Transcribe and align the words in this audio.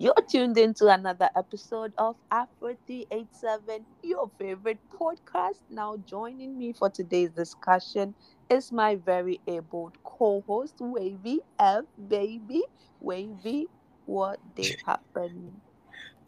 You're 0.00 0.14
tuned 0.30 0.56
into 0.56 0.88
another 0.88 1.28
episode 1.36 1.92
of 1.98 2.16
Afro 2.30 2.74
387, 2.86 3.84
your 4.02 4.30
favorite 4.38 4.78
podcast. 4.88 5.60
Now, 5.68 5.98
joining 6.08 6.56
me 6.56 6.72
for 6.72 6.88
today's 6.88 7.28
discussion 7.32 8.14
is 8.48 8.72
my 8.72 8.96
very 8.96 9.42
able 9.46 9.92
co 10.02 10.42
host, 10.46 10.76
Wavy 10.80 11.40
F 11.58 11.84
Baby. 12.08 12.62
Wavy, 12.98 13.68
what 14.06 14.40
did 14.56 14.74
happen? 14.86 15.60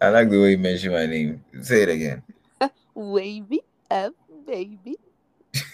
I 0.03 0.11
like 0.11 0.29
the 0.29 0.39
way 0.39 0.51
you 0.51 0.59
mention 0.59 0.93
my 0.93 1.07
name. 1.07 1.43
Say 1.63 1.85
it 1.85 1.89
again. 1.89 2.23
Wavy 2.95 3.63
F 3.91 4.13
Baby. 4.47 4.99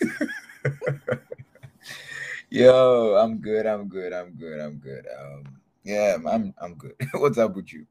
Yo, 2.51 3.17
I'm 3.17 3.39
good. 3.39 3.67
I'm 3.67 3.89
good. 3.89 4.12
I'm 4.12 4.30
good. 4.39 4.61
I'm 4.61 4.77
good. 4.79 5.05
Um, 5.21 5.58
yeah, 5.89 6.18
I'm 6.29 6.55
I'm 6.61 6.75
good. 6.75 6.95
What's 7.14 7.39
up 7.39 7.57
with 7.57 7.73
you? 7.73 7.86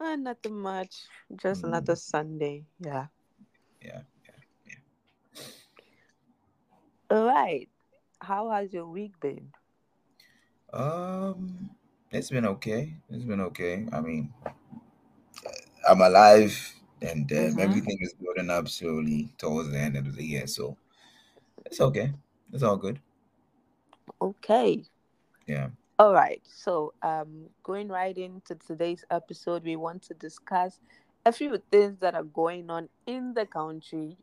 Uh, 0.00 0.16
nothing 0.16 0.58
much. 0.60 1.08
Just 1.36 1.64
Mm. 1.64 1.68
another 1.68 1.96
Sunday. 1.96 2.66
Yeah. 2.78 3.06
Yeah. 3.82 4.02
Yeah. 4.66 4.80
All 7.10 7.26
right. 7.26 7.68
How 8.20 8.50
has 8.50 8.72
your 8.72 8.86
week 8.86 9.18
been? 9.20 9.52
Um, 10.72 11.70
it's 12.10 12.30
been 12.30 12.46
okay. 12.46 12.94
It's 13.10 13.24
been 13.24 13.40
okay. 13.40 13.86
I 13.92 14.00
mean, 14.00 14.32
I'm 15.88 16.00
alive, 16.00 16.54
and 17.02 17.30
um, 17.32 17.58
Mhm. 17.58 17.58
everything 17.58 17.98
is 18.00 18.14
building 18.14 18.50
up 18.50 18.68
slowly 18.68 19.32
towards 19.38 19.70
the 19.70 19.78
end 19.78 19.96
of 19.96 20.14
the 20.16 20.24
year. 20.24 20.46
So 20.46 20.76
it's 21.66 21.80
okay. 21.80 22.12
It's 22.52 22.62
all 22.62 22.76
good. 22.76 23.00
Okay. 24.20 24.84
Yeah. 25.46 25.68
All 25.96 26.12
right. 26.12 26.42
So, 26.44 26.92
um, 27.02 27.44
going 27.62 27.86
right 27.86 28.16
into 28.18 28.56
today's 28.56 29.04
episode, 29.12 29.62
we 29.62 29.76
want 29.76 30.02
to 30.04 30.14
discuss 30.14 30.80
a 31.24 31.30
few 31.30 31.56
things 31.70 32.00
that 32.00 32.16
are 32.16 32.24
going 32.24 32.68
on 32.68 32.88
in 33.06 33.32
the 33.32 33.46
country, 33.46 34.16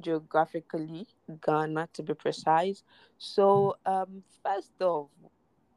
geographically, 0.00 1.06
Ghana 1.44 1.90
to 1.92 2.02
be 2.02 2.14
precise. 2.14 2.82
So, 3.18 3.76
um, 3.84 4.22
first 4.42 4.72
off, 4.80 5.08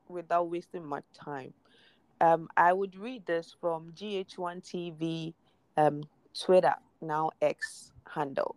without 0.08 0.50
wasting 0.50 0.86
much 0.86 1.04
time, 1.14 1.54
um, 2.22 2.48
I 2.56 2.72
would 2.72 2.96
read 2.98 3.26
this 3.26 3.54
from 3.60 3.92
GH1 3.94 4.62
TV, 4.62 5.34
um, 5.76 6.04
Twitter, 6.34 6.76
now 7.02 7.32
X 7.42 7.92
handle. 8.10 8.56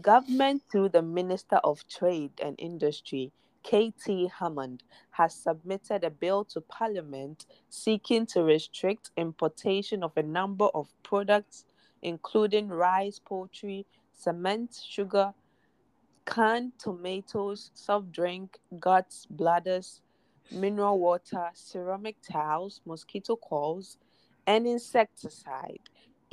Government 0.00 0.62
through 0.68 0.88
the 0.88 1.02
Minister 1.02 1.60
of 1.62 1.86
Trade 1.86 2.32
and 2.42 2.56
Industry, 2.58 3.30
KT 3.64 4.30
Hammond, 4.38 4.84
has 5.10 5.34
submitted 5.34 6.04
a 6.04 6.10
bill 6.10 6.44
to 6.44 6.60
Parliament 6.60 7.46
seeking 7.70 8.26
to 8.26 8.42
restrict 8.44 9.10
importation 9.16 10.04
of 10.04 10.12
a 10.16 10.22
number 10.22 10.66
of 10.74 10.88
products, 11.02 11.64
including 12.02 12.68
rice, 12.68 13.18
poultry, 13.18 13.86
cement, 14.12 14.78
sugar, 14.86 15.32
canned 16.26 16.72
tomatoes, 16.78 17.70
soft 17.74 18.12
drink, 18.12 18.58
guts, 18.78 19.26
bladders, 19.30 20.00
mineral 20.50 20.98
water, 20.98 21.50
ceramic 21.54 22.16
tiles, 22.22 22.80
mosquito 22.84 23.36
coils, 23.36 23.96
and 24.46 24.66
insecticide. 24.66 25.80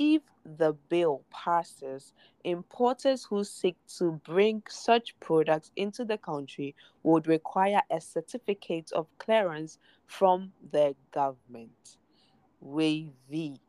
If 0.04 0.22
the 0.44 0.72
bill 0.88 1.22
passes, 1.30 2.12
importers 2.42 3.22
who 3.22 3.44
seek 3.44 3.76
to 3.98 4.20
bring 4.24 4.64
such 4.68 5.14
products 5.20 5.70
into 5.76 6.04
the 6.04 6.18
country 6.18 6.74
would 7.04 7.28
require 7.28 7.80
a 7.88 8.00
certificate 8.00 8.90
of 8.90 9.06
clearance 9.18 9.78
from 10.06 10.50
the 10.72 10.96
government. 11.12 11.98
Wavy, 12.60 13.60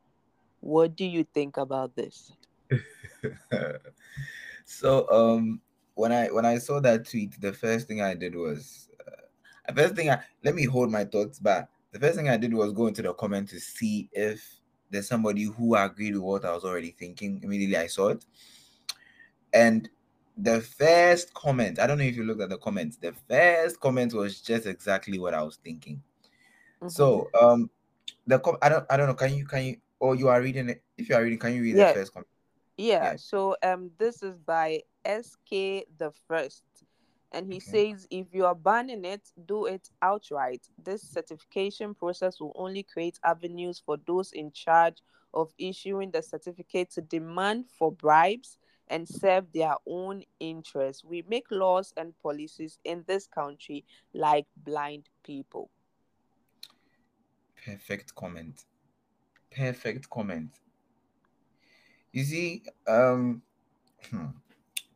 what 0.59 0.95
do 0.95 1.05
you 1.05 1.23
think 1.35 1.57
about 1.57 1.95
this? 1.95 2.31
so 4.65 5.07
um 5.11 5.61
when 5.93 6.11
i 6.11 6.25
when 6.31 6.45
i 6.45 6.57
saw 6.57 6.79
that 6.79 7.07
tweet 7.07 7.39
the 7.41 7.53
first 7.53 7.88
thing 7.88 8.01
i 8.01 8.16
did 8.16 8.33
was 8.33 8.89
uh, 9.07 9.22
the 9.67 9.83
first 9.83 9.95
thing 9.95 10.09
i 10.09 10.19
let 10.43 10.55
me 10.55 10.66
hold 10.66 10.89
my 10.89 11.03
thoughts 11.03 11.38
back 11.38 11.69
the 11.91 11.99
first 11.99 12.16
thing 12.16 12.27
i 12.27 12.38
did 12.38 12.51
was 12.51 12.73
go 12.73 12.88
into 12.88 13.03
the 13.03 13.13
comment 13.13 13.47
to 13.47 13.59
see 13.59 14.09
if 14.13 14.62
there's 14.93 15.07
somebody 15.07 15.43
who 15.43 15.75
agreed 15.75 16.13
with 16.13 16.23
what 16.23 16.45
i 16.45 16.53
was 16.53 16.63
already 16.63 16.91
thinking 16.91 17.39
immediately 17.43 17.77
i 17.77 17.87
saw 17.87 18.09
it 18.09 18.25
and 19.53 19.89
the 20.37 20.61
first 20.61 21.33
comment 21.33 21.79
i 21.79 21.85
don't 21.87 21.97
know 21.97 22.03
if 22.03 22.15
you 22.15 22.23
looked 22.23 22.41
at 22.41 22.49
the 22.49 22.57
comments 22.57 22.97
the 22.97 23.13
first 23.29 23.79
comment 23.79 24.13
was 24.13 24.41
just 24.41 24.65
exactly 24.65 25.19
what 25.19 25.33
i 25.33 25.41
was 25.41 25.57
thinking 25.57 26.01
Mhm. 26.81 26.91
so 26.91 27.29
um 27.39 27.69
the 28.27 28.39
com- 28.39 28.57
i 28.61 28.69
don't 28.69 28.85
i 28.89 28.97
don't 28.97 29.07
know 29.07 29.13
can 29.13 29.33
you 29.33 29.45
can 29.45 29.63
you 29.65 29.75
or 29.99 30.15
you 30.15 30.27
are 30.27 30.41
reading 30.41 30.69
it 30.69 30.83
if 30.97 31.09
you 31.09 31.15
are 31.15 31.23
reading 31.23 31.39
can 31.39 31.53
you 31.53 31.61
read 31.61 31.75
Yeah. 31.75 31.91
the 31.93 31.99
first 31.99 32.13
comment 32.13 32.27
Yeah, 32.77 33.03
Yeah. 33.11 33.15
so 33.17 33.55
um 33.63 33.91
this 33.97 34.23
is 34.23 34.35
by 34.39 34.81
SK 35.05 35.85
the 35.97 36.11
first. 36.27 36.63
And 37.33 37.47
he 37.47 37.59
Okay. 37.59 37.83
says 37.83 38.07
if 38.11 38.33
you 38.33 38.45
are 38.45 38.55
banning 38.55 39.05
it, 39.05 39.31
do 39.45 39.66
it 39.66 39.89
outright. 40.01 40.67
This 40.77 41.03
certification 41.03 41.95
process 41.95 42.39
will 42.39 42.53
only 42.55 42.83
create 42.83 43.19
avenues 43.23 43.79
for 43.85 43.97
those 43.97 44.31
in 44.31 44.51
charge 44.51 45.01
of 45.33 45.53
issuing 45.57 46.11
the 46.11 46.22
certificate 46.22 46.91
to 46.91 47.01
demand 47.01 47.69
for 47.69 47.91
bribes 47.91 48.57
and 48.88 49.07
serve 49.09 49.51
their 49.53 49.75
own 49.88 50.23
interests. 50.39 51.03
We 51.03 51.23
make 51.27 51.47
laws 51.51 51.93
and 51.97 52.17
policies 52.19 52.79
in 52.83 53.05
this 53.07 53.27
country 53.27 53.85
like 54.13 54.47
blind 54.55 55.09
people. 55.23 55.72
perfect 57.66 58.16
comment 58.16 58.66
perfect 59.51 60.09
comment 60.09 60.59
you 62.11 62.23
see 62.23 62.63
um 62.88 63.41
hmm, 64.09 64.27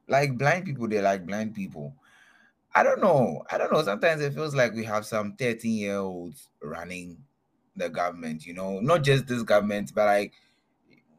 like 0.07 0.37
blind 0.37 0.65
people 0.65 0.87
they're 0.87 1.01
like 1.01 1.25
blind 1.25 1.53
people 1.55 1.95
i 2.77 2.83
don't 2.83 3.01
know 3.01 3.43
i 3.51 3.57
don't 3.57 3.71
know 3.71 3.83
sometimes 3.83 4.21
it 4.21 4.33
feels 4.33 4.55
like 4.55 4.73
we 4.73 4.83
have 4.83 5.05
some 5.05 5.35
13 5.35 5.77
year 5.77 5.97
olds 5.97 6.49
running 6.61 7.17
the 7.75 7.89
government 7.89 8.45
you 8.45 8.53
know 8.53 8.79
not 8.79 9.03
just 9.03 9.27
this 9.27 9.43
government 9.43 9.91
but 9.93 10.05
like 10.05 10.33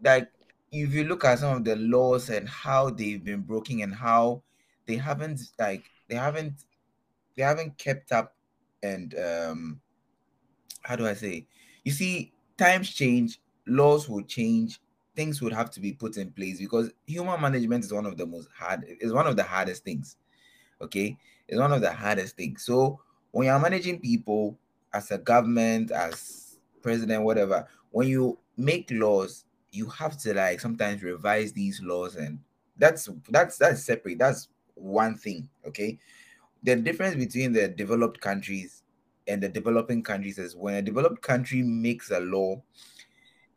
like 0.02 0.30
if 0.70 0.92
you 0.92 1.04
look 1.04 1.24
at 1.24 1.38
some 1.38 1.56
of 1.56 1.64
the 1.64 1.76
laws 1.76 2.30
and 2.30 2.48
how 2.48 2.90
they've 2.90 3.24
been 3.24 3.40
broken 3.40 3.80
and 3.80 3.94
how 3.94 4.42
they 4.86 4.96
haven't 4.96 5.40
like 5.58 5.84
they 6.08 6.16
haven't 6.16 6.64
they 7.36 7.42
haven't 7.42 7.76
kept 7.78 8.12
up 8.12 8.34
and 8.82 9.16
um 9.18 9.80
how 10.82 10.96
do 10.96 11.06
I 11.06 11.14
say? 11.14 11.46
You 11.84 11.92
see, 11.92 12.32
times 12.56 12.90
change, 12.90 13.40
laws 13.66 14.08
will 14.08 14.22
change, 14.22 14.80
things 15.14 15.42
would 15.42 15.52
have 15.52 15.70
to 15.72 15.80
be 15.80 15.92
put 15.92 16.16
in 16.16 16.30
place 16.30 16.58
because 16.58 16.90
human 17.06 17.40
management 17.40 17.84
is 17.84 17.92
one 17.92 18.06
of 18.06 18.16
the 18.16 18.26
most 18.26 18.48
hard, 18.56 18.84
is 19.00 19.12
one 19.12 19.26
of 19.26 19.36
the 19.36 19.42
hardest 19.42 19.84
things. 19.84 20.16
Okay, 20.80 21.18
it's 21.48 21.58
one 21.58 21.72
of 21.72 21.80
the 21.80 21.92
hardest 21.92 22.36
things. 22.36 22.64
So 22.64 23.00
when 23.30 23.46
you're 23.46 23.58
managing 23.58 24.00
people 24.00 24.58
as 24.92 25.10
a 25.10 25.18
government, 25.18 25.90
as 25.90 26.58
president, 26.82 27.24
whatever, 27.24 27.66
when 27.90 28.08
you 28.08 28.38
make 28.56 28.90
laws, 28.90 29.44
you 29.70 29.86
have 29.88 30.18
to 30.18 30.34
like 30.34 30.60
sometimes 30.60 31.02
revise 31.02 31.52
these 31.52 31.80
laws, 31.82 32.16
and 32.16 32.38
that's 32.76 33.08
that's 33.28 33.58
that's 33.58 33.84
separate. 33.84 34.18
That's 34.18 34.48
one 34.74 35.16
thing. 35.16 35.48
Okay, 35.66 35.98
the 36.62 36.76
difference 36.76 37.16
between 37.16 37.52
the 37.52 37.68
developed 37.68 38.20
countries 38.20 38.82
and 39.26 39.42
the 39.42 39.48
developing 39.48 40.02
countries 40.02 40.38
is 40.38 40.56
when 40.56 40.74
a 40.74 40.82
developed 40.82 41.20
country 41.22 41.62
makes 41.62 42.10
a 42.10 42.20
law 42.20 42.62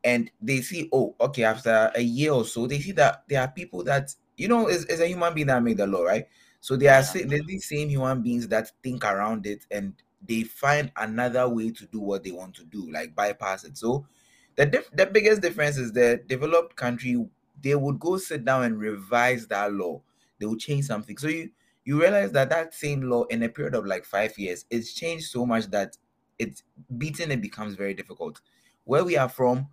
and 0.03 0.31
they 0.41 0.62
see, 0.62 0.90
oh, 0.91 1.16
okay, 1.19 1.44
after 1.44 1.91
a 1.96 2.01
year 2.01 2.31
or 2.31 2.46
so, 2.46 2.68
they 2.68 2.80
see 2.80 2.91
that 2.94 3.24
there 3.30 3.41
are 3.41 3.47
people 3.47 3.84
that, 3.84 4.13
you 4.35 4.47
know, 4.47 4.68
is, 4.68 4.85
is 4.85 5.00
a 5.00 5.07
human 5.07 5.34
being 5.34 5.47
that 5.47 5.63
made 5.63 5.78
the 5.78 5.88
law, 5.88 6.03
right? 6.03 6.28
So 6.61 6.77
they 6.77 6.88
are 6.88 7.01
Yeah. 7.01 7.13
there's 7.13 7.45
these 7.47 7.67
same 7.67 7.89
human 7.89 8.23
beings 8.23 8.47
that 8.49 8.72
think 8.83 9.03
around 9.05 9.47
it 9.47 9.67
and 9.72 10.01
they 10.22 10.44
find 10.44 10.91
another 10.95 11.49
way 11.49 11.72
to 11.72 11.88
do 11.88 11.99
what 11.99 12.23
they 12.23 12.31
want 12.31 12.55
to 12.55 12.66
do, 12.66 12.89
like 12.91 13.16
bypass 13.16 13.63
it. 13.66 13.77
So 13.77 14.07
the 14.55 14.66
diff- 14.66 14.91
the 14.91 15.05
biggest 15.07 15.41
difference 15.41 15.77
is 15.77 15.91
the 15.94 16.21
developed 16.27 16.75
country, 16.75 17.25
they 17.59 17.75
would 17.75 18.00
go 18.00 18.18
sit 18.18 18.45
down 18.45 18.63
and 18.63 18.80
revise 18.80 19.47
that 19.47 19.74
law. 19.74 20.03
They 20.39 20.45
will 20.45 20.57
change 20.57 20.86
something. 20.86 21.18
So 21.18 21.27
you 21.27 21.51
you 21.83 22.00
realize 22.00 22.31
that 22.33 22.50
that 22.50 22.74
same 22.75 23.01
law 23.01 23.24
in 23.25 23.41
a 23.44 23.50
period 23.50 23.74
of 23.75 23.86
like 23.86 24.06
five 24.06 24.38
years, 24.38 24.65
it's 24.69 24.94
changed 24.94 25.25
so 25.31 25.45
much 25.45 25.65
that 25.68 25.97
it's 26.38 26.63
beating 26.97 27.31
it 27.31 27.41
becomes 27.41 27.75
very 27.75 27.94
difficult. 27.95 28.41
Where 28.83 29.03
we 29.03 29.18
are 29.18 29.30
from, 29.30 29.69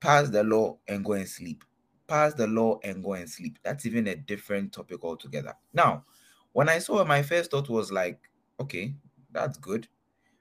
pass 0.00 0.28
the 0.30 0.42
law 0.44 0.78
and 0.88 1.04
go 1.04 1.12
and 1.12 1.28
sleep. 1.28 1.64
Pass 2.10 2.34
the 2.34 2.48
law 2.48 2.80
and 2.82 3.04
go 3.04 3.12
and 3.14 3.30
sleep. 3.30 3.60
That's 3.62 3.86
even 3.86 4.08
a 4.08 4.16
different 4.16 4.72
topic 4.72 5.04
altogether. 5.04 5.54
Now, 5.72 6.04
when 6.52 6.68
I 6.68 6.80
saw 6.80 7.00
it, 7.00 7.06
my 7.06 7.22
first 7.22 7.52
thought 7.52 7.68
was 7.68 7.92
like, 7.92 8.18
okay, 8.58 8.96
that's 9.30 9.56
good. 9.58 9.86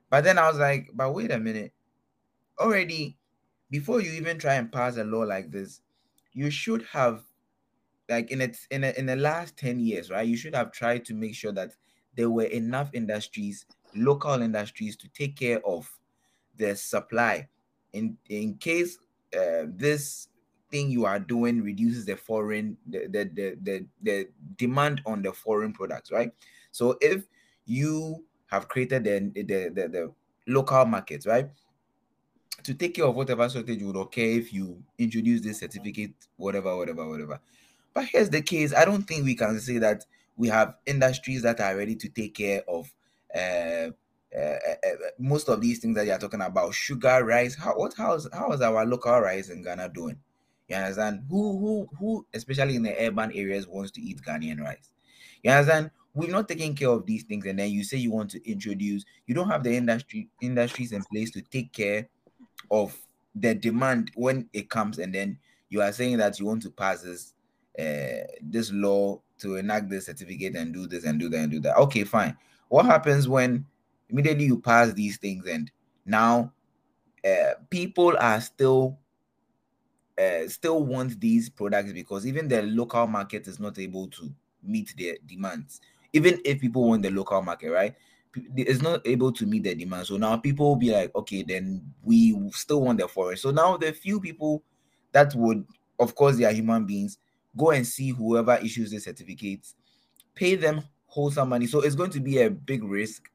But 0.10 0.24
then 0.24 0.39
I 0.39 0.50
was 0.50 0.57
like, 0.57 0.89
but 0.95 1.13
wait 1.13 1.31
a 1.31 1.39
minute. 1.39 1.74
Already, 2.60 3.19
before 3.69 4.01
you 4.01 4.12
even 4.13 4.39
try 4.39 4.56
and 4.56 4.71
pass 4.71 4.98
a 4.98 5.04
law 5.04 5.21
like 5.21 5.51
this, 5.51 5.81
you 6.33 6.50
should 6.50 6.83
have 6.92 7.24
like 8.10 8.31
in 8.31 8.42
its 8.42 8.68
in 8.72 8.83
a, 8.83 8.92
in 8.98 9.06
the 9.06 9.15
last 9.15 9.57
10 9.57 9.80
years 9.80 10.10
right 10.10 10.27
you 10.27 10.38
should 10.38 10.56
have 10.56 10.72
tried 10.72 11.06
to 11.06 11.13
make 11.13 11.36
sure 11.36 11.51
that 11.51 11.75
there 12.15 12.30
were 12.30 12.45
enough 12.45 12.89
industries 12.94 13.65
local 13.95 14.42
industries 14.42 14.95
to 14.98 15.07
take 15.10 15.38
care 15.38 15.63
of 15.65 16.00
the 16.57 16.75
supply 16.75 17.48
in 17.94 18.18
in 18.30 18.56
case 18.56 18.98
uh, 19.38 19.65
this 19.68 20.28
thing 20.71 20.89
you 20.89 21.06
are 21.06 21.19
doing 21.19 21.62
reduces 21.62 22.06
the 22.06 22.16
foreign 22.16 22.77
the, 22.88 23.07
the 23.07 23.30
the 23.33 23.57
the 23.63 23.86
the 24.04 24.27
demand 24.57 25.01
on 25.06 25.21
the 25.21 25.31
foreign 25.31 25.74
products 25.74 26.12
right? 26.12 26.31
So 26.71 26.98
if 27.01 27.25
you 27.66 28.24
have 28.48 28.68
created 28.68 29.04
the 29.04 29.31
the 29.36 29.69
the, 29.69 29.88
the 29.88 30.13
local 30.48 30.86
markets 30.86 31.25
right? 31.25 31.50
To 32.63 32.74
take 32.74 32.95
care 32.95 33.06
of 33.06 33.16
whatever 33.16 33.50
shortage 33.50 33.81
would 33.81 33.95
occur 33.95 34.21
if 34.21 34.54
you 34.54 34.83
introduce 34.98 35.42
this 35.42 35.60
certificate 35.60 36.13
whatever 36.38 36.75
whatever 36.75 37.07
whatever. 37.07 37.39
But 37.94 38.06
here's 38.06 38.30
the 38.30 38.42
case. 38.42 38.74
I 38.74 38.86
don't 38.86 39.04
think 39.04 39.25
we 39.25 39.36
can 39.36 39.60
say 39.60 39.77
that 39.80 40.06
we 40.38 40.48
have 40.50 40.75
industries 40.86 41.42
that 41.44 41.60
are 41.60 41.75
ready 41.75 41.95
to 41.95 42.10
take 42.10 42.36
care 42.36 42.63
of 42.68 42.92
uh, 43.36 43.89
uh, 44.36 44.39
uh, 44.39 44.95
most 45.18 45.50
of 45.50 45.60
these 45.60 45.80
things 45.80 45.95
that 45.95 46.06
you're 46.06 46.18
talking 46.18 46.42
about. 46.42 46.74
Sugar 46.74 47.25
rice 47.25 47.56
how 47.56 47.77
what 47.77 47.94
how's 47.98 48.27
how 48.33 48.51
is 48.51 48.62
our 48.62 48.86
local 48.86 49.19
rice 49.19 49.50
in 49.50 49.63
ghana 49.63 49.89
doing 49.89 50.18
you 50.69 50.75
understand? 50.75 51.24
Who 51.30 51.57
who 51.57 51.89
who 51.98 52.25
especially 52.33 52.75
in 52.75 52.83
the 52.83 52.95
urban 53.06 53.31
areas 53.33 53.68
wants 53.68 53.92
to 53.92 54.01
eat 54.01 54.21
ghanaian 54.21 54.62
rice? 54.62 54.92
You 55.44 55.51
understand? 55.51 55.92
We're 56.13 56.31
not 56.31 56.48
taking 56.48 56.75
care 56.75 56.89
of 56.89 57.06
these 57.06 57.24
things 57.24 57.45
and 57.45 57.57
then 57.57 57.69
you 57.71 57.83
say 57.83 57.98
you 57.98 58.12
want 58.12 58.31
to 58.31 58.50
introduce 58.50 59.06
you 59.27 59.36
don't 59.36 59.50
have 59.50 59.63
the 59.63 59.75
industry 59.75 60.27
industries 60.42 60.92
in 60.92 61.04
place 61.04 61.31
to 61.31 61.42
take 61.42 61.71
care 61.71 62.10
of 62.71 62.98
the 63.36 63.54
demand 63.54 64.12
when 64.16 64.50
it 64.54 64.69
comes 64.69 64.98
and 64.98 65.13
then 65.13 65.38
you 65.69 65.81
are 65.81 65.92
saying 65.92 66.18
that 66.18 66.39
you 66.39 66.45
want 66.45 66.62
to 66.63 66.72
pass 66.72 67.01
this 67.01 67.33
uh, 67.80 68.25
this 68.42 68.72
law 68.72 69.22
to 69.38 69.56
enact 69.56 69.89
this 69.89 70.07
certificate 70.07 70.56
and 70.56 70.74
do 70.74 70.88
this 70.88 71.06
and 71.06 71.19
do 71.19 71.30
that 71.30 71.38
and 71.38 71.51
do 71.51 71.60
that. 71.60 71.77
Okay 71.77 72.04
fine. 72.04 72.36
What 72.68 72.86
happens 72.86 73.27
when 73.27 73.65
immediately 74.10 74.45
you 74.45 74.60
pass 74.60 74.92
these 74.94 75.18
things 75.18 75.45
and 75.48 75.72
now 76.06 76.51
uh, 77.25 77.54
people 77.69 78.15
are 78.19 78.42
still 78.42 78.98
uh, 80.19 80.48
still 80.48 80.83
want 80.83 81.19
these 81.19 81.50
products 81.50 81.94
because 81.94 82.27
even 82.27 82.48
the 82.48 82.62
local 82.63 83.07
market 83.07 83.48
is 83.48 83.60
not 83.60 83.80
able 83.80 84.07
to 84.07 84.30
meet 84.62 84.94
their 84.98 85.16
demands. 85.25 85.80
Even 86.13 86.39
if 86.44 86.60
people 86.60 86.88
want 86.88 87.04
the 87.04 87.10
local 87.10 87.42
market 87.42 87.71
right? 87.71 87.95
It's 88.56 88.81
not 88.81 89.07
able 89.07 89.31
to 89.31 89.45
meet 89.45 89.63
their 89.63 89.75
demand 89.75 90.06
so 90.06 90.18
now 90.18 90.38
people 90.38 90.68
will 90.69 90.75
be 90.75 90.92
like 90.92 91.16
okay 91.16 91.42
then 91.42 91.81
we 92.04 92.39
still 92.51 92.81
want 92.81 93.00
the 93.00 93.07
forest. 93.07 93.42
So 93.44 93.51
now 93.51 93.77
the 93.77 93.92
few 93.92 94.19
people 94.19 94.63
that 95.13 95.33
would 95.36 95.66
of 96.00 96.13
course 96.16 96.38
they 96.38 96.45
are 96.45 96.51
human 96.51 96.86
beings 96.86 97.18
go 97.57 97.72
and 97.72 97.86
see 97.86 98.10
whoever 98.10 98.56
issues 98.57 98.92
the 98.92 99.00
certificates 99.00 99.75
pay 100.36 100.56
them 100.56 100.83
wholesome 101.07 101.50
money. 101.50 101.65
So 101.65 101.81
it's 101.81 101.95
going 101.95 102.12
to 102.12 102.19
be 102.19 102.39
a 102.42 102.51
big 102.51 102.83
risk 102.83 103.30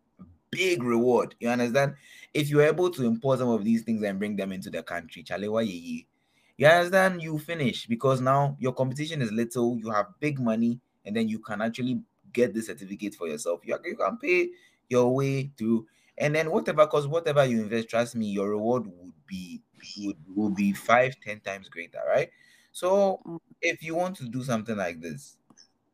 big 0.50 0.82
reward. 0.82 1.34
You 1.40 1.48
understand? 1.48 1.94
If 2.32 2.48
you're 2.48 2.62
able 2.62 2.90
to 2.90 3.04
import 3.04 3.40
some 3.40 3.48
of 3.48 3.64
these 3.64 3.82
things 3.82 4.02
and 4.04 4.18
bring 4.18 4.36
them 4.36 4.52
into 4.52 4.70
the 4.70 4.82
country, 4.82 5.24
Chalewa 5.24 5.66
ye 5.66 6.06
you 6.56 6.66
understand? 6.66 7.22
You 7.22 7.38
finish 7.38 7.86
because 7.86 8.20
now 8.20 8.56
your 8.60 8.72
competition 8.72 9.22
is 9.22 9.32
little, 9.32 9.76
you 9.78 9.90
have 9.90 10.06
big 10.20 10.38
money, 10.38 10.80
and 11.04 11.16
then 11.16 11.28
you 11.28 11.38
can 11.38 11.60
actually 11.60 12.00
get 12.32 12.54
the 12.54 12.62
certificate 12.62 13.14
for 13.14 13.28
yourself. 13.28 13.60
You, 13.64 13.78
you 13.84 13.96
can 13.96 14.16
pay 14.18 14.50
your 14.88 15.14
way 15.14 15.50
through, 15.56 15.86
and 16.18 16.34
then 16.34 16.50
whatever, 16.50 16.84
because 16.86 17.06
whatever 17.06 17.44
you 17.44 17.60
invest, 17.62 17.88
trust 17.88 18.14
me, 18.14 18.26
your 18.26 18.50
reward 18.50 18.86
would 18.86 19.12
be 19.26 19.62
would, 19.98 20.16
would 20.34 20.54
be 20.54 20.72
five, 20.72 21.16
ten 21.22 21.40
times 21.40 21.68
greater, 21.68 22.00
right? 22.08 22.30
So 22.72 23.20
mm. 23.26 23.38
if 23.62 23.82
you 23.82 23.94
want 23.94 24.16
to 24.16 24.28
do 24.28 24.42
something 24.42 24.76
like 24.76 25.00
this, 25.00 25.36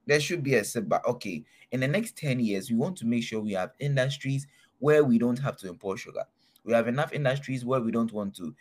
there 0.06 0.20
should 0.20 0.42
be 0.42 0.54
a 0.54 0.64
setback. 0.64 1.06
Okay, 1.06 1.44
in 1.72 1.80
the 1.80 1.88
next 1.88 2.16
10 2.16 2.40
years, 2.40 2.70
we 2.70 2.76
want 2.76 2.96
to 2.98 3.06
make 3.06 3.22
sure 3.22 3.40
we 3.40 3.52
have 3.52 3.72
industries 3.78 4.46
where 4.78 5.04
we 5.04 5.18
don't 5.18 5.38
have 5.38 5.56
to 5.58 5.68
import 5.68 5.98
sugar. 5.98 6.24
We 6.64 6.72
have 6.72 6.88
enough 6.88 7.12
industries 7.12 7.64
where 7.64 7.80
we 7.80 7.90
don't 7.90 8.12
want 8.12 8.34
to. 8.36 8.54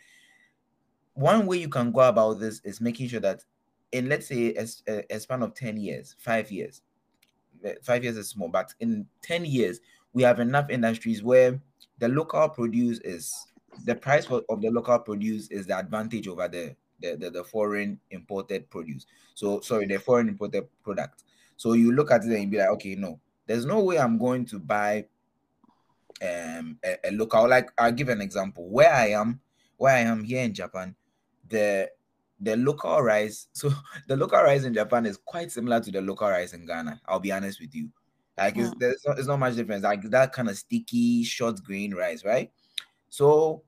One 1.20 1.44
way 1.44 1.58
you 1.58 1.68
can 1.68 1.92
go 1.92 2.00
about 2.00 2.40
this 2.40 2.62
is 2.64 2.80
making 2.80 3.08
sure 3.08 3.20
that 3.20 3.44
in 3.92 4.08
let's 4.08 4.26
say 4.26 4.54
a, 4.54 5.04
a 5.14 5.20
span 5.20 5.42
of 5.42 5.52
10 5.52 5.76
years, 5.76 6.16
five 6.18 6.50
years, 6.50 6.80
eh, 7.62 7.74
five 7.82 8.02
years 8.02 8.16
is 8.16 8.30
small, 8.30 8.48
but 8.48 8.72
in 8.80 9.06
10 9.20 9.44
years, 9.44 9.80
we 10.14 10.22
have 10.22 10.40
enough 10.40 10.70
industries 10.70 11.22
where 11.22 11.60
the 11.98 12.08
local 12.08 12.48
produce 12.48 13.00
is 13.00 13.34
the 13.84 13.94
price 13.94 14.26
of 14.30 14.62
the 14.62 14.70
local 14.70 14.98
produce 14.98 15.48
is 15.48 15.66
the 15.66 15.78
advantage 15.78 16.26
over 16.26 16.48
the 16.48 16.74
the, 17.00 17.16
the, 17.16 17.30
the 17.30 17.44
foreign 17.44 18.00
imported 18.10 18.70
produce. 18.70 19.04
So 19.34 19.60
sorry, 19.60 19.86
the 19.86 19.98
foreign 19.98 20.28
imported 20.28 20.68
product. 20.82 21.24
So 21.56 21.74
you 21.74 21.92
look 21.92 22.10
at 22.10 22.24
it 22.24 22.32
and 22.32 22.50
be 22.50 22.56
like, 22.56 22.70
okay, 22.70 22.94
no, 22.94 23.20
there's 23.46 23.66
no 23.66 23.80
way 23.80 23.98
I'm 23.98 24.16
going 24.16 24.46
to 24.46 24.58
buy 24.58 25.04
um 26.22 26.78
a, 26.82 26.96
a 27.08 27.10
local. 27.10 27.46
Like 27.46 27.70
I'll 27.76 27.92
give 27.92 28.08
an 28.08 28.22
example. 28.22 28.70
Where 28.70 28.92
I 28.92 29.08
am, 29.08 29.40
where 29.76 29.94
I 29.94 30.00
am 30.00 30.24
here 30.24 30.42
in 30.42 30.54
Japan, 30.54 30.96
the 31.50 31.90
the 32.40 32.56
local 32.56 33.02
rice. 33.02 33.48
So 33.52 33.70
the 34.08 34.16
local 34.16 34.40
rice 34.40 34.64
in 34.64 34.74
Japan 34.74 35.06
is 35.06 35.18
quite 35.18 35.52
similar 35.52 35.80
to 35.80 35.90
the 35.90 36.00
local 36.00 36.28
rice 36.28 36.54
in 36.54 36.66
Ghana. 36.66 37.00
I'll 37.06 37.20
be 37.20 37.32
honest 37.32 37.60
with 37.60 37.74
you. 37.74 37.90
Like 38.38 38.56
it's, 38.56 38.70
hmm. 38.70 38.78
there's 38.78 39.04
not, 39.06 39.18
it's 39.18 39.28
not 39.28 39.38
much 39.38 39.56
difference. 39.56 39.84
Like 39.84 40.02
that 40.10 40.32
kind 40.32 40.48
of 40.48 40.56
sticky, 40.56 41.24
short 41.24 41.62
grain 41.62 41.94
rice, 41.94 42.24
right? 42.24 42.50
So, 43.10 43.62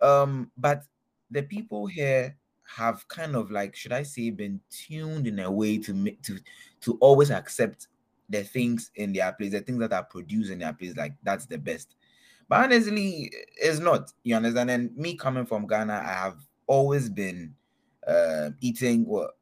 um, 0.00 0.50
but 0.56 0.84
the 1.30 1.42
people 1.42 1.86
here 1.86 2.36
have 2.64 3.06
kind 3.08 3.36
of 3.36 3.50
like 3.50 3.76
should 3.76 3.92
I 3.92 4.02
say 4.02 4.30
been 4.30 4.60
tuned 4.70 5.26
in 5.26 5.38
a 5.40 5.50
way 5.50 5.78
to 5.78 5.94
make 5.94 6.22
to 6.22 6.38
to 6.80 6.96
always 7.00 7.30
accept 7.30 7.88
the 8.28 8.42
things 8.42 8.90
in 8.96 9.12
their 9.12 9.32
place, 9.32 9.52
the 9.52 9.60
things 9.60 9.78
that 9.80 9.92
are 9.92 10.02
produced 10.02 10.50
in 10.50 10.58
their 10.58 10.72
place, 10.72 10.96
like 10.96 11.14
that's 11.22 11.46
the 11.46 11.58
best. 11.58 11.94
But 12.48 12.64
honestly, 12.64 13.32
it's 13.56 13.80
not. 13.80 14.12
You 14.22 14.36
understand? 14.36 14.70
And 14.70 14.96
me 14.96 15.16
coming 15.16 15.46
from 15.46 15.66
Ghana, 15.66 16.02
I 16.04 16.12
have 16.12 16.36
always 16.66 17.08
been 17.08 17.54
uh, 18.06 18.50
eating 18.60 19.06
what 19.06 19.36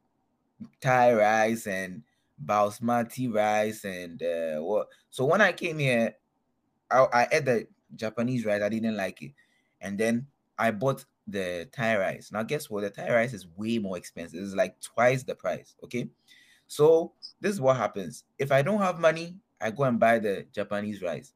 Thai 0.81 1.13
rice 1.13 1.67
and 1.67 2.03
basmati 2.43 3.33
rice 3.33 3.85
and 3.85 4.21
uh, 4.21 4.59
what. 4.61 4.87
So 5.09 5.25
when 5.25 5.41
I 5.41 5.51
came 5.51 5.79
here, 5.79 6.15
I, 6.89 7.07
I 7.13 7.27
ate 7.31 7.45
the 7.45 7.67
Japanese 7.95 8.45
rice. 8.45 8.61
I 8.61 8.69
didn't 8.69 8.97
like 8.97 9.21
it, 9.21 9.31
and 9.81 9.97
then 9.97 10.27
I 10.57 10.71
bought 10.71 11.05
the 11.27 11.67
Thai 11.71 11.97
rice. 11.97 12.31
Now, 12.31 12.43
guess 12.43 12.69
what? 12.69 12.81
The 12.81 12.89
Thai 12.89 13.13
rice 13.13 13.33
is 13.33 13.47
way 13.55 13.77
more 13.79 13.97
expensive. 13.97 14.43
It's 14.43 14.53
like 14.53 14.79
twice 14.81 15.23
the 15.23 15.35
price. 15.35 15.75
Okay. 15.83 16.09
So, 16.67 17.13
this 17.41 17.53
is 17.53 17.61
what 17.61 17.77
happens. 17.77 18.23
If 18.39 18.51
I 18.51 18.61
don't 18.61 18.81
have 18.81 18.99
money, 18.99 19.37
I 19.61 19.71
go 19.71 19.83
and 19.83 19.99
buy 19.99 20.19
the 20.19 20.45
Japanese 20.51 21.01
rice. 21.01 21.33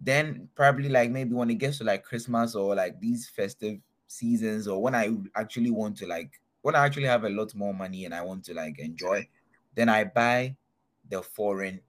Then, 0.00 0.48
probably 0.54 0.88
like 0.88 1.10
maybe 1.10 1.34
when 1.34 1.50
it 1.50 1.54
gets 1.54 1.78
to 1.78 1.84
like 1.84 2.04
Christmas 2.04 2.54
or 2.54 2.74
like 2.74 3.00
these 3.00 3.28
festive 3.28 3.78
seasons, 4.06 4.68
or 4.68 4.82
when 4.82 4.94
I 4.94 5.10
actually 5.34 5.70
want 5.70 5.96
to 5.98 6.06
like, 6.06 6.40
when 6.62 6.74
I 6.74 6.84
actually 6.84 7.06
have 7.06 7.24
a 7.24 7.30
lot 7.30 7.54
more 7.54 7.74
money 7.74 8.04
and 8.04 8.14
I 8.14 8.22
want 8.22 8.44
to 8.46 8.54
like 8.54 8.78
enjoy, 8.78 9.28
then 9.74 9.88
I 9.88 10.04
buy 10.04 10.56
the 11.08 11.22
foreign, 11.22 11.80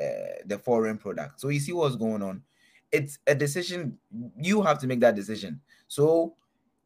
uh, 0.00 0.42
the 0.46 0.58
foreign 0.58 0.98
product. 0.98 1.40
So, 1.40 1.48
you 1.48 1.60
see 1.60 1.72
what's 1.72 1.96
going 1.96 2.22
on. 2.22 2.42
It's 2.90 3.18
a 3.26 3.34
decision. 3.34 3.98
You 4.40 4.62
have 4.62 4.78
to 4.78 4.86
make 4.86 5.00
that 5.00 5.14
decision. 5.14 5.60
So, 5.88 6.36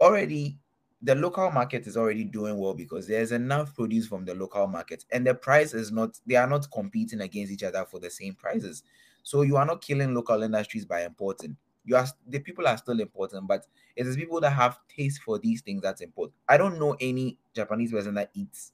already 0.00 0.58
the 1.02 1.14
local 1.16 1.50
market 1.50 1.87
is 1.87 1.96
already 1.96 2.25
doing 2.25 2.56
well 2.56 2.75
because 2.75 3.06
there's 3.06 3.32
enough 3.32 3.75
produce 3.75 4.06
from 4.06 4.25
the 4.25 4.34
local 4.34 4.66
market 4.68 5.04
and 5.10 5.26
the 5.26 5.34
price 5.34 5.75
is 5.75 5.90
not 5.90 6.18
they 6.26 6.37
are 6.37 6.46
not 6.46 6.70
competing 6.70 7.20
against 7.20 7.52
each 7.52 7.64
other 7.64 7.84
for 7.84 7.98
the 7.98 8.08
same 8.08 8.34
prices 8.34 8.84
so 9.25 9.42
you 9.42 9.56
are 9.56 9.66
not 9.66 9.82
killing 9.82 10.14
local 10.14 10.42
industries 10.42 10.84
by 10.84 11.04
importing 11.04 11.56
you 11.84 11.96
are 11.96 12.06
the 12.26 12.38
people 12.38 12.66
are 12.66 12.76
still 12.76 13.00
important 13.00 13.46
but 13.46 13.66
it 13.96 14.06
is 14.06 14.16
people 14.16 14.40
that 14.40 14.50
have 14.52 14.78
taste 14.88 15.22
for 15.22 15.38
these 15.38 15.60
things 15.62 15.82
that's 15.82 16.00
important. 16.00 16.34
I 16.48 16.56
don't 16.56 16.78
know 16.78 16.96
any 17.00 17.38
japanese 17.54 17.92
person 17.92 18.14
that 18.14 18.30
eats 18.34 18.72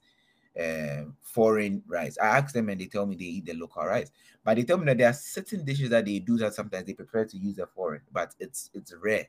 uh, 0.59 1.03
foreign 1.21 1.83
rice. 1.87 2.17
I 2.21 2.27
ask 2.27 2.53
them 2.53 2.69
and 2.69 2.79
they 2.81 2.87
tell 2.87 3.05
me 3.05 3.15
they 3.15 3.25
eat 3.25 3.45
the 3.45 3.53
local 3.53 3.83
rice 3.85 4.11
but 4.43 4.55
they 4.57 4.63
tell 4.63 4.77
me 4.77 4.85
that 4.85 4.97
there 4.97 5.09
are 5.09 5.13
certain 5.13 5.63
dishes 5.65 5.89
that 5.89 6.05
they 6.05 6.19
do 6.19 6.37
that 6.37 6.53
sometimes 6.53 6.85
they 6.85 6.93
prefer 6.93 7.25
to 7.25 7.37
use 7.37 7.55
the 7.55 7.67
foreign 7.67 8.01
but 8.11 8.35
it's 8.39 8.69
it's 8.73 8.93
rare. 9.01 9.27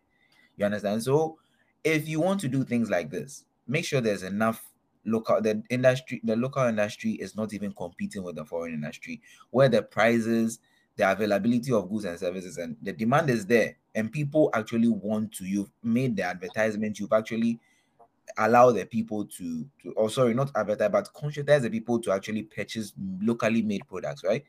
You 0.56 0.66
understand? 0.66 1.02
So 1.02 1.38
if 1.84 2.08
you 2.08 2.20
want 2.20 2.40
to 2.40 2.49
do 2.49 2.64
things 2.64 2.90
like 2.90 3.10
this, 3.10 3.44
make 3.66 3.84
sure 3.84 4.00
there's 4.00 4.22
enough 4.22 4.70
local 5.06 5.40
the 5.40 5.62
industry 5.70 6.20
the 6.25 6.37
local 6.37 6.62
industry 6.64 7.12
is 7.12 7.34
not 7.34 7.54
even 7.54 7.72
competing 7.72 8.22
with 8.22 8.37
the 8.37 8.44
foreign 8.44 8.75
industry 8.75 9.22
where 9.50 9.68
the 9.68 9.80
prices 9.82 10.58
the 10.97 11.11
availability 11.11 11.73
of 11.73 11.88
goods 11.88 12.04
and 12.04 12.18
services 12.18 12.59
and 12.59 12.76
the 12.82 12.92
demand 12.92 13.30
is 13.30 13.47
there 13.47 13.76
and 13.94 14.12
people 14.12 14.50
actually 14.54 14.88
want 14.88 15.32
to 15.32 15.44
you've 15.44 15.70
made 15.82 16.16
the 16.16 16.23
advertisement 16.23 16.99
you've 16.99 17.12
actually 17.12 17.59
allow 18.38 18.70
the 18.70 18.85
people 18.85 19.25
to 19.25 19.66
to 19.82 19.92
oh 19.97 20.09
sorry 20.09 20.35
not 20.35 20.50
advertise 20.54 20.90
but 20.90 21.09
conscientize 21.14 21.62
the 21.62 21.70
people 21.70 21.99
to 21.99 22.12
actually 22.12 22.42
purchase 22.42 22.92
locally 23.20 23.62
made 23.62 23.87
products 23.88 24.23
right? 24.25 24.44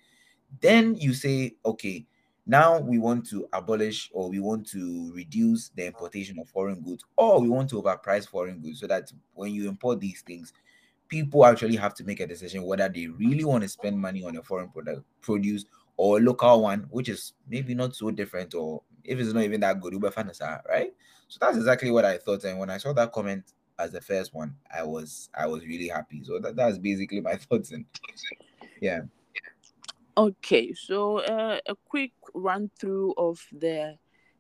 Then 0.60 0.95
you 0.95 1.13
say 1.13 1.55
okay 1.65 2.05
now 2.48 2.79
we 2.79 2.98
want 2.98 3.25
to 3.29 3.48
abolish 3.53 4.10
or 4.13 4.29
we 4.29 4.39
want 4.39 4.67
to 4.69 5.12
reduce 5.13 5.69
the 5.69 5.86
importation 5.86 6.39
of 6.39 6.50
foreign 6.50 6.81
goods, 6.81 7.05
or 7.15 7.39
we 7.39 7.50
want 7.50 7.69
to 7.69 7.81
overprice 7.81 8.27
foreign 8.27 8.60
goods 8.60 8.79
so 8.79 8.88
that 8.88 9.12
when 9.33 9.53
you 9.53 9.69
import 9.69 10.00
these 10.00 10.21
things, 10.21 10.51
people 11.07 11.45
actually 11.45 11.75
have 11.75 11.93
to 11.93 12.03
make 12.03 12.19
a 12.19 12.27
decision 12.27 12.63
whether 12.63 12.89
they 12.89 13.07
really 13.07 13.43
want 13.43 13.62
to 13.62 13.69
spend 13.69 13.98
money 13.98 14.24
on 14.24 14.36
a 14.38 14.41
foreign 14.43 14.69
product 14.69 15.03
produce 15.21 15.65
or 15.98 16.17
a 16.17 16.21
local 16.21 16.62
one, 16.62 16.88
which 16.89 17.10
is 17.10 17.33
maybe 17.48 17.74
not 17.74 17.95
so 17.95 18.12
different, 18.12 18.53
or 18.53 18.81
if 19.03 19.19
it's 19.19 19.33
not 19.33 19.43
even 19.43 19.62
that 19.62 19.79
good, 19.79 19.93
Uber 19.93 20.12
Fanasa, 20.12 20.62
right? 20.67 20.93
So 21.27 21.38
that's 21.41 21.57
exactly 21.57 21.91
what 21.91 22.05
I 22.05 22.17
thought. 22.17 22.43
And 22.43 22.60
when 22.60 22.69
I 22.69 22.77
saw 22.77 22.93
that 22.93 23.12
comment 23.12 23.53
as 23.79 23.91
the 23.91 24.01
first 24.01 24.33
one, 24.33 24.55
I 24.75 24.83
was 24.83 25.29
I 25.38 25.48
was 25.48 25.65
really 25.65 25.88
happy. 25.88 26.24
So 26.24 26.39
that, 26.39 26.55
that's 26.55 26.77
basically 26.77 27.21
my 27.21 27.36
thoughts 27.50 27.71
and 27.71 27.86
yeah. 28.81 29.01
Okay, 30.17 30.74
so 30.74 31.19
uh, 31.19 31.60
a 31.65 31.75
quick 31.88 32.12
run 32.33 32.69
through 32.77 33.13
of 33.17 33.39
the 33.53 33.95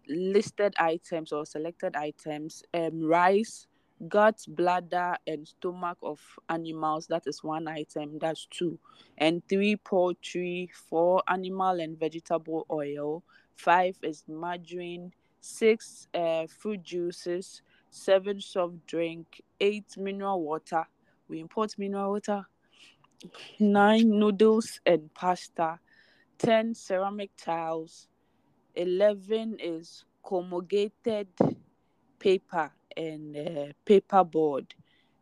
listed 0.07 0.73
items 0.77 1.31
or 1.31 1.45
selected 1.45 1.95
items 1.95 2.61
um, 2.73 3.01
rice, 3.01 3.67
gut, 4.07 4.43
bladder, 4.47 5.15
and 5.27 5.47
stomach 5.47 5.97
of 6.01 6.19
animals. 6.49 7.07
That 7.07 7.23
is 7.25 7.43
one 7.43 7.67
item, 7.67 8.19
that's 8.19 8.47
two. 8.49 8.79
And 9.17 9.41
three, 9.47 9.75
poultry, 9.75 10.69
four, 10.89 11.23
animal 11.27 11.79
and 11.79 11.99
vegetable 11.99 12.65
oil, 12.71 13.23
five 13.55 13.97
is 14.03 14.23
margarine, 14.27 15.13
six, 15.39 16.07
uh, 16.13 16.47
fruit 16.47 16.83
juices, 16.83 17.61
seven, 17.89 18.39
soft 18.39 18.85
drink, 18.87 19.41
eight, 19.59 19.97
mineral 19.97 20.41
water. 20.41 20.85
We 21.27 21.39
import 21.39 21.75
mineral 21.77 22.11
water. 22.11 22.45
Nine, 23.59 24.09
noodles 24.09 24.79
and 24.85 25.13
pasta. 25.13 25.79
10, 26.39 26.73
ceramic 26.73 27.31
tiles. 27.37 28.07
11 28.75 29.57
is 29.59 30.05
corrugated 30.23 31.27
paper 32.17 32.71
and 32.97 33.35
uh, 33.35 33.65
paperboard. 33.85 34.71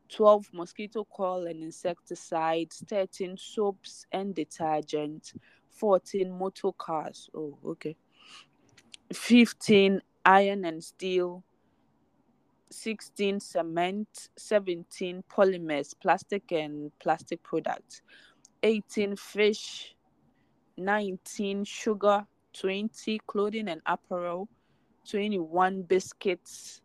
12 0.09 0.49
mosquito 0.53 1.05
coil 1.05 1.45
and 1.45 1.61
insecticides, 1.63 2.83
13 2.88 3.38
soaps 3.38 4.05
and 4.11 4.33
detergent, 4.33 5.33
14 5.69 6.31
motor 6.31 6.71
cars. 6.71 7.29
Oh, 7.35 7.57
okay. 7.63 7.95
15 9.13 10.01
iron 10.25 10.65
and 10.65 10.83
steel, 10.83 11.43
16 12.71 13.39
cement, 13.39 14.29
17 14.38 15.23
polymers, 15.29 15.93
plastic 15.99 16.51
and 16.51 16.91
plastic 16.99 17.41
products, 17.43 18.01
18 18.63 19.15
fish, 19.15 19.95
19 20.77 21.63
sugar, 21.63 22.25
20 22.53 23.19
clothing 23.27 23.69
and 23.69 23.81
apparel, 23.85 24.47
21 25.09 25.83
biscuits, 25.83 26.81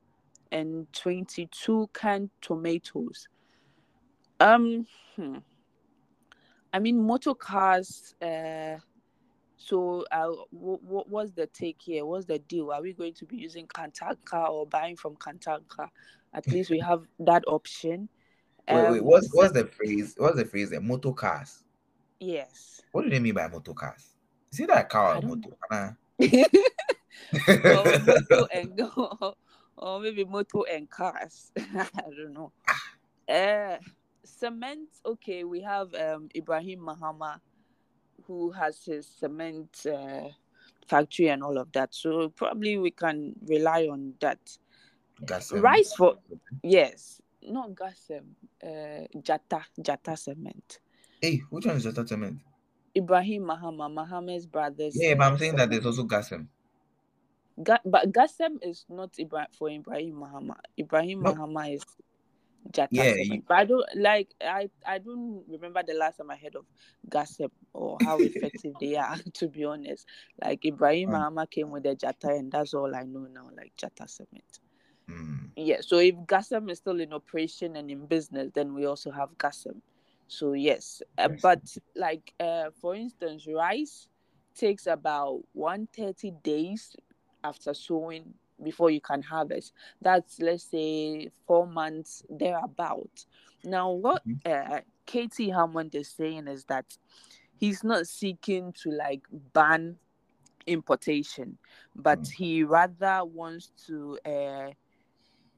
and 0.54 0.86
22 0.92 1.90
canned 1.92 2.30
tomatoes. 2.40 3.28
Um, 4.40 4.86
hmm. 5.16 5.38
I 6.72 6.78
mean, 6.78 7.04
motor 7.04 7.34
cars. 7.34 8.14
Uh, 8.22 8.76
so, 9.56 10.04
uh, 10.12 10.30
w- 10.52 10.78
w- 10.82 11.04
what's 11.08 11.32
the 11.32 11.46
take 11.48 11.80
here? 11.80 12.04
What's 12.06 12.26
the 12.26 12.38
deal? 12.38 12.70
Are 12.70 12.80
we 12.82 12.92
going 12.92 13.14
to 13.14 13.24
be 13.26 13.36
using 13.36 13.66
Kantanka 13.66 14.48
or 14.48 14.66
buying 14.66 14.96
from 14.96 15.16
Kantanka? 15.16 15.88
At 16.32 16.46
least 16.46 16.70
we 16.70 16.78
have 16.80 17.02
that 17.20 17.42
option. 17.46 18.08
Wait, 18.68 18.76
wait, 18.76 18.98
Um, 19.00 19.04
what's 19.04 19.28
what's 19.32 19.52
the 19.52 19.66
phrase? 19.66 20.14
What's 20.16 20.36
the 20.36 20.44
phrase? 20.44 20.70
The 20.70 20.80
motor 20.80 21.12
cars. 21.12 21.64
yes. 22.20 22.80
What 22.92 23.02
do 23.02 23.10
they 23.10 23.18
mean 23.18 23.34
by 23.34 23.48
motor 23.48 23.74
cars? 23.74 24.14
Is 24.52 24.60
it 24.60 24.68
that 24.68 24.88
car 24.88 25.16
or 25.16 25.22
motor? 25.22 25.50
Uh, 25.70 25.90
or 26.20 27.98
motor 28.06 28.46
and 28.52 28.80
or 29.76 30.00
maybe 30.00 30.24
motor 30.24 30.60
and 30.70 30.88
cars. 30.88 31.52
I 31.58 31.86
don't 32.16 32.32
know. 32.32 32.52
Uh, 33.28 33.78
cement. 34.24 34.88
Okay, 35.04 35.44
we 35.44 35.60
have 35.60 35.94
um 35.94 36.28
Ibrahim 36.34 36.80
Mahama, 36.80 37.40
who 38.26 38.50
has 38.52 38.84
his 38.84 39.06
cement 39.06 39.86
uh, 39.86 40.28
factory 40.86 41.28
and 41.28 41.42
all 41.42 41.58
of 41.58 41.72
that. 41.72 41.94
So 41.94 42.28
probably 42.30 42.78
we 42.78 42.90
can 42.90 43.34
rely 43.46 43.86
on 43.86 44.14
that. 44.20 44.38
Ghacem. 45.24 45.62
Rice 45.62 45.94
for 45.94 46.16
yes, 46.62 47.20
not 47.42 47.70
Ghacem. 47.70 48.24
Uh, 48.62 49.06
Dzata 49.16 49.62
Dzata 49.80 50.18
cement. 50.18 50.80
Hey, 51.20 51.42
which 51.50 51.66
one 51.66 51.76
is 51.76 51.84
the 51.84 52.06
cement? 52.06 52.40
Ibrahim 52.96 53.44
Mahama, 53.44 53.92
Mahama's 53.92 54.46
brothers. 54.46 54.96
Yeah, 54.96 55.14
but 55.14 55.24
I'm 55.24 55.38
saying 55.38 55.56
that 55.56 55.70
there's 55.70 55.86
also 55.86 56.04
Ghacem. 56.04 56.46
Ga- 57.62 57.84
but 57.84 58.10
Ghacem 58.12 58.58
is 58.62 58.84
not 58.88 59.12
Ibra- 59.12 59.54
for 59.56 59.70
Ibrahim 59.70 60.14
Mahama. 60.16 60.56
Ibrahim 60.78 61.22
No. 61.22 61.34
Mahama 61.34 61.74
is 61.74 61.84
Dzata. 62.70 62.88
Yeah, 62.90 63.14
you- 63.14 63.42
But 63.46 63.54
I 63.58 63.64
don't 63.64 63.86
like 63.96 64.34
I 64.40 64.70
I 64.86 64.98
don't 64.98 65.44
remember 65.48 65.82
the 65.86 65.94
last 65.94 66.16
time 66.16 66.30
I 66.30 66.36
heard 66.36 66.56
of 66.56 66.64
Ghacem 67.08 67.50
or 67.72 67.98
how 68.00 68.18
effective 68.22 68.74
they 68.80 68.96
are, 68.96 69.16
to 69.34 69.48
be 69.48 69.64
honest. 69.64 70.06
Like 70.42 70.64
Ibrahim 70.64 71.10
Mm. 71.10 71.14
Mahama 71.14 71.48
came 71.50 71.70
with 71.70 71.82
the 71.84 71.94
Dzata 71.94 72.36
and 72.38 72.50
that's 72.50 72.74
all 72.74 72.94
I 72.94 73.02
know 73.04 73.26
now, 73.32 73.50
like 73.56 73.72
Dzata 73.76 74.08
cement. 74.08 74.60
Mm. 75.08 75.50
Yeah, 75.56 75.80
so 75.82 75.98
if 75.98 76.14
Ghacem 76.26 76.70
is 76.70 76.78
still 76.78 76.98
in 77.00 77.12
operation 77.12 77.76
and 77.76 77.90
in 77.90 78.06
business, 78.06 78.50
then 78.54 78.74
we 78.74 78.86
also 78.86 79.10
have 79.12 79.28
Ghacem. 79.38 79.80
So 80.26 80.54
yes, 80.54 81.02
uh, 81.18 81.28
but 81.42 81.60
like 81.94 82.32
uh, 82.40 82.70
for 82.80 82.94
instance, 82.96 83.46
rice 83.46 84.08
takes 84.56 84.86
about 84.86 85.42
130 85.52 86.30
days 86.42 86.96
after 87.44 87.74
sowing 87.74 88.34
before 88.62 88.90
you 88.90 89.00
can 89.00 89.22
harvest. 89.22 89.72
That's 90.00 90.40
let's 90.40 90.64
say 90.64 91.30
four 91.46 91.66
months 91.66 92.24
thereabout. 92.28 93.26
Now, 93.64 93.92
what 93.92 94.22
uh, 94.44 94.80
KT 95.06 95.50
Hammond 95.52 95.94
is 95.94 96.08
saying 96.08 96.48
is 96.48 96.64
that 96.64 96.96
he's 97.56 97.84
not 97.84 98.06
seeking 98.06 98.72
to 98.82 98.90
like 98.90 99.22
ban 99.52 99.96
importation, 100.66 101.58
but 101.94 102.22
Mm. 102.22 102.32
he 102.32 102.62
rather 102.64 103.24
wants 103.24 103.72
to 103.86 104.18
uh, 104.24 104.70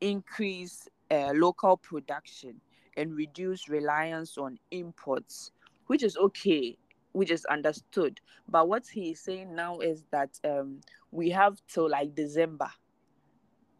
increase 0.00 0.88
uh, 1.10 1.32
local 1.34 1.76
production 1.76 2.60
and 2.96 3.14
reduce 3.14 3.68
reliance 3.68 4.38
on 4.38 4.58
imports, 4.70 5.52
which 5.86 6.02
is 6.02 6.16
okay, 6.16 6.76
which 7.12 7.30
is 7.30 7.44
understood. 7.46 8.20
But 8.48 8.68
what 8.68 8.86
he 8.88 9.10
is 9.10 9.20
saying 9.20 9.54
now 9.54 9.78
is 9.80 10.04
that 10.10 10.38
um, 10.44 10.80
we 11.16 11.30
have 11.30 11.58
till 11.66 11.88
like 11.90 12.14
December 12.14 12.70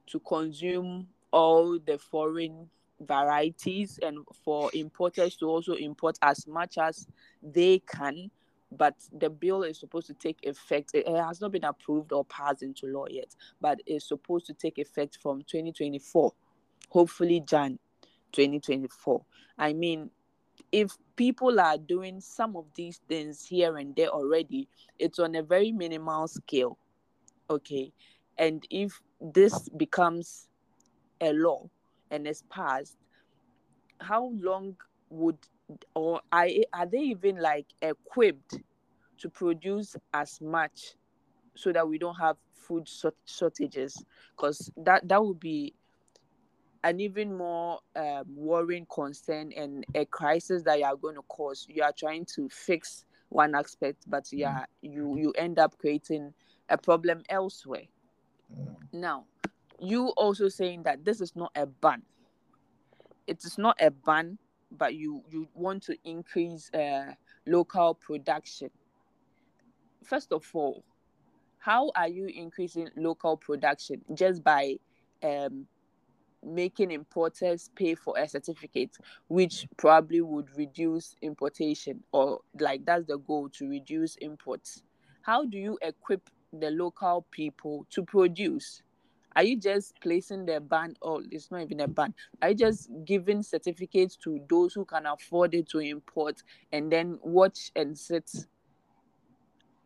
to 0.07 0.19
consume 0.21 1.07
all 1.33 1.79
the 1.79 1.99
foreign 1.99 2.69
varieties 3.01 3.99
and 4.03 4.19
for 4.43 4.71
importers 4.73 5.37
to 5.37 5.47
also 5.47 5.75
import 5.75 6.19
as 6.23 6.47
much 6.47 6.79
as 6.79 7.07
they 7.43 7.79
can. 7.81 8.31
But 8.73 8.95
the 9.13 9.29
bill 9.29 9.65
is 9.65 9.79
supposed 9.79 10.07
to 10.07 10.15
take 10.15 10.39
effect. 10.45 10.93
It 10.95 11.07
has 11.07 11.43
not 11.43 11.53
been 11.53 11.65
approved 11.65 12.13
or 12.13 12.25
passed 12.25 12.63
into 12.63 12.87
law 12.87 13.05
yet 13.11 13.35
but 13.61 13.81
it's 13.87 14.09
supposed 14.09 14.47
to 14.47 14.55
take 14.55 14.79
effect 14.79 15.19
from 15.23 15.41
2024 15.43 16.33
hopefully 16.89 17.43
jan 17.47 17.79
2024 18.33 19.25
i 19.59 19.73
mean 19.73 20.11
if 20.73 20.97
people 21.17 21.61
are 21.61 21.79
doing 21.79 22.21
some 22.21 22.57
of 22.57 22.65
these 22.75 23.01
things 23.09 23.45
here 23.45 23.77
and 23.77 23.95
there 23.97 24.09
already 24.09 24.69
it's 24.99 25.19
on 25.19 25.35
a 25.37 25.43
very 25.43 25.73
minimal 25.73 26.27
scale 26.29 26.79
okay. 27.51 27.93
And 28.39 28.67
if 28.71 29.01
this 29.21 29.69
becomes 29.71 30.49
a 31.21 31.33
law 31.33 31.69
and 32.11 32.27
is 32.27 32.43
passed 32.51 32.97
how 34.01 34.33
long 34.41 34.77
would 35.11 35.39
or 35.95 36.21
are, 36.33 36.49
are 36.73 36.87
they 36.87 36.99
even 36.99 37.41
like 37.41 37.67
equipped 37.83 38.59
to 39.19 39.29
produce 39.29 39.97
as 40.15 40.41
much 40.41 40.95
so 41.55 41.73
that 41.73 41.89
we 41.89 41.99
don't 41.99 42.15
have 42.17 42.37
food 42.55 42.89
shortages? 43.25 44.05
Because 44.37 44.71
that 44.77 45.09
that 45.09 45.25
would 45.25 45.41
be 45.41 45.75
an 46.85 47.01
even 47.01 47.37
more 47.37 47.81
um, 47.97 48.25
worrying 48.37 48.87
concern 48.93 49.53
and 49.57 49.85
a 49.95 50.05
crisis 50.05 50.63
that 50.63 50.79
you 50.79 50.85
are 50.85 50.97
going 50.97 51.17
to 51.17 51.23
cause. 51.23 51.67
You 51.69 51.83
are 51.83 51.95
trying 51.97 52.27
to 52.37 52.49
fix 52.49 53.05
one 53.31 53.57
aspect 53.57 54.05
but 54.07 54.25
yeah 54.33 54.65
you 54.83 55.17
you 55.17 55.33
end 55.33 55.59
up 55.59 55.77
creating 55.79 56.33
a 56.69 56.79
problem 56.79 57.23
elsewhere. 57.29 57.85
Mm. 58.53 58.77
now 58.93 59.25
you 59.79 60.09
also 60.17 60.49
saying 60.49 60.83
that 60.85 61.05
this 61.05 61.21
is 61.21 61.37
not 61.37 61.51
a 61.55 61.67
ban. 61.67 62.03
It 63.27 63.45
is 63.45 63.59
not 63.59 63.77
a 63.81 63.91
ban 63.91 64.39
but 64.71 64.95
you 64.95 65.23
you 65.31 65.49
want 65.55 65.83
to 65.85 65.97
increase 66.05 66.71
uh, 66.75 67.13
local 67.47 67.95
production. 67.95 68.71
First 70.05 70.33
of 70.33 70.45
all 70.55 70.85
how 71.59 71.91
are 71.97 72.09
you 72.09 72.27
increasing 72.27 72.89
local 72.97 73.37
production? 73.37 74.01
Just 74.15 74.45
by 74.45 74.77
um, 75.25 75.67
making 76.45 76.93
importers 76.93 77.71
pay 77.75 77.97
for 77.97 78.17
a 78.17 78.29
certificate 78.29 78.97
which 79.27 79.67
probably 79.77 80.21
would 80.21 80.49
reduce 80.57 81.17
importation 81.23 82.05
or 82.13 82.41
like 82.61 82.85
that's 82.85 83.07
the 83.07 83.19
goal 83.19 83.49
to 83.49 83.69
reduce 83.69 84.15
imports. 84.17 84.85
How 85.23 85.45
do 85.45 85.59
you 85.59 85.77
equip 85.83 86.31
the 86.53 86.71
local 86.71 87.27
people 87.31 87.87
to 87.91 88.03
produce. 88.03 88.83
Are 89.35 89.43
you 89.43 89.59
just 89.59 90.01
placing 90.01 90.47
the 90.47 90.61
ban 90.61 90.95
or 91.03 91.21
it's 91.31 91.51
not 91.51 91.61
even 91.61 91.81
a 91.81 91.89
ban. 91.89 92.15
Are 92.41 92.51
you 92.51 92.55
just 92.55 92.89
giving 93.05 93.43
certificates 93.43 94.17
to 94.25 94.41
those 94.49 94.73
who 94.73 94.87
can 94.87 95.05
afford 95.05 95.55
it 95.55 95.69
to 95.71 95.81
import 95.81 96.43
and 96.73 96.91
then 96.91 97.19
watch 97.23 97.71
and 97.77 97.97
sit? 97.97 98.31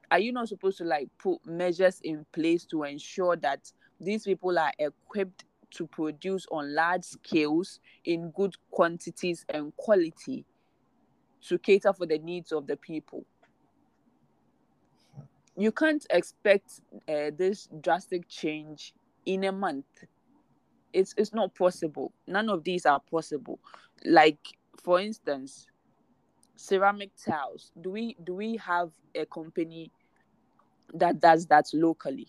Are 0.09 0.21
you 0.21 0.33
not 0.33 0.49
supposed 0.49 0.79
to 0.79 0.85
like 0.85 1.09
put 1.19 1.45
measures 1.45 2.01
in 2.05 2.25
place 2.33 2.65
to 2.67 2.85
ensure 2.85 3.35
that 3.37 3.73
these 4.01 4.25
people 4.25 4.57
are 4.57 4.73
equipped 4.79 5.45
to 5.73 5.87
produce 5.87 6.47
on 6.51 6.75
large 6.75 7.05
scales 7.05 7.81
in 8.05 8.31
good 8.31 8.55
quantities 8.71 9.45
and 9.49 9.77
quality 9.77 10.45
to 11.47 11.59
cater 11.59 11.93
for 11.93 12.07
the 12.07 12.19
needs 12.19 12.53
of 12.53 12.67
the 12.67 12.77
people. 12.77 13.25
You 15.57 15.73
can't 15.73 16.05
expect 16.11 16.81
uh, 17.09 17.31
this 17.37 17.69
drastic 17.81 18.29
change 18.29 18.95
in 19.27 19.45
a 19.45 19.53
month. 19.53 19.87
It's 20.93 21.15
it's 21.17 21.33
not 21.33 21.55
possible. 21.55 22.13
None 22.27 22.49
of 22.49 22.65
these 22.65 22.87
are 22.87 23.01
possible. 23.11 23.59
Like 24.05 24.39
for 24.83 25.01
instance, 25.01 25.67
ceramic 26.57 27.11
tiles. 27.17 27.73
Do 27.81 27.91
we 27.91 28.17
do 28.25 28.35
we 28.35 28.57
have 28.57 28.91
a 29.15 29.27
company 29.27 29.93
that 30.95 31.21
does 31.21 31.47
that 31.47 31.67
locally? 31.73 32.29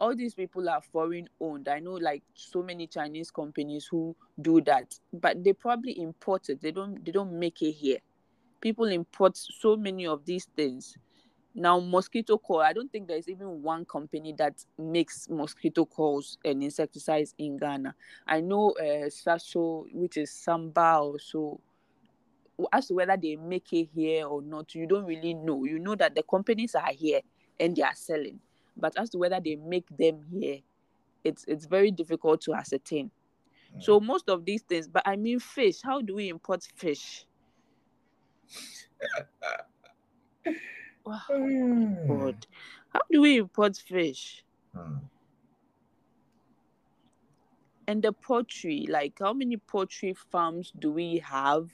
all 0.00 0.14
these 0.14 0.34
people 0.34 0.68
are 0.68 0.80
foreign 0.80 1.28
owned. 1.40 1.68
I 1.68 1.80
know 1.80 1.94
like 1.94 2.22
so 2.34 2.62
many 2.62 2.86
Chinese 2.86 3.30
companies 3.30 3.88
who 3.90 4.14
do 4.40 4.60
that, 4.62 4.94
but 5.12 5.42
they 5.42 5.52
probably 5.52 6.00
import 6.00 6.48
it. 6.48 6.60
They 6.60 6.70
don't 6.70 7.04
they 7.04 7.12
don't 7.12 7.32
make 7.32 7.62
it 7.62 7.72
here. 7.72 7.98
People 8.60 8.86
import 8.86 9.36
so 9.36 9.76
many 9.76 10.06
of 10.06 10.24
these 10.24 10.46
things. 10.56 10.96
Now 11.58 11.80
mosquito 11.80 12.38
coil, 12.38 12.60
I 12.60 12.72
don't 12.72 12.90
think 12.90 13.08
there's 13.08 13.28
even 13.28 13.62
one 13.62 13.84
company 13.84 14.34
that 14.38 14.64
makes 14.78 15.28
mosquito 15.28 15.84
coils 15.84 16.38
and 16.44 16.62
insecticides 16.62 17.34
in 17.38 17.56
Ghana. 17.58 17.94
I 18.26 18.40
know 18.40 18.70
uh 18.72 19.08
Saso, 19.08 19.86
which 19.92 20.16
is 20.16 20.30
Samba 20.30 21.00
or 21.02 21.18
so. 21.18 21.60
As 22.72 22.88
to 22.88 22.94
whether 22.94 23.16
they 23.16 23.36
make 23.36 23.72
it 23.72 23.88
here 23.94 24.26
or 24.26 24.42
not, 24.42 24.74
you 24.74 24.86
don't 24.86 25.04
really 25.04 25.34
know. 25.34 25.64
You 25.64 25.78
know 25.78 25.94
that 25.94 26.14
the 26.14 26.22
companies 26.22 26.74
are 26.74 26.92
here 26.92 27.20
and 27.60 27.76
they 27.76 27.82
are 27.82 27.94
selling 27.94 28.40
but 28.78 28.96
as 28.96 29.10
to 29.10 29.18
whether 29.18 29.40
they 29.40 29.56
make 29.56 29.86
them 29.96 30.24
here, 30.30 30.58
it's 31.24 31.44
it's 31.48 31.66
very 31.66 31.90
difficult 31.90 32.40
to 32.42 32.54
ascertain. 32.54 33.10
Mm. 33.76 33.82
So 33.82 34.00
most 34.00 34.28
of 34.28 34.44
these 34.44 34.62
things, 34.62 34.86
but 34.88 35.02
I 35.04 35.16
mean 35.16 35.40
fish. 35.40 35.82
How 35.82 36.00
do 36.00 36.14
we 36.14 36.28
import 36.28 36.62
fish? 36.76 37.26
oh, 41.08 41.96
God, 42.06 42.46
how 42.92 43.00
do 43.10 43.20
we 43.22 43.38
import 43.38 43.76
fish? 43.76 44.44
Mm. 44.76 45.00
And 47.86 48.02
the 48.02 48.12
poultry, 48.12 48.86
like 48.88 49.14
how 49.18 49.32
many 49.32 49.56
poultry 49.56 50.14
farms 50.30 50.72
do 50.78 50.92
we 50.92 51.18
have? 51.18 51.70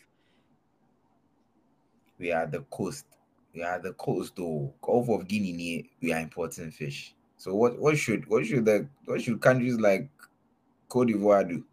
We 2.18 2.30
are 2.30 2.46
the 2.46 2.60
coast 2.70 3.06
We 3.54 3.62
are 3.62 3.78
the 3.78 3.92
coast 3.92 4.34
though, 4.36 4.74
Gulf 4.82 5.08
of 5.08 5.28
Guinea, 5.28 5.90
we 6.00 6.12
are 6.12 6.20
importing 6.20 6.70
fish. 6.70 7.14
So 7.36 7.54
what 7.54 7.78
what 7.78 7.96
should 7.96 8.26
what 8.28 8.46
should 8.46 8.64
the 8.64 8.88
what 9.04 9.22
should 9.22 9.40
countries 9.40 9.78
like 9.78 10.08
Cote 10.88 11.08
d'Ivoire 11.08 11.48
do? 11.48 11.64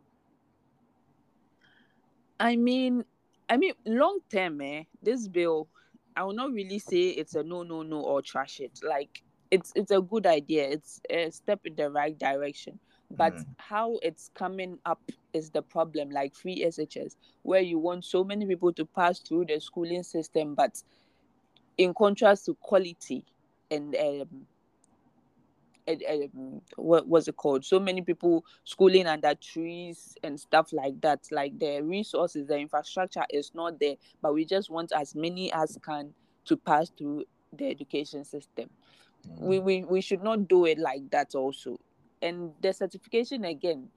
I 2.40 2.56
mean, 2.56 3.06
I 3.50 3.58
mean, 3.58 3.74
long 3.86 4.20
term, 4.30 4.62
eh, 4.62 4.84
this 5.02 5.28
bill, 5.28 5.68
I 6.16 6.24
will 6.24 6.34
not 6.34 6.52
really 6.52 6.80
say 6.80 7.10
it's 7.10 7.36
a 7.36 7.44
no, 7.44 7.64
no, 7.64 7.84
no, 7.84 8.02
or 8.02 8.22
trash 8.22 8.60
it. 8.60 8.80
Like 8.84 9.24
it's 9.50 9.72
it's 9.76 9.92
a 9.92 10.02
good 10.02 10.26
idea. 10.26 10.68
It's 10.70 11.02
a 11.10 11.30
step 11.32 11.62
in 11.66 11.76
the 11.76 11.90
right 11.90 12.18
direction. 12.18 12.80
But 13.10 13.36
mm. 13.36 13.46
how 13.58 14.00
it's 14.02 14.32
coming 14.36 14.80
up 14.86 15.02
is 15.34 15.50
the 15.50 15.62
problem. 15.62 16.10
Like 16.10 16.34
free 16.34 16.64
SHS, 16.64 17.16
where 17.44 17.62
you 17.62 17.78
want 17.78 18.06
so 18.06 18.24
many 18.24 18.46
people 18.46 18.72
to 18.74 18.86
pass 18.86 19.20
through 19.20 19.46
the 19.46 19.60
schooling 19.60 20.04
system, 20.04 20.56
but 20.56 20.82
in 21.78 21.94
contrast 21.94 22.46
to 22.46 22.56
quality 22.56 23.26
and 23.70 23.96
um, 23.96 24.02
and, 24.02 24.46
um, 25.88 26.62
what 26.76 27.08
was 27.08 27.28
it 27.28 27.36
called? 27.36 27.66
So 27.66 27.80
many 27.80 28.02
people 28.02 28.46
schooling 28.64 29.08
under 29.08 29.34
trees 29.36 30.16
and 30.24 30.40
stuff 30.40 30.72
like 30.74 31.00
that. 31.02 31.28
Like 31.32 31.58
the 31.60 31.82
resources, 31.82 32.48
the 32.48 32.58
infrastructure 32.58 33.26
is 33.30 33.52
not 33.54 33.80
there, 33.80 33.96
but 34.22 34.34
we 34.34 34.46
just 34.46 34.70
want 34.70 34.92
as 34.96 35.16
many 35.16 35.52
as 35.54 35.78
can 35.84 36.14
to 36.46 36.58
pass 36.58 36.92
through 36.98 37.26
the 37.54 37.68
education 37.68 38.24
system. 38.24 38.70
Mm. 39.28 39.40
We, 39.40 39.60
we 39.60 39.84
we 39.84 40.02
should 40.02 40.24
not 40.24 40.48
do 40.48 40.66
it 40.66 40.78
like 40.78 41.10
that 41.12 41.36
also. 41.36 41.80
And 42.22 42.52
the 42.62 42.72
certification 42.74 43.46
again, 43.46 43.90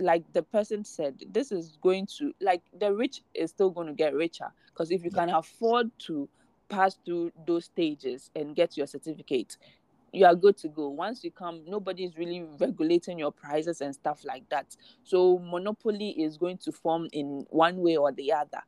like 0.00 0.24
the 0.32 0.42
person 0.42 0.84
said, 0.84 1.22
this 1.32 1.52
is 1.52 1.78
going 1.82 2.06
to 2.18 2.32
like 2.40 2.62
the 2.78 2.92
rich 2.92 3.22
is 3.34 3.50
still 3.50 3.70
going 3.70 3.88
to 3.88 3.92
get 3.92 4.14
richer 4.14 4.50
because 4.68 4.90
if 4.90 5.04
you 5.04 5.10
can 5.10 5.30
afford 5.30 5.90
to 5.98 6.28
pass 6.68 6.98
through 7.04 7.32
those 7.46 7.66
stages 7.66 8.30
and 8.36 8.54
get 8.54 8.76
your 8.76 8.86
certificate 8.86 9.56
you 10.12 10.24
are 10.26 10.34
good 10.34 10.56
to 10.58 10.68
go. 10.68 10.88
Once 10.88 11.22
you 11.22 11.30
come 11.30 11.62
nobody 11.66 12.04
is 12.04 12.16
really 12.16 12.44
regulating 12.58 13.18
your 13.18 13.32
prices 13.32 13.80
and 13.80 13.94
stuff 13.94 14.24
like 14.24 14.48
that. 14.50 14.76
So 15.04 15.38
monopoly 15.38 16.10
is 16.10 16.36
going 16.36 16.58
to 16.58 16.72
form 16.72 17.08
in 17.12 17.46
one 17.50 17.78
way 17.78 17.96
or 17.96 18.12
the 18.12 18.32
other. 18.32 18.62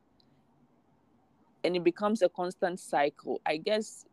And 1.62 1.76
it 1.76 1.84
becomes 1.84 2.22
a 2.22 2.28
constant 2.28 2.80
cycle. 2.80 3.40
I 3.44 3.58
guess 3.58 4.06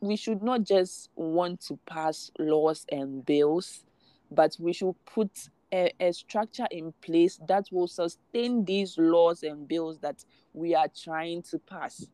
we 0.00 0.16
should 0.16 0.42
not 0.42 0.64
just 0.64 1.10
want 1.16 1.60
to 1.62 1.78
pass 1.86 2.30
laws 2.38 2.86
and 2.90 3.24
bills 3.24 3.84
but 4.30 4.56
we 4.58 4.72
should 4.72 4.94
put 5.06 5.30
a, 5.72 5.92
a 6.00 6.12
structure 6.12 6.66
in 6.70 6.92
place 7.02 7.38
that 7.48 7.66
will 7.70 7.88
sustain 7.88 8.64
these 8.64 8.96
laws 8.98 9.42
and 9.42 9.66
bills 9.68 9.98
that 9.98 10.24
we 10.52 10.74
are 10.74 10.88
trying 10.88 11.42
to 11.42 11.58
pass 11.58 12.06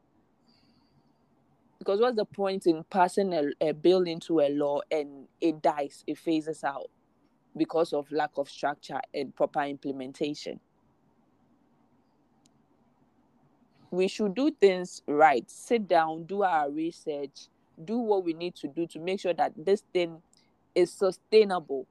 because 1.79 2.01
what's 2.01 2.17
the 2.17 2.25
point 2.25 2.67
in 2.67 2.85
passing 2.91 3.33
a, 3.33 3.51
a 3.61 3.73
bill 3.73 4.03
into 4.03 4.41
a 4.41 4.49
law 4.49 4.81
and 4.91 5.29
it 5.41 5.63
dies, 5.63 6.05
it 6.07 6.19
phases 6.19 6.65
out 6.65 6.91
because 7.57 7.93
of 7.93 8.11
lack 8.11 8.31
of 8.37 8.49
structure 8.49 9.01
and 9.15 9.35
proper 9.35 9.63
implementation? 9.63 10.61
We 13.91 14.09
should 14.09 14.35
do 14.35 14.51
things 14.51 15.03
right, 15.07 15.49
sit 15.51 15.87
down, 15.87 16.25
do 16.25 16.43
our 16.43 16.71
research, 16.71 17.49
do 17.85 17.99
what 17.99 18.25
we 18.25 18.33
need 18.33 18.55
to 18.57 18.69
do 18.69 18.87
to 18.89 18.99
make 18.99 19.21
sure 19.21 19.35
that 19.35 19.53
this 19.57 19.83
thing 19.93 20.21
is 20.75 20.93
sustainable. 20.93 21.87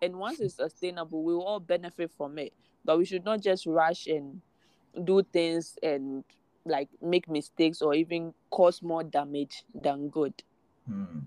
And 0.00 0.16
once 0.16 0.40
it's 0.40 0.54
sustainable, 0.54 1.22
we 1.22 1.34
will 1.34 1.44
all 1.44 1.60
benefit 1.60 2.10
from 2.16 2.38
it. 2.38 2.52
But 2.84 2.98
we 2.98 3.04
should 3.04 3.24
not 3.24 3.40
just 3.40 3.66
rush 3.66 4.06
and 4.06 4.40
do 5.04 5.22
things 5.22 5.76
and 5.82 6.24
like 6.64 6.88
make 7.00 7.28
mistakes 7.28 7.82
or 7.82 7.94
even 7.94 8.34
cause 8.50 8.82
more 8.82 9.02
damage 9.02 9.64
than 9.74 10.08
good. 10.08 10.34
Hmm. 10.86 11.20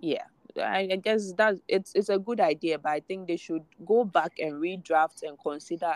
Yeah, 0.00 0.24
I, 0.56 0.88
I 0.92 0.96
guess 0.96 1.32
that 1.34 1.56
it's 1.68 1.92
it's 1.94 2.08
a 2.08 2.18
good 2.18 2.40
idea, 2.40 2.78
but 2.78 2.92
I 2.92 3.00
think 3.00 3.28
they 3.28 3.36
should 3.36 3.64
go 3.84 4.04
back 4.04 4.32
and 4.38 4.54
redraft 4.54 5.22
and 5.22 5.36
consider 5.42 5.94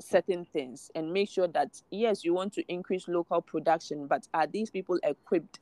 certain 0.00 0.44
things 0.46 0.90
and 0.94 1.12
make 1.12 1.28
sure 1.28 1.48
that 1.48 1.80
yes, 1.90 2.24
you 2.24 2.34
want 2.34 2.52
to 2.54 2.64
increase 2.72 3.08
local 3.08 3.42
production, 3.42 4.06
but 4.06 4.26
are 4.32 4.46
these 4.46 4.70
people 4.70 4.98
equipped? 5.02 5.60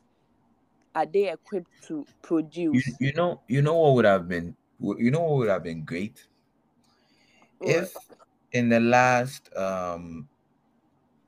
Are 0.95 1.07
they 1.07 1.31
equipped 1.31 1.71
to 1.89 2.07
produce? 2.21 2.87
You, 2.87 3.09
you 3.09 3.13
know, 3.15 3.41
you 3.49 3.63
know 3.63 3.77
what 3.77 3.95
would 3.95 4.05
have 4.05 4.29
been, 4.29 4.55
you 4.81 5.11
know 5.11 5.21
what 5.23 5.39
would 5.39 5.49
have 5.49 5.65
been 5.65 5.85
great 5.85 6.27
if 7.63 7.95
in 8.53 8.69
the 8.69 8.81
last 8.81 9.55
um 9.57 10.29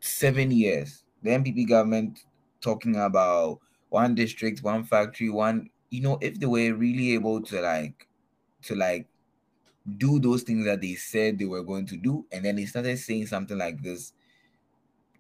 seven 0.05 0.51
years, 0.51 1.03
the 1.23 1.31
NPP 1.31 1.67
government 1.67 2.25
talking 2.61 2.97
about 2.97 3.61
one 3.89 4.15
district, 4.15 4.63
one 4.63 4.85
factory, 4.85 5.31
one, 5.31 5.71
you 5.91 6.03
know, 6.03 6.19
if 6.21 6.39
they 6.39 6.47
were 6.47 6.75
really 6.75 7.15
able 7.15 7.41
to 7.43 7.61
like, 7.61 8.07
to 8.63 8.75
like 8.75 9.07
do 9.97 10.19
those 10.19 10.43
things 10.43 10.65
that 10.67 10.81
they 10.81 10.95
said 10.95 11.39
they 11.39 11.45
were 11.45 11.63
going 11.63 11.87
to 11.87 11.97
do, 11.97 12.27
and 12.33 12.45
then 12.45 12.57
they 12.57 12.67
started 12.67 12.99
saying 12.99 13.27
something 13.27 13.57
like 13.57 13.83
this, 13.83 14.13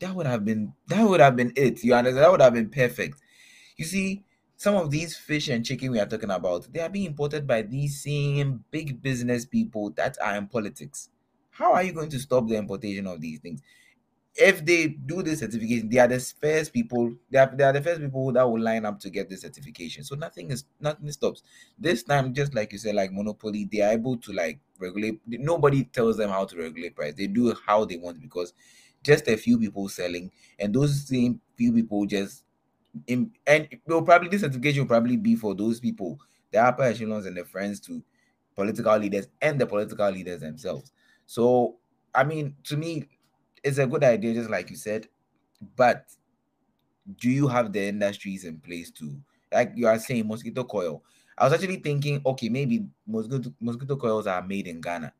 that 0.00 0.14
would 0.14 0.26
have 0.26 0.44
been, 0.44 0.74
that 0.88 1.08
would 1.08 1.20
have 1.20 1.36
been 1.36 1.52
it. 1.56 1.82
You 1.82 1.94
understand? 1.94 2.24
That 2.24 2.30
would 2.30 2.42
have 2.42 2.54
been 2.54 2.68
perfect. 2.68 3.20
You 3.76 3.84
see, 3.84 4.22
some 4.56 4.74
of 4.74 4.90
these 4.90 5.16
fish 5.16 5.48
and 5.48 5.64
chicken 5.64 5.92
we 5.92 6.00
are 6.00 6.06
talking 6.06 6.30
about, 6.30 6.70
they 6.72 6.80
are 6.80 6.88
being 6.88 7.06
imported 7.06 7.46
by 7.46 7.62
these 7.62 8.02
same 8.02 8.64
big 8.70 9.00
business 9.00 9.46
people 9.46 9.90
that 9.92 10.18
are 10.22 10.36
in 10.36 10.46
politics. 10.46 11.08
How 11.50 11.72
are 11.72 11.82
you 11.82 11.92
going 11.92 12.10
to 12.10 12.18
stop 12.18 12.48
the 12.48 12.56
importation 12.56 13.06
of 13.06 13.20
these 13.20 13.40
things? 13.40 13.62
If 14.36 14.64
they 14.64 14.88
do 14.88 15.22
this 15.22 15.40
certification, 15.40 15.88
they 15.88 15.98
are 15.98 16.08
the 16.08 16.18
first 16.18 16.72
people. 16.72 17.14
They 17.30 17.38
are, 17.38 17.54
they 17.54 17.64
are 17.64 17.72
the 17.72 17.82
first 17.82 18.00
people 18.00 18.32
that 18.32 18.42
will 18.42 18.60
line 18.60 18.84
up 18.84 18.98
to 19.00 19.10
get 19.10 19.28
the 19.28 19.36
certification. 19.36 20.02
So 20.04 20.16
nothing 20.16 20.50
is 20.50 20.64
nothing 20.80 21.10
stops. 21.12 21.42
This 21.78 22.02
time, 22.02 22.34
just 22.34 22.54
like 22.54 22.72
you 22.72 22.78
said, 22.78 22.96
like 22.96 23.12
monopoly, 23.12 23.68
they 23.70 23.80
are 23.82 23.92
able 23.92 24.16
to 24.18 24.32
like 24.32 24.58
regulate. 24.80 25.20
Nobody 25.26 25.84
tells 25.84 26.16
them 26.16 26.30
how 26.30 26.46
to 26.46 26.56
regulate 26.56 26.96
price. 26.96 27.14
They 27.14 27.28
do 27.28 27.54
how 27.66 27.84
they 27.84 27.96
want 27.96 28.20
because 28.20 28.52
just 29.04 29.28
a 29.28 29.36
few 29.36 29.58
people 29.58 29.88
selling, 29.88 30.32
and 30.58 30.74
those 30.74 31.06
same 31.06 31.40
few 31.56 31.72
people 31.72 32.04
just 32.06 32.42
in, 33.06 33.32
and 33.46 33.68
will 33.86 34.02
probably 34.02 34.28
this 34.28 34.42
certification 34.42 34.82
will 34.82 34.88
probably 34.88 35.16
be 35.16 35.36
for 35.36 35.54
those 35.54 35.80
people, 35.80 36.18
the 36.52 36.58
upper 36.58 36.82
echelons 36.82 37.26
and 37.26 37.36
the 37.36 37.44
friends 37.44 37.80
to 37.80 38.02
political 38.54 38.96
leaders 38.96 39.28
and 39.42 39.60
the 39.60 39.66
political 39.66 40.10
leaders 40.10 40.40
themselves. 40.40 40.92
So 41.26 41.76
I 42.14 42.24
mean, 42.24 42.56
to 42.64 42.76
me, 42.76 43.08
it's 43.64 43.78
a 43.78 43.86
good 43.86 44.04
idea, 44.04 44.34
just 44.34 44.50
like 44.50 44.70
you 44.70 44.76
said, 44.76 45.08
but 45.76 46.06
do 47.18 47.30
you 47.30 47.48
have 47.48 47.72
the 47.72 47.88
industries 47.88 48.44
in 48.44 48.58
place 48.58 48.90
to, 48.92 49.20
like 49.52 49.72
you 49.74 49.86
are 49.86 49.98
saying, 49.98 50.26
mosquito 50.26 50.64
coil? 50.64 51.02
I 51.36 51.44
was 51.44 51.52
actually 51.52 51.76
thinking, 51.76 52.22
okay, 52.24 52.48
maybe 52.48 52.86
mosquito 53.06 53.52
mosquito 53.60 53.96
coils 53.96 54.26
are 54.26 54.42
made 54.42 54.68
in 54.68 54.80
Ghana, 54.80 55.12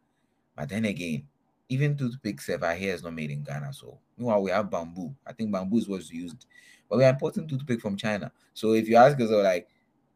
But 0.57 0.71
then 0.71 0.85
again, 0.87 1.27
even 1.69 1.97
toothpicks 1.97 2.49
if 2.49 2.63
I 2.63 2.77
hear 2.77 2.95
is 2.95 3.03
not 3.03 3.15
made 3.15 3.31
in 3.31 3.43
Ghana. 3.45 3.73
So 3.73 3.99
meanwhile 4.19 4.43
we 4.43 4.51
have 4.53 4.71
bamboo. 4.71 5.15
I 5.27 5.33
think 5.33 5.53
bamboo 5.53 5.79
is 5.79 5.89
what's 5.89 6.11
used, 6.13 6.47
but 6.89 6.99
we 6.99 7.05
are 7.05 7.11
importing 7.11 7.49
toothpick 7.49 7.81
from 7.81 7.97
China. 7.97 8.33
So 8.55 8.75
if 8.75 8.89
you 8.89 8.97
ask 8.97 9.21
us 9.21 9.31
like 9.31 9.69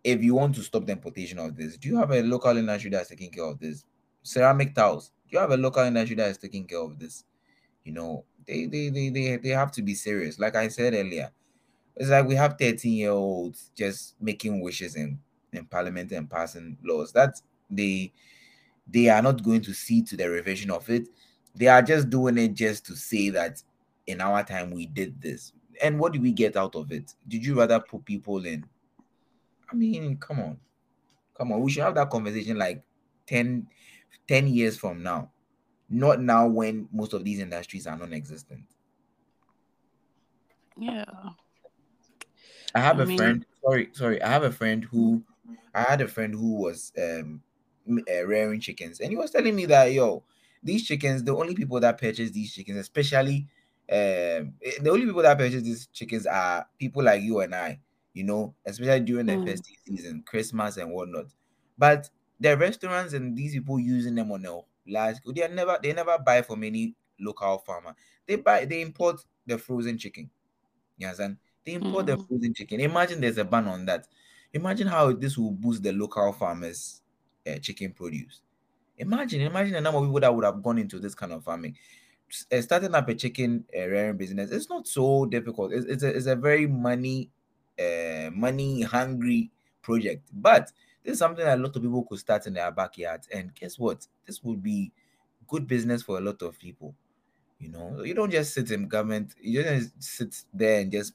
if 0.05 0.23
you 0.23 0.35
want 0.35 0.55
to 0.57 0.63
stop 0.63 0.87
the 0.87 0.93
importation 0.93 1.39
of 1.39 1.57
this, 1.57 1.77
do 1.77 1.89
you 1.89 1.97
have 1.99 2.13
a 2.13 2.23
local 2.23 2.57
industry 2.57 2.91
that's 2.91 3.11
taking 3.11 3.31
care 3.31 3.45
of 3.45 3.59
this? 3.61 3.85
Ceramic 4.23 4.75
tiles, 4.75 5.13
do 5.29 5.35
you 5.37 5.41
have 5.41 5.53
a 5.53 5.57
local 5.57 5.85
industry 5.85 6.17
that 6.17 6.31
is 6.31 6.39
taking 6.39 6.67
care 6.67 6.81
of 6.81 6.99
this? 6.99 7.25
You 7.89 7.95
know, 7.95 8.25
they 8.47 8.67
they 8.67 8.91
they 8.91 9.09
they, 9.09 9.37
they 9.37 9.49
have 9.49 9.73
to 9.73 9.83
be 9.83 9.95
serious. 9.95 10.39
Like 10.39 10.55
I 10.57 10.69
said 10.69 10.93
earlier, 10.93 11.31
it's 11.97 12.11
like 12.11 12.27
we 12.27 12.35
have 12.35 12.57
13 12.59 12.93
year 12.93 13.13
olds 13.13 13.71
just 13.75 14.15
making 14.21 14.61
wishes 14.61 14.95
in, 14.95 15.19
in 15.55 15.65
parliament 15.65 16.13
and 16.13 16.29
passing 16.29 16.77
laws 16.85 17.13
that 17.13 17.41
they 17.71 18.13
they 18.87 19.09
are 19.09 19.23
not 19.23 19.43
going 19.43 19.63
to 19.63 19.73
see 19.73 20.03
to 20.03 20.19
the 20.19 20.29
revision 20.29 20.71
of 20.71 20.91
it. 20.91 21.09
They 21.55 21.69
are 21.69 21.81
just 21.81 22.11
doing 22.11 22.37
it 22.37 22.53
just 22.53 22.85
to 22.89 22.95
say 22.95 23.31
that 23.31 23.63
in 24.07 24.21
our 24.21 24.45
time 24.45 24.71
we 24.71 24.85
did 24.85 25.19
this. 25.19 25.55
And 25.83 25.99
what 25.99 26.13
did 26.13 26.21
we 26.21 26.33
get 26.33 26.59
out 26.59 26.77
of 26.77 26.93
it? 26.93 27.15
Did 27.27 27.47
you 27.47 27.59
rather 27.59 27.81
put 27.81 28.05
people 28.05 28.45
in? 28.45 28.67
I 29.73 29.75
mean, 29.75 30.19
come 30.19 30.41
on. 30.41 30.59
Come 31.39 31.53
on. 31.53 31.63
We 31.63 31.71
should 31.71 31.85
have 31.85 31.95
that 31.95 32.11
conversation 32.11 32.59
like 32.59 32.83
10, 33.29 33.67
10 34.29 34.47
years 34.49 34.77
from 34.77 35.03
now. 35.03 35.31
Not 35.89 36.21
now 36.21 36.49
when 36.49 36.89
most 36.93 37.13
of 37.13 37.25
these 37.25 37.41
industries 37.41 37.87
are 37.87 37.97
non-existent. 37.97 38.65
Yeah. 40.77 41.35
I 42.75 42.81
have 42.81 42.99
I 42.99 43.01
a 43.01 43.07
mean- 43.07 43.17
friend. 43.17 43.45
Sorry, 43.65 43.89
sorry. 43.93 44.23
I 44.23 44.29
have 44.29 44.43
a 44.43 44.53
friend 44.53 44.85
who 44.85 45.25
I 45.75 45.83
had 45.83 46.01
a 46.01 46.09
friend 46.09 46.35
who 46.35 46.55
was 46.57 46.93
um 46.99 47.43
uh, 47.91 48.27
rearing 48.27 48.61
chickens, 48.61 49.01
and 49.01 49.11
he 49.11 49.17
was 49.17 49.31
telling 49.31 49.57
me 49.57 49.67
that 49.67 49.93
yo, 49.93 50.25
these 50.63 50.87
chickens, 50.87 51.25
the 51.25 51.35
only 51.37 51.55
people 51.55 51.81
that 51.81 51.99
purchase 51.99 52.31
these 52.31 52.53
chickens, 52.53 52.79
especially 52.79 53.49
um, 53.91 54.55
eh, 54.63 54.79
the 54.83 54.91
only 54.91 55.07
people 55.07 55.23
that 55.23 55.39
purchase 55.39 55.63
these 55.63 55.87
chickens 55.89 56.27
are 56.27 56.69
people 56.79 57.03
like 57.03 57.23
you 57.23 57.41
and 57.41 57.55
I. 57.55 57.81
You 58.13 58.25
know, 58.25 58.55
especially 58.67 59.01
during 59.01 59.27
the 59.27 59.39
Mm. 59.39 59.45
festive 59.45 59.77
season, 59.87 60.23
Christmas 60.27 60.77
and 60.77 60.93
whatnot. 60.93 61.27
But 61.77 62.11
the 62.41 62.57
restaurants 62.57 63.13
and 63.13 63.37
these 63.37 63.55
people 63.55 63.79
using 63.79 64.15
them 64.17 64.33
on 64.33 64.45
a 64.45 64.61
large 64.89 65.17
they 65.35 65.43
are 65.45 65.49
never 65.49 65.79
they 65.83 65.93
never 65.93 66.19
buy 66.19 66.43
from 66.43 66.65
any 66.65 66.95
local 67.21 67.59
farmer. 67.59 67.95
They 68.27 68.37
buy 68.37 68.65
they 68.65 68.81
import 68.83 69.25
the 69.47 69.59
frozen 69.59 69.99
chicken. 69.99 70.31
You 70.97 71.07
understand? 71.09 71.39
They 71.65 71.75
import 71.75 72.07
the 72.07 72.17
Mm. 72.17 72.27
frozen 72.27 72.55
chicken. 72.55 72.81
Imagine 72.81 73.21
there's 73.21 73.39
a 73.39 73.45
ban 73.45 73.69
on 73.69 73.87
that. 73.87 74.09
Imagine 74.53 74.87
how 74.89 75.13
this 75.13 75.37
will 75.37 75.51
boost 75.53 75.83
the 75.83 75.93
local 75.93 76.33
farmers' 76.33 77.03
uh, 77.47 77.59
chicken 77.59 77.93
produce. 77.93 78.41
Imagine, 78.99 79.43
imagine 79.43 79.75
the 79.75 79.81
number 79.81 79.99
of 79.99 80.05
people 80.07 80.21
that 80.21 80.35
would 80.35 80.45
have 80.45 80.63
gone 80.63 80.79
into 80.79 80.99
this 80.99 81.15
kind 81.15 81.33
of 81.33 81.45
farming. 81.45 81.77
Uh, 82.53 82.61
starting 82.61 82.95
up 82.95 83.09
a 83.09 83.15
chicken 83.15 83.65
uh, 83.77 83.89
rearing 83.89 84.17
business, 84.17 84.51
it's 84.51 84.69
not 84.69 84.87
so 84.87 85.25
difficult. 85.27 85.73
It's, 85.73 85.87
it's, 85.87 86.03
a, 86.03 86.09
it's 86.17 86.27
a 86.27 86.37
very 86.37 86.67
money, 86.67 87.31
uh, 87.79 88.31
money 88.33 88.83
hungry 88.83 89.51
project. 89.83 90.29
But 90.33 90.73
this 91.09 91.15
is 91.15 91.21
something 91.21 91.43
that 91.43 91.59
a 91.59 91.63
lot 91.63 91.75
of 91.75 91.81
people 91.81 92.05
could 92.05 92.19
start 92.19 92.47
in 92.47 92.53
their 92.53 92.71
backyard. 92.71 93.23
And 93.33 93.55
guess 93.55 93.79
what? 93.79 94.07
This 94.27 94.45
would 94.45 94.63
be 94.63 94.93
good 95.47 95.67
business 95.67 96.03
for 96.03 96.19
a 96.19 96.21
lot 96.21 96.43
of 96.43 96.59
people. 96.59 96.95
You 97.59 97.71
know, 97.71 98.03
you 98.03 98.13
don't 98.13 98.31
just 98.31 98.53
sit 98.53 98.71
in 98.71 98.89
government. 98.89 99.35
You 99.41 99.63
don't 99.63 99.91
sit 100.01 100.45
there 100.53 100.81
and 100.83 100.93
just 100.93 101.15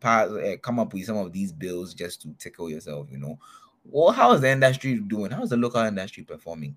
pass, 0.00 0.30
uh, 0.30 0.56
come 0.62 0.80
up 0.80 0.94
with 0.94 1.04
some 1.04 1.18
of 1.18 1.34
these 1.34 1.52
bills 1.52 1.92
just 1.92 2.22
to 2.22 2.34
tickle 2.38 2.70
yourself. 2.70 3.08
You 3.10 3.18
know, 3.18 3.38
well, 3.84 4.10
how 4.10 4.32
is 4.32 4.40
the 4.40 4.48
industry 4.48 4.98
doing? 4.98 5.32
How 5.32 5.42
is 5.42 5.50
the 5.50 5.58
local 5.58 5.82
industry 5.82 6.24
performing? 6.24 6.74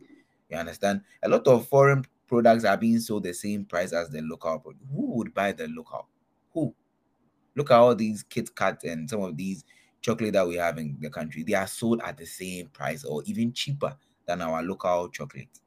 You 0.50 0.58
understand? 0.58 1.00
A 1.24 1.30
lot 1.30 1.48
of 1.48 1.66
foreign 1.70 2.04
products 2.28 2.66
are 2.66 2.76
being 2.76 3.00
sold 3.00 3.24
the 3.24 3.34
same 3.34 3.64
price 3.64 3.94
as 3.94 4.10
the 4.10 4.22
local. 4.22 4.60
product. 4.60 4.84
Who 4.94 5.12
would 5.14 5.34
buy 5.34 5.54
the 5.54 5.70
local? 5.70 6.10
Who? 6.52 6.76
Look 7.56 7.72
at 7.72 7.78
all 7.78 7.96
these 7.96 8.22
Kit 8.22 8.54
Kat 8.54 8.84
and 8.84 9.10
some 9.10 9.22
of 9.22 9.38
these 9.38 9.64
chocolate 10.04 10.34
that 10.34 10.48
we 10.48 10.58
have 10.58 10.78
in 10.78 10.98
the 11.02 11.10
country. 11.10 11.44
They 11.44 11.56
are 11.56 11.68
sold 11.68 12.02
at 12.04 12.18
the 12.18 12.28
same 12.28 12.70
price 12.70 13.06
or 13.06 13.24
even 13.26 13.54
cheaper 13.54 13.98
than 14.28 14.42
our 14.44 14.64
local 14.64 15.10
chocolate. 15.10 15.62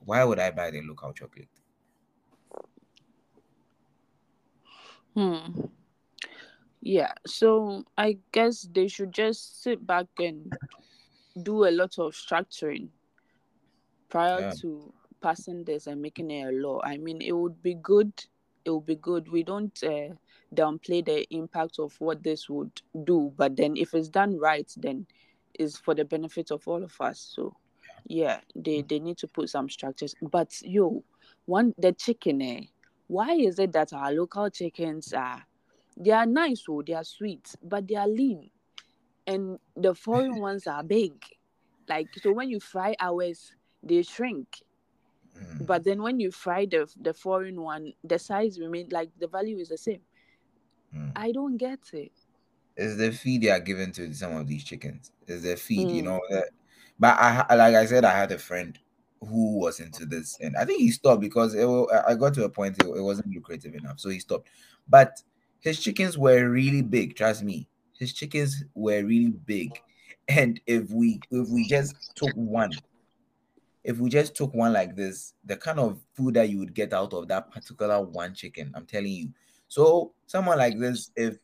Why 0.00 0.24
would 0.24 0.38
I 0.38 0.50
buy 0.50 0.70
the 0.72 0.82
local 0.82 1.12
chocolate? 1.14 1.48
Hmm. 5.14 5.70
Yeah. 6.80 7.12
So 7.26 7.84
I 7.96 8.18
guess 8.32 8.62
they 8.70 8.88
should 8.88 9.12
just 9.12 9.62
sit 9.62 9.86
back 9.86 10.06
and 10.18 10.54
do 11.42 11.66
a 11.66 11.70
lot 11.72 11.98
of 11.98 12.14
structuring 12.14 12.90
prior 14.08 14.42
Yeah. 14.42 14.54
to 14.60 14.92
passing 15.22 15.64
this 15.64 15.86
and 15.86 16.00
making 16.02 16.30
it 16.30 16.46
a 16.48 16.50
law. 16.52 16.80
I 16.82 16.98
mean, 16.98 17.20
it 17.22 17.32
would 17.32 17.62
be 17.62 17.74
good. 17.74 18.12
It 18.64 18.70
would 18.70 18.86
be 18.86 18.96
good. 18.96 19.28
We 19.30 19.42
don't 19.42 19.82
uh, 19.82 20.14
downplay 20.54 21.04
the 21.04 21.26
impact 21.34 21.78
of 21.78 21.94
what 22.00 22.22
this 22.22 22.48
would 22.48 22.72
do, 23.04 23.32
but 23.36 23.56
then 23.56 23.76
if 23.76 23.94
it's 23.94 24.08
done 24.08 24.38
right, 24.38 24.70
then 24.76 25.06
it's 25.54 25.76
for 25.76 25.94
the 25.94 26.04
benefit 26.04 26.50
of 26.50 26.66
all 26.66 26.82
of 26.82 27.00
us. 27.00 27.32
So, 27.34 27.56
yeah, 28.06 28.40
they 28.54 28.82
they 28.82 28.98
need 28.98 29.18
to 29.18 29.28
put 29.28 29.50
some 29.50 29.68
structures. 29.68 30.14
But 30.22 30.54
yo, 30.62 31.04
one 31.46 31.74
the 31.78 31.92
chicken, 31.92 32.42
eh? 32.42 32.60
Why 33.06 33.32
is 33.32 33.58
it 33.58 33.72
that 33.72 33.92
our 33.92 34.12
local 34.12 34.50
chickens 34.50 35.12
are 35.12 35.44
they 35.96 36.12
are 36.12 36.26
nice, 36.26 36.64
oh, 36.68 36.82
they 36.82 36.94
are 36.94 37.04
sweet, 37.04 37.54
but 37.62 37.86
they 37.86 37.96
are 37.96 38.08
lean, 38.08 38.50
and 39.26 39.58
the 39.76 39.94
foreign 39.94 40.40
ones 40.48 40.66
are 40.66 40.82
big. 40.82 41.12
Like 41.88 42.08
so, 42.22 42.32
when 42.32 42.48
you 42.50 42.60
fry 42.60 42.94
ours, 43.00 43.52
they 43.82 44.02
shrink. 44.02 44.62
Mm. 45.36 45.66
But 45.66 45.84
then 45.84 46.02
when 46.02 46.20
you 46.20 46.30
fry 46.30 46.66
the 46.66 46.90
the 47.00 47.12
foreign 47.12 47.60
one, 47.60 47.92
the 48.02 48.18
size 48.18 48.58
remain 48.58 48.88
like 48.90 49.10
the 49.18 49.28
value 49.28 49.58
is 49.58 49.68
the 49.68 49.78
same. 49.78 50.00
Mm. 50.94 51.14
I 51.14 51.30
don't 51.30 51.56
get 51.56 51.94
it. 51.94 52.26
It's 52.76 52.96
the 52.96 53.12
feed 53.12 53.42
they 53.42 53.50
are 53.50 53.60
given 53.60 53.92
to 53.92 54.12
some 54.14 54.36
of 54.36 54.46
these 54.46 54.64
chickens. 54.64 55.12
It's 55.26 55.42
the 55.42 55.56
feed, 55.56 55.90
you 55.90 56.02
Mm. 56.02 56.04
know. 56.04 56.20
uh, 56.32 56.42
but 56.98 57.16
I, 57.18 57.54
like 57.54 57.74
I 57.74 57.86
said, 57.86 58.04
I 58.04 58.16
had 58.16 58.32
a 58.32 58.38
friend 58.38 58.78
who 59.20 59.58
was 59.58 59.80
into 59.80 60.06
this, 60.06 60.38
and 60.40 60.56
I 60.56 60.64
think 60.64 60.80
he 60.80 60.90
stopped 60.90 61.20
because 61.20 61.54
it, 61.54 61.64
I 61.66 62.12
I 62.12 62.14
got 62.14 62.34
to 62.34 62.44
a 62.44 62.48
point 62.50 62.78
it, 62.78 62.86
it 62.86 63.02
wasn't 63.02 63.28
lucrative 63.34 63.74
enough, 63.74 64.00
so 64.00 64.08
he 64.08 64.18
stopped. 64.18 64.48
But 64.88 65.22
his 65.60 65.80
chickens 65.82 66.16
were 66.16 66.48
really 66.48 66.82
big. 66.82 67.16
Trust 67.16 67.42
me, 67.42 67.68
his 67.98 68.12
chickens 68.14 68.64
were 68.74 69.04
really 69.04 69.30
big, 69.32 69.82
and 70.28 70.60
if 70.66 70.90
we 70.90 71.22
if 71.30 71.48
we 71.48 71.64
just 71.64 71.96
took 72.14 72.32
one, 72.34 72.82
if 73.82 73.98
we 73.98 74.10
just 74.10 74.34
took 74.34 74.52
one 74.54 74.72
like 74.72 74.94
this, 74.94 75.34
the 75.44 75.56
kind 75.56 75.78
of 75.80 76.04
food 76.14 76.34
that 76.34 76.48
you 76.50 76.58
would 76.58 76.74
get 76.74 76.92
out 76.92 77.12
of 77.14 77.28
that 77.28 77.50
particular 77.50 78.00
one 78.02 78.34
chicken, 78.34 78.72
I'm 78.74 78.86
telling 78.86 79.12
you. 79.12 79.32
So 79.70 80.14
someone 80.26 80.58
like 80.58 80.78
this, 80.78 81.12
if 81.16 81.38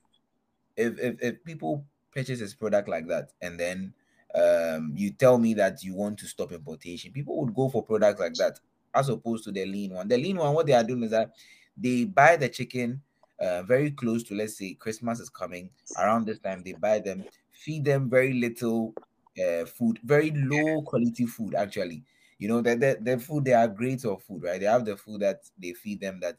if 0.76 0.98
if, 0.98 1.16
if 1.22 1.44
people 1.44 1.86
purchase 2.12 2.40
this 2.40 2.54
product 2.54 2.88
like 2.88 3.06
that 3.08 3.32
and 3.42 3.58
then 3.60 3.94
um 4.34 4.92
you 4.96 5.12
tell 5.12 5.38
me 5.38 5.54
that 5.54 5.82
you 5.82 5.94
want 5.94 6.18
to 6.18 6.26
stop 6.26 6.52
importation 6.52 7.12
people 7.12 7.38
would 7.38 7.54
go 7.54 7.68
for 7.68 7.82
products 7.82 8.20
like 8.20 8.36
that 8.36 8.58
as 8.94 9.08
opposed 9.08 9.44
to 9.44 9.52
the 9.52 9.64
lean 9.64 9.94
one. 9.94 10.08
The 10.08 10.18
lean 10.18 10.36
one 10.38 10.54
what 10.54 10.66
they 10.66 10.72
are 10.74 10.84
doing 10.84 11.04
is 11.04 11.10
that 11.12 11.32
they 11.76 12.04
buy 12.04 12.36
the 12.36 12.48
chicken 12.48 13.02
uh, 13.40 13.62
very 13.62 13.90
close 13.90 14.22
to 14.24 14.34
let's 14.34 14.56
say 14.58 14.74
christmas 14.74 15.20
is 15.20 15.28
coming 15.28 15.70
around 15.96 16.26
this 16.26 16.38
time 16.38 16.62
they 16.64 16.72
buy 16.72 16.98
them 16.98 17.26
feed 17.52 17.84
them 17.84 18.08
very 18.08 18.32
little 18.32 18.96
uh, 19.38 19.64
food 19.66 19.98
very 20.04 20.30
low 20.34 20.82
quality 20.82 21.26
food 21.26 21.54
actually. 21.54 22.04
You 22.38 22.48
know 22.48 22.60
that 22.62 22.80
the, 22.80 22.98
the 23.00 23.18
food 23.18 23.44
they 23.44 23.54
are 23.54 23.68
grades 23.68 24.04
of 24.04 24.22
food 24.22 24.42
right? 24.42 24.60
They 24.60 24.66
have 24.66 24.84
the 24.84 24.96
food 24.96 25.20
that 25.22 25.40
they 25.58 25.72
feed 25.72 26.00
them 26.00 26.20
that 26.20 26.36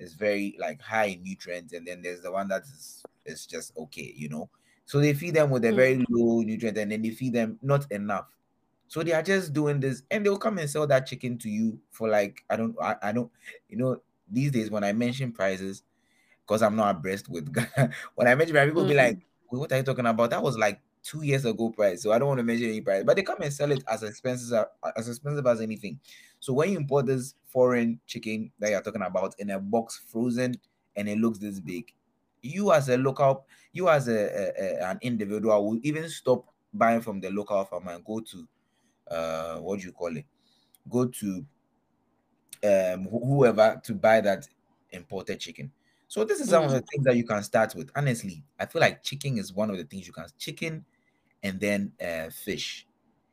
is 0.00 0.14
very 0.14 0.56
like 0.58 0.80
high 0.82 1.06
in 1.06 1.22
nutrients 1.24 1.72
and 1.74 1.86
then 1.86 2.02
there's 2.02 2.22
the 2.22 2.32
one 2.32 2.48
that 2.48 2.62
is 2.62 3.06
is 3.26 3.46
just 3.46 3.76
okay 3.76 4.12
you 4.16 4.28
know? 4.28 4.50
So 4.86 5.00
they 5.00 5.14
feed 5.14 5.34
them 5.34 5.50
with 5.50 5.64
a 5.64 5.72
Mm. 5.72 5.74
very 5.74 6.04
low 6.08 6.40
nutrient 6.42 6.78
and 6.78 6.90
then 6.92 7.02
they 7.02 7.10
feed 7.10 7.34
them 7.34 7.58
not 7.62 7.90
enough. 7.92 8.36
So 8.88 9.02
they 9.04 9.12
are 9.12 9.22
just 9.22 9.52
doing 9.52 9.80
this 9.80 10.02
and 10.10 10.26
they'll 10.26 10.38
come 10.38 10.58
and 10.58 10.68
sell 10.68 10.86
that 10.88 11.06
chicken 11.06 11.38
to 11.38 11.48
you 11.50 11.80
for 11.90 12.08
like 12.08 12.44
i 12.50 12.56
don't 12.56 12.76
i, 12.82 12.96
I 13.02 13.12
don't 13.12 13.30
you 13.68 13.76
know 13.76 14.02
these 14.28 14.50
days 14.52 14.70
when 14.70 14.84
i 14.84 14.92
mention 14.92 15.32
prices 15.32 15.82
because 16.46 16.62
i'm 16.62 16.76
not 16.76 16.96
abreast 16.96 17.28
with 17.28 17.54
when 18.14 18.28
i 18.28 18.34
mention 18.34 18.56
people 18.66 18.84
be 18.84 18.94
Mm. 18.94 18.94
like 18.94 19.18
"Wait, 19.50 19.58
what 19.58 19.72
are 19.72 19.78
you 19.78 19.82
talking 19.82 20.06
about? 20.06 20.30
That 20.30 20.42
was 20.42 20.58
like 20.58 20.80
two 21.02 21.22
years 21.22 21.44
ago 21.46 21.70
price 21.70 22.02
so 22.02 22.12
i 22.12 22.18
don't 22.18 22.28
want 22.28 22.38
to 22.38 22.44
mention 22.44 22.68
any 22.68 22.80
price. 22.82 23.04
But 23.04 23.16
they 23.16 23.22
come 23.22 23.40
and 23.40 23.52
sell 23.52 23.72
it 23.72 23.82
as 23.88 24.02
expensive 24.02 24.52
as, 24.52 24.92
as 24.96 25.08
expensive 25.08 25.46
as 25.46 25.60
anything 25.62 26.00
so 26.40 26.52
when 26.52 26.70
you 26.72 26.78
import 26.78 27.06
this 27.06 27.34
foreign 27.46 28.00
chicken 28.06 28.52
that 28.58 28.70
you're 28.70 28.82
talking 28.82 29.02
about 29.02 29.34
in 29.38 29.50
a 29.50 29.60
box 29.60 29.98
frozen 30.08 30.54
and 30.96 31.08
it 31.08 31.18
looks 31.18 31.38
this 31.38 31.60
big 31.60 31.92
you 32.42 32.72
as 32.72 32.88
a 32.88 32.96
local 32.98 33.46
you 33.72 33.88
as 33.88 34.08
a, 34.08 34.14
a- 34.14 34.52
a- 34.82 34.90
an 34.90 34.98
individual 35.02 35.66
will 35.70 35.80
even 35.82 36.08
stop 36.08 36.46
buying 36.72 37.00
from 37.00 37.20
the 37.20 37.30
local 37.30 37.64
farmer 37.64 37.92
and 37.92 38.04
go 38.04 38.20
to 38.20 38.48
uh 39.10 39.58
what 39.58 39.80
do 39.80 39.86
you 39.86 39.92
call 39.92 40.16
it? 40.16 40.26
Go 40.88 41.06
to 41.06 41.46
um 42.64 43.04
wh- 43.06 43.26
whoever 43.26 43.80
to 43.84 43.94
buy 43.94 44.20
that 44.20 44.48
imported 44.90 45.38
chicken. 45.40 45.72
So 46.08 46.24
this 46.24 46.40
is 46.40 46.48
some 46.50 46.64
of 46.64 46.72
the 46.72 46.80
things 46.80 47.04
that 47.04 47.16
you 47.16 47.24
can 47.24 47.42
start 47.42 47.74
with. 47.74 47.90
Honestly 47.94 48.42
i 48.58 48.66
feel 48.66 48.80
like 48.80 49.02
chicken 49.02 49.38
is 49.38 49.52
one 49.52 49.70
of 49.70 49.76
the 49.76 49.84
things 49.84 50.06
you 50.06 50.12
can 50.12 50.26
chicken 50.38 50.84
and 51.42 51.60
then 51.60 51.92
uh 52.02 52.30
fish 52.30 52.86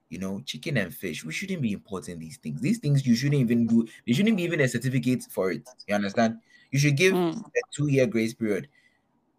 you 0.10 0.20
know, 0.20 0.42
chicken 0.46 0.78
and 0.78 0.94
fish. 0.94 1.24
We 1.24 1.34
shouldn't 1.34 1.62
be 1.62 1.74
importing 1.74 2.20
these 2.20 2.38
things. 2.38 2.62
These 2.62 2.80
things 2.80 3.06
you 3.06 3.16
shouldn't 3.16 3.42
even 3.42 3.68
do. 3.68 3.88
There 4.06 4.16
shouldn't 4.16 4.38
be 4.38 4.44
even 4.44 4.62
a 4.62 4.68
certificate 4.68 5.24
for 5.30 5.52
it. 5.52 5.68
You 5.88 5.96
understand? 5.96 6.38
You 6.72 6.80
should 6.80 6.96
give 6.98 7.14
Mm. 7.14 7.40
a 7.40 7.62
two-year 7.72 8.08
grace 8.08 8.34
period 8.34 8.68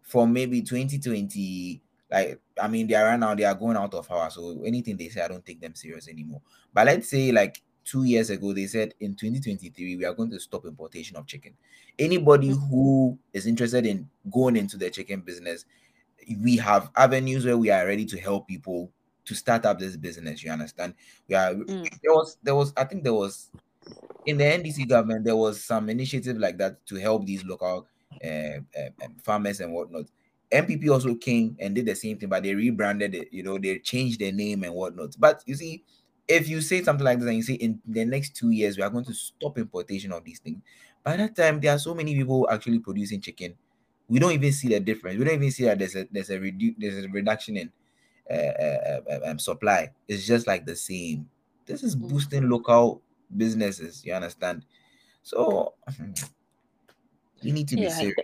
for 0.01 0.27
maybe 0.27 0.61
2020. 0.61 1.81
Like, 2.11 2.39
I 2.59 2.67
mean, 2.67 2.87
they 2.87 2.95
are 2.95 3.05
right 3.05 3.19
now, 3.19 3.35
they 3.35 3.43
are 3.43 3.53
going 3.53 3.77
out 3.77 3.93
of 3.93 4.07
power. 4.07 4.29
So 4.31 4.63
anything 4.63 4.97
they 4.97 5.09
say, 5.09 5.21
I 5.21 5.27
don't 5.27 5.45
take 5.45 5.61
them 5.61 5.75
serious 5.75 6.07
anymore. 6.07 6.41
But 6.73 6.87
let's 6.87 7.09
say 7.09 7.31
like 7.31 7.61
two 7.85 8.03
years 8.03 8.29
ago, 8.31 8.53
they 8.53 8.65
said 8.65 8.93
in 8.99 9.15
2023, 9.15 9.95
we 9.95 10.05
are 10.05 10.13
going 10.13 10.31
to 10.31 10.39
stop 10.39 10.65
importation 10.65 11.17
of 11.17 11.27
chicken. 11.27 11.53
Anybody 11.99 12.49
who 12.49 13.17
is 13.33 13.45
interested 13.45 13.85
in 13.85 14.09
going 14.31 14.55
into 14.55 14.77
the 14.77 14.89
chicken 14.89 15.21
business, 15.21 15.65
we 16.41 16.57
have 16.57 16.89
avenues 16.95 17.45
where 17.45 17.57
we 17.57 17.69
are 17.69 17.85
ready 17.85 18.05
to 18.05 18.19
help 18.19 18.47
people 18.47 18.91
to 19.29 19.35
start 19.35 19.65
up 19.65 19.79
this 19.79 19.97
business. 19.97 20.43
You 20.43 20.51
understand? 20.51 20.95
We 21.29 21.35
are 21.35 21.55
Mm. 21.67 21.99
there 22.03 22.13
was 22.13 22.37
there 22.43 22.55
was 22.55 22.73
I 22.77 22.85
think 22.85 23.03
there 23.05 23.13
was 23.15 23.51
in 24.25 24.37
the 24.37 24.45
NDC 24.45 24.85
government 24.85 25.25
there 25.25 25.35
was 25.35 25.63
some 25.63 25.89
initiative 25.89 26.37
like 26.37 26.57
that 26.57 26.85
to 26.87 26.95
help 26.95 27.25
these 27.25 27.43
local 27.45 27.87
uh, 28.23 28.27
uh, 28.77 28.89
farmers 29.23 29.59
and 29.59 29.73
whatnot. 29.73 30.05
NPP 30.51 30.89
also 30.89 31.15
came 31.15 31.55
and 31.59 31.75
did 31.75 31.85
the 31.85 31.95
same 31.95 32.17
thing, 32.17 32.29
but 32.29 32.43
they 32.43 32.55
rebranded 32.55 33.13
it. 33.15 33.31
You 33.31 33.43
know, 33.43 33.57
they 33.57 33.79
changed 33.79 34.19
their 34.19 34.31
name 34.31 34.63
and 34.63 34.73
whatnot. 34.73 35.15
But 35.19 35.43
you 35.45 35.55
see, 35.55 35.83
if 36.27 36.47
you 36.49 36.61
say 36.61 36.83
something 36.83 37.05
like 37.05 37.19
this 37.19 37.27
and 37.27 37.37
you 37.37 37.43
say 37.43 37.53
in 37.55 37.81
the 37.85 38.05
next 38.05 38.35
two 38.35 38.49
years 38.51 38.77
we 38.77 38.83
are 38.83 38.89
going 38.89 39.05
to 39.05 39.13
stop 39.13 39.57
importation 39.57 40.11
of 40.11 40.23
these 40.23 40.39
things, 40.39 40.61
by 41.03 41.17
that 41.17 41.35
time 41.35 41.59
there 41.59 41.73
are 41.75 41.79
so 41.79 41.93
many 41.93 42.15
people 42.15 42.47
actually 42.51 42.79
producing 42.79 43.21
chicken. 43.21 43.57
We 44.07 44.17
don't 44.19 44.31
even 44.31 44.51
see 44.51 44.69
the 44.69 44.79
difference. 44.79 45.17
We 45.19 45.25
don't 45.25 45.35
even 45.35 45.51
see 45.51 45.65
that 45.65 45.77
there's 45.79 45.95
a 45.95 46.07
there's 46.11 46.29
a 46.31 46.39
redu- 46.39 46.75
there's 46.77 47.05
a 47.05 47.09
reduction 47.09 47.57
in 47.57 47.71
uh, 48.29 49.01
uh, 49.09 49.19
um, 49.25 49.39
supply. 49.39 49.91
It's 50.07 50.25
just 50.25 50.47
like 50.47 50.65
the 50.65 50.75
same. 50.75 51.29
This 51.65 51.83
is 51.83 51.95
Mm. 51.95 52.09
boosting 52.09 52.49
local 52.49 53.01
businesses. 53.35 54.05
You 54.05 54.13
understand? 54.13 54.65
So 55.23 55.75
we 57.43 57.51
need 57.51 57.67
to 57.69 57.75
be 57.75 57.83
Yeah, 57.83 57.89
serious. 57.89 58.15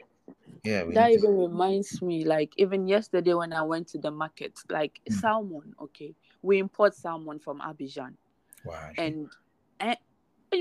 Yeah, 0.64 0.84
that 0.84 1.10
need 1.10 1.20
to. 1.20 1.20
even 1.20 1.38
reminds 1.38 2.02
me 2.02 2.26
like 2.26 2.54
even 2.58 2.88
yesterday 2.88 3.34
when 3.34 3.54
i 3.54 3.62
went 3.64 3.88
to 3.90 3.98
the 4.00 4.12
market 4.12 4.54
like 4.70 5.02
Mm. 5.10 5.14
salmon 5.22 5.76
okay 5.80 6.16
we 6.42 6.60
import 6.60 6.96
salmon 6.96 7.40
from 7.40 7.60
abidjan 7.62 8.18
Wow. 8.66 8.92
and 8.98 9.30
and 9.80 9.98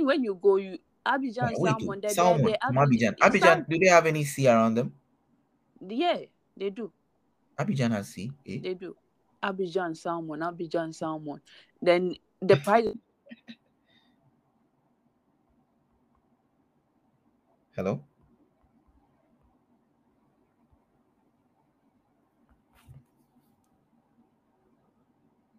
when- 0.06 0.24
you 0.24 0.34
go 0.34 0.56
you 0.56 0.78
abidjan 1.06 1.56
salmon 1.56 2.00
they, 2.00 2.08
salmon 2.08 2.44
they 2.44 2.56
Abidjan. 2.58 3.14
sal- 3.18 3.30
Abidjan, 3.30 3.68
do 3.68 3.78
they 3.78 3.88
have 3.88 4.06
any 4.06 4.24
sea 4.24 4.48
around 4.48 4.74
them? 4.74 4.94
yeah 5.80 6.20
they 6.56 6.70
do 6.70 6.92
Abidjan 7.58 7.90
has 7.92 8.08
sea. 8.08 8.32
Eh? 8.46 8.58
they 8.62 8.74
do 8.74 8.96
abidjan 9.44 9.96
salmon 9.96 10.40
abidjan 10.40 10.94
salmon 10.94 11.40
then 11.82 12.16
the 12.40 12.56
price 12.64 12.86
Hello. 17.76 18.00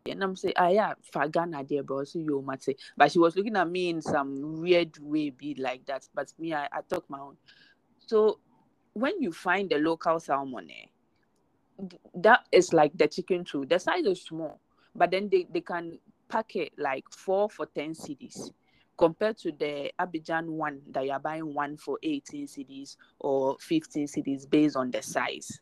and 0.08 0.24
i'm 0.24 0.36
saying 0.36 0.54
ah 0.58 0.70
yeah 0.70 0.94
for 1.12 1.28
ghana 1.28 1.64
there 1.64 1.84
but 1.84 1.96
also 1.96 2.20
you 2.20 2.44
mate 2.48 2.80
but 2.96 3.12
she 3.12 3.20
was 3.20 3.36
looking 3.36 3.56
at 3.56 3.70
me 3.70 3.90
in 3.90 4.02
some 4.02 4.62
weird 4.62 4.98
way 5.00 5.30
be 5.30 5.56
like 5.56 5.86
that 5.86 6.08
but 6.14 6.32
me 6.40 6.54
i, 6.54 6.66
I 6.72 6.82
talk 6.88 7.06
my 7.10 7.20
own 7.20 7.38
so 8.00 8.40
when 8.94 9.22
you 9.22 9.32
find 9.32 9.70
the 9.70 9.78
local 9.78 10.20
salmon 10.20 10.70
eh, 10.70 10.86
that 12.14 12.42
is 12.52 12.74
like 12.74 12.98
the 12.98 13.08
chicken 13.08 13.44
too. 13.44 13.66
The 13.66 13.80
size 13.80 14.06
is 14.06 14.22
small 14.22 14.60
but 14.96 15.12
then 15.12 15.30
they, 15.30 15.46
they 15.52 15.62
can 15.62 16.00
pack 16.30 16.56
it 16.56 16.72
like 16.78 17.04
four 17.12 17.50
for 17.50 17.68
10 17.68 17.94
cds 17.94 18.52
compared 18.98 19.38
to 19.38 19.52
the 19.52 19.92
abidjan 20.00 20.46
one 20.46 20.82
that 20.90 21.06
you're 21.06 21.20
buying 21.20 21.54
one 21.54 21.78
for 21.78 22.00
18 22.02 22.48
cds 22.48 22.96
or 23.20 23.58
15 23.60 24.08
cds 24.08 24.50
based 24.50 24.76
on 24.76 24.90
the 24.90 25.02
size 25.02 25.60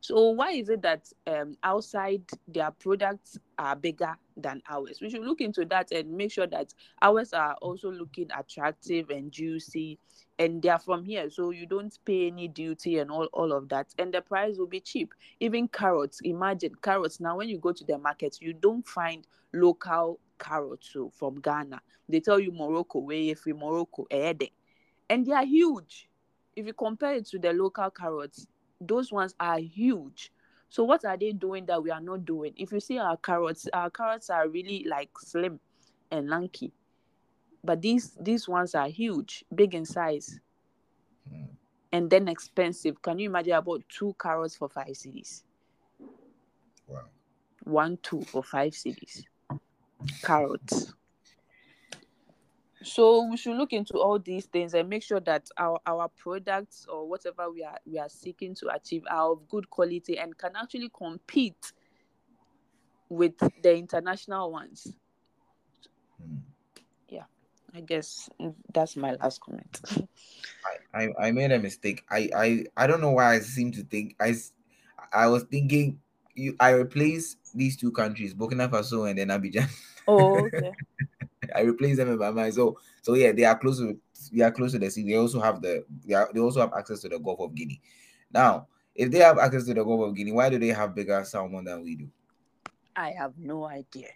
so 0.00 0.30
why 0.30 0.52
is 0.52 0.68
it 0.68 0.82
that 0.82 1.08
um, 1.26 1.56
outside 1.62 2.22
their 2.46 2.70
products 2.70 3.38
are 3.58 3.74
bigger 3.74 4.14
than 4.36 4.62
ours? 4.68 5.00
We 5.02 5.10
should 5.10 5.24
look 5.24 5.40
into 5.40 5.64
that 5.66 5.90
and 5.90 6.16
make 6.16 6.30
sure 6.32 6.46
that 6.46 6.72
ours 7.02 7.32
are 7.32 7.54
also 7.60 7.90
looking 7.90 8.28
attractive 8.36 9.10
and 9.10 9.32
juicy, 9.32 9.98
and 10.38 10.62
they 10.62 10.68
are 10.68 10.78
from 10.78 11.04
here, 11.04 11.28
so 11.30 11.50
you 11.50 11.66
don't 11.66 11.96
pay 12.04 12.28
any 12.28 12.46
duty 12.46 12.98
and 12.98 13.10
all, 13.10 13.26
all 13.32 13.52
of 13.52 13.68
that, 13.70 13.88
and 13.98 14.14
the 14.14 14.20
price 14.20 14.56
will 14.56 14.68
be 14.68 14.80
cheap. 14.80 15.12
Even 15.40 15.66
carrots, 15.66 16.20
imagine 16.22 16.74
carrots. 16.80 17.18
Now, 17.18 17.36
when 17.36 17.48
you 17.48 17.58
go 17.58 17.72
to 17.72 17.84
the 17.84 17.98
market, 17.98 18.38
you 18.40 18.52
don't 18.52 18.86
find 18.86 19.26
local 19.52 20.20
carrots 20.38 20.90
so, 20.92 21.10
from 21.16 21.40
Ghana. 21.40 21.80
They 22.08 22.20
tell 22.20 22.38
you 22.38 22.52
Morocco, 22.52 23.00
where 23.00 23.34
free 23.34 23.52
Morocco, 23.52 24.06
and 24.10 25.26
they 25.26 25.32
are 25.32 25.44
huge. 25.44 26.08
If 26.54 26.66
you 26.66 26.72
compare 26.72 27.14
it 27.14 27.26
to 27.26 27.38
the 27.38 27.52
local 27.52 27.90
carrots, 27.90 28.46
those 28.80 29.12
ones 29.12 29.34
are 29.40 29.58
huge. 29.58 30.32
So 30.70 30.84
what 30.84 31.04
are 31.04 31.16
they 31.16 31.32
doing 31.32 31.66
that 31.66 31.82
we 31.82 31.90
are 31.90 32.00
not 32.00 32.24
doing? 32.24 32.52
If 32.56 32.72
you 32.72 32.80
see 32.80 32.98
our 32.98 33.16
carrots, 33.16 33.68
our 33.72 33.90
carrots 33.90 34.30
are 34.30 34.48
really 34.48 34.84
like 34.88 35.10
slim 35.18 35.58
and 36.10 36.28
lanky. 36.28 36.72
But 37.64 37.82
these 37.82 38.16
these 38.20 38.48
ones 38.48 38.74
are 38.74 38.88
huge, 38.88 39.44
big 39.54 39.74
in 39.74 39.84
size, 39.84 40.40
Hmm. 41.28 41.44
and 41.92 42.08
then 42.10 42.28
expensive. 42.28 43.00
Can 43.02 43.18
you 43.18 43.28
imagine 43.28 43.54
about 43.54 43.82
two 43.88 44.14
carrots 44.20 44.56
for 44.56 44.68
five 44.68 44.88
cedis? 44.88 45.42
Wow. 46.86 47.04
One, 47.64 47.98
two 48.02 48.22
for 48.22 48.42
five 48.42 48.72
cedis. 48.72 49.24
Carrots. 50.22 50.94
So 52.82 53.24
we 53.24 53.36
should 53.36 53.56
look 53.56 53.72
into 53.72 53.98
all 53.98 54.18
these 54.18 54.46
things 54.46 54.74
and 54.74 54.88
make 54.88 55.02
sure 55.02 55.20
that 55.20 55.48
our, 55.56 55.80
our 55.84 56.08
products 56.08 56.86
or 56.88 57.08
whatever 57.08 57.50
we 57.50 57.64
are 57.64 57.76
we 57.84 57.98
are 57.98 58.08
seeking 58.08 58.54
to 58.56 58.68
achieve 58.72 59.02
are 59.10 59.32
of 59.32 59.48
good 59.48 59.68
quality 59.68 60.18
and 60.18 60.36
can 60.38 60.52
actually 60.54 60.90
compete 60.96 61.72
with 63.08 63.36
the 63.62 63.76
international 63.76 64.52
ones. 64.52 64.92
Hmm. 66.22 66.36
I 67.74 67.80
guess 67.80 68.28
that's 68.72 68.96
my 68.96 69.12
last 69.12 69.40
comment. 69.40 69.80
I, 70.94 71.02
I 71.02 71.08
I 71.28 71.30
made 71.32 71.52
a 71.52 71.58
mistake. 71.58 72.04
I 72.10 72.30
I 72.34 72.64
I 72.76 72.86
don't 72.86 73.00
know 73.00 73.12
why 73.12 73.34
I 73.34 73.40
seem 73.40 73.72
to 73.72 73.82
think 73.82 74.16
I 74.20 74.34
I 75.12 75.26
was 75.28 75.44
thinking 75.44 76.00
you 76.34 76.56
I 76.58 76.70
replace 76.70 77.36
these 77.54 77.76
two 77.76 77.92
countries, 77.92 78.34
Burkina 78.34 78.70
Faso 78.70 79.08
and 79.08 79.18
then 79.18 79.28
Abidjan. 79.28 79.68
oh, 80.08 80.46
okay. 80.46 80.72
I 81.54 81.62
replace 81.62 81.96
them 81.96 82.10
in 82.10 82.18
my 82.18 82.30
mind. 82.30 82.54
So 82.54 82.78
so 83.02 83.14
yeah, 83.14 83.32
they 83.32 83.44
are 83.44 83.58
close 83.58 83.78
to 83.78 83.98
they 84.32 84.42
are 84.42 84.52
close 84.52 84.72
to 84.72 84.78
the 84.78 84.90
sea. 84.90 85.04
They 85.04 85.16
also 85.16 85.40
have 85.40 85.62
the 85.62 85.84
they 86.04 86.14
are, 86.14 86.30
they 86.32 86.40
also 86.40 86.60
have 86.60 86.72
access 86.76 87.00
to 87.00 87.08
the 87.08 87.18
Gulf 87.18 87.40
of 87.40 87.54
Guinea. 87.54 87.80
Now, 88.32 88.66
if 88.94 89.10
they 89.10 89.18
have 89.18 89.38
access 89.38 89.64
to 89.66 89.74
the 89.74 89.84
Gulf 89.84 90.08
of 90.08 90.14
Guinea, 90.14 90.32
why 90.32 90.48
do 90.50 90.58
they 90.58 90.68
have 90.68 90.94
bigger 90.94 91.22
salmon 91.24 91.64
than 91.64 91.82
we 91.82 91.96
do? 91.96 92.08
I 92.96 93.10
have 93.10 93.32
no 93.38 93.64
idea. 93.64 94.08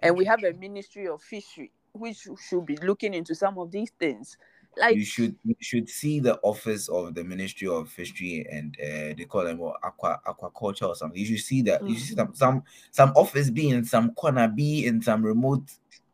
And 0.00 0.16
we 0.16 0.24
have 0.26 0.44
a 0.44 0.52
ministry 0.52 1.08
of 1.08 1.22
fishery 1.22 1.72
which 1.92 2.28
should 2.48 2.66
be 2.66 2.76
looking 2.76 3.14
into 3.14 3.34
some 3.34 3.58
of 3.58 3.70
these 3.70 3.90
things. 3.98 4.36
Like 4.78 4.96
you 4.96 5.04
should 5.06 5.34
you 5.44 5.54
should 5.60 5.88
see 5.88 6.20
the 6.20 6.38
office 6.42 6.88
of 6.88 7.14
the 7.14 7.24
Ministry 7.24 7.66
of 7.66 7.88
Fishery 7.88 8.46
and 8.50 8.76
uh, 8.78 9.14
they 9.16 9.24
call 9.26 9.44
them 9.44 9.56
what 9.56 9.76
aqua 9.82 10.20
aquaculture 10.26 10.88
or 10.88 10.94
something. 10.94 11.18
You 11.18 11.24
should 11.24 11.44
see 11.44 11.62
that. 11.62 11.82
You 11.88 11.94
should 11.94 12.08
see 12.08 12.14
some 12.14 12.34
some 12.34 12.62
some 12.90 13.12
office 13.16 13.48
be 13.48 13.70
in 13.70 13.84
some 13.86 14.12
corner, 14.12 14.48
be 14.48 14.84
in 14.84 15.00
some 15.00 15.24
remote 15.24 15.70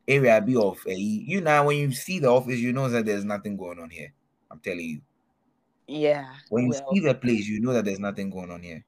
area, 0.07 0.41
be 0.41 0.57
of 0.57 0.79
a 0.87 0.95
you 0.95 1.41
know 1.41 1.65
when 1.65 1.79
you 1.79 1.93
see 1.93 2.19
the 2.19 2.29
office, 2.29 2.59
you 2.59 2.73
know 2.73 2.89
that 2.89 3.07
there's 3.07 3.25
nothing 3.25 3.57
going 3.57 3.79
on 3.79 3.91
here. 3.91 4.13
I'm 4.51 4.61
telling 4.61 4.81
you. 4.81 5.01
yeah. 5.87 6.27
When 6.51 6.65
you 6.65 6.71
well, 6.71 6.93
see 6.93 7.01
the 7.01 7.15
place, 7.15 7.47
you 7.47 7.61
know 7.61 7.73
that 7.73 7.85
there's 7.85 8.01
nothing 8.01 8.31
going 8.31 8.51
on 8.51 8.63
here. 8.63 8.85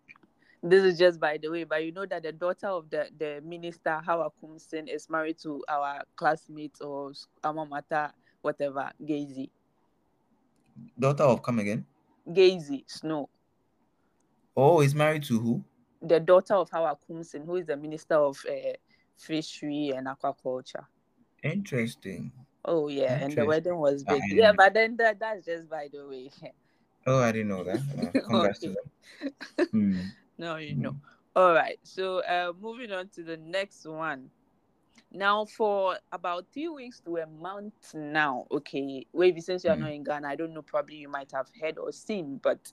this 0.62 0.82
is 0.82 0.98
just 0.98 1.20
by 1.20 1.38
the 1.38 1.48
way, 1.50 1.64
but 1.64 1.84
you 1.84 1.92
know 1.92 2.06
that 2.06 2.22
the 2.22 2.32
daughter 2.32 2.68
of 2.68 2.90
the, 2.90 3.08
the 3.18 3.40
minister, 3.44 4.00
Hawa 4.04 4.30
Koomson, 4.42 4.88
is 4.88 5.08
married 5.10 5.38
to 5.42 5.62
our 5.68 6.02
classmate 6.16 6.76
or 6.80 7.12
alma 7.42 7.66
mater, 7.66 8.10
whatever, 8.42 8.90
Gazy. 9.02 9.50
Daughter 10.98 11.24
of 11.24 11.42
come 11.42 11.60
again. 11.60 11.84
Gazy 12.28 12.84
Snow. 12.86 13.28
Oh, 14.56 14.80
he's 14.80 14.94
married 14.94 15.24
to 15.24 15.38
who? 15.38 15.64
The 16.02 16.20
daughter 16.20 16.54
of 16.54 16.70
Hawa 16.70 16.96
Koomson, 17.08 17.44
who 17.44 17.56
is 17.56 17.66
the 17.66 17.76
minister 17.76 18.14
of 18.14 18.38
uh, 18.48 18.72
fishery 19.16 19.92
and 19.94 20.06
aquaculture. 20.06 20.86
Interesting. 21.44 22.32
Oh 22.64 22.88
yeah, 22.88 23.16
and 23.24 23.36
the 23.38 23.46
wedding 23.46 23.78
was 23.78 24.04
big. 24.04 24.22
Yeah, 24.30 24.52
know. 24.52 24.56
but 24.56 24.74
then 24.74 24.96
that, 24.96 25.18
that's 25.20 25.46
just 25.46 25.68
by 25.70 25.88
the 25.92 26.06
way. 26.06 26.30
Oh, 27.06 27.20
I 27.20 27.32
didn't 27.32 27.48
know 27.48 27.64
that. 27.64 27.80
Uh, 27.98 28.12
congrats 28.26 28.60
to 28.60 28.70
them. 28.70 28.86
Hmm. 29.72 30.00
no, 30.38 30.56
you 30.56 30.74
Hmm. 30.74 30.82
know. 30.82 30.96
All 31.36 31.52
right. 31.54 31.78
So 31.82 32.18
uh 32.20 32.52
moving 32.58 32.92
on 32.92 33.08
to 33.10 33.22
the 33.22 33.36
next 33.36 33.86
one. 33.86 34.30
Now 35.12 35.44
for 35.44 35.98
about 36.12 36.46
three 36.52 36.68
weeks 36.68 37.00
to 37.00 37.16
a 37.18 37.26
month 37.26 37.94
now, 37.94 38.46
okay. 38.50 39.06
Wavy, 39.12 39.40
since 39.40 39.64
you 39.64 39.70
are 39.70 39.76
Mm. 39.76 39.80
not 39.80 39.92
in 39.92 40.04
Ghana, 40.04 40.28
I 40.28 40.36
don't 40.36 40.54
know, 40.54 40.62
probably 40.62 40.96
you 40.96 41.08
might 41.08 41.32
have 41.32 41.48
heard 41.60 41.78
or 41.78 41.92
seen, 41.92 42.38
but 42.42 42.72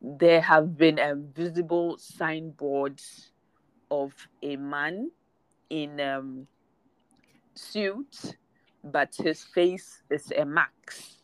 there 0.00 0.40
have 0.42 0.76
been 0.76 0.98
a 0.98 1.14
visible 1.14 1.96
signboards 1.98 3.32
of 3.90 4.14
a 4.42 4.56
man 4.56 5.10
in 5.70 6.00
um 6.00 6.46
suit, 7.56 8.36
but 8.84 9.14
his 9.16 9.44
face 9.44 10.02
is 10.10 10.32
a 10.36 10.44
max. 10.44 11.18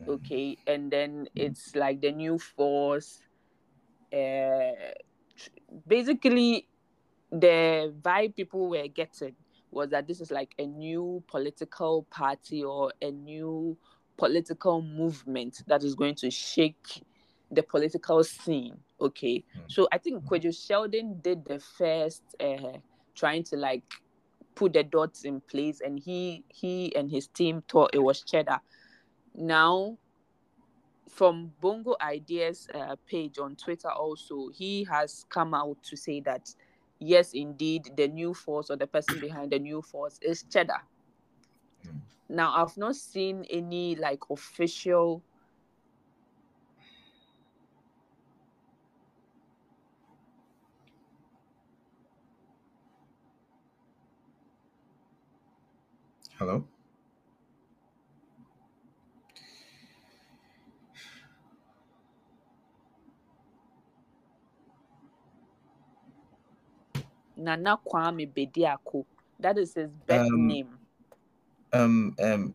Mm. 0.00 0.08
Okay, 0.08 0.56
and 0.66 0.90
then 0.90 1.28
it's 1.34 1.74
like 1.76 2.00
the 2.00 2.12
new 2.12 2.38
force. 2.38 3.20
Uh, 4.12 4.72
basically, 5.86 6.66
the 7.30 7.92
vibe 8.00 8.34
people 8.36 8.68
were 8.68 8.88
getting 8.88 9.34
was 9.70 9.90
that 9.90 10.06
this 10.08 10.20
is 10.20 10.30
like 10.30 10.54
a 10.58 10.64
new 10.64 11.22
political 11.26 12.04
party 12.10 12.64
or 12.64 12.90
a 13.02 13.10
new 13.10 13.76
political 14.16 14.80
movement 14.80 15.62
that 15.66 15.84
is 15.84 15.94
going 15.94 16.14
to 16.14 16.30
shake 16.30 17.04
the 17.50 17.62
political 17.62 18.24
scene. 18.24 18.76
Okay, 19.00 19.44
Mm. 19.56 19.70
so 19.70 19.88
I 19.92 19.98
think 19.98 20.24
Kwejo 20.24 20.52
Sheldon 20.54 21.20
did 21.20 21.44
the 21.44 21.58
first 21.60 22.22
uh, 22.40 22.78
trying 23.14 23.44
to 23.44 23.56
like 23.56 23.84
put 24.58 24.72
the 24.72 24.82
dots 24.82 25.24
in 25.24 25.40
place, 25.42 25.80
and 25.80 26.00
he 26.00 26.42
he 26.48 26.94
and 26.96 27.08
his 27.08 27.28
team 27.28 27.62
thought 27.68 27.94
it 27.94 28.00
was 28.00 28.22
cheddar. 28.22 28.60
Now, 29.32 29.96
from 31.08 31.52
Bongo 31.60 31.94
Ideas 32.02 32.68
uh, 32.74 32.96
page 33.06 33.38
on 33.38 33.54
Twitter, 33.54 33.88
also 33.88 34.48
he 34.48 34.82
has 34.84 35.24
come 35.28 35.54
out 35.54 35.80
to 35.84 35.96
say 35.96 36.20
that 36.22 36.52
yes, 36.98 37.34
indeed, 37.34 37.92
the 37.96 38.08
new 38.08 38.34
force 38.34 38.68
or 38.68 38.76
the 38.76 38.88
person 38.88 39.20
behind 39.20 39.52
the 39.52 39.60
new 39.60 39.80
force 39.80 40.18
is 40.22 40.44
cheddar. 40.50 40.82
Mm. 41.86 42.00
Now, 42.28 42.52
I've 42.56 42.76
not 42.76 42.96
seen 42.96 43.46
any 43.48 43.94
like 43.94 44.28
official 44.28 45.22
Hello. 56.38 56.64
Nana 67.36 67.76
Kwame 67.84 68.32
Bediako. 68.32 69.04
That 69.40 69.58
is 69.58 69.74
his 69.74 69.90
birth 70.06 70.28
Um, 70.30 70.46
name. 70.46 70.68
Um. 71.72 72.14
Um. 72.22 72.54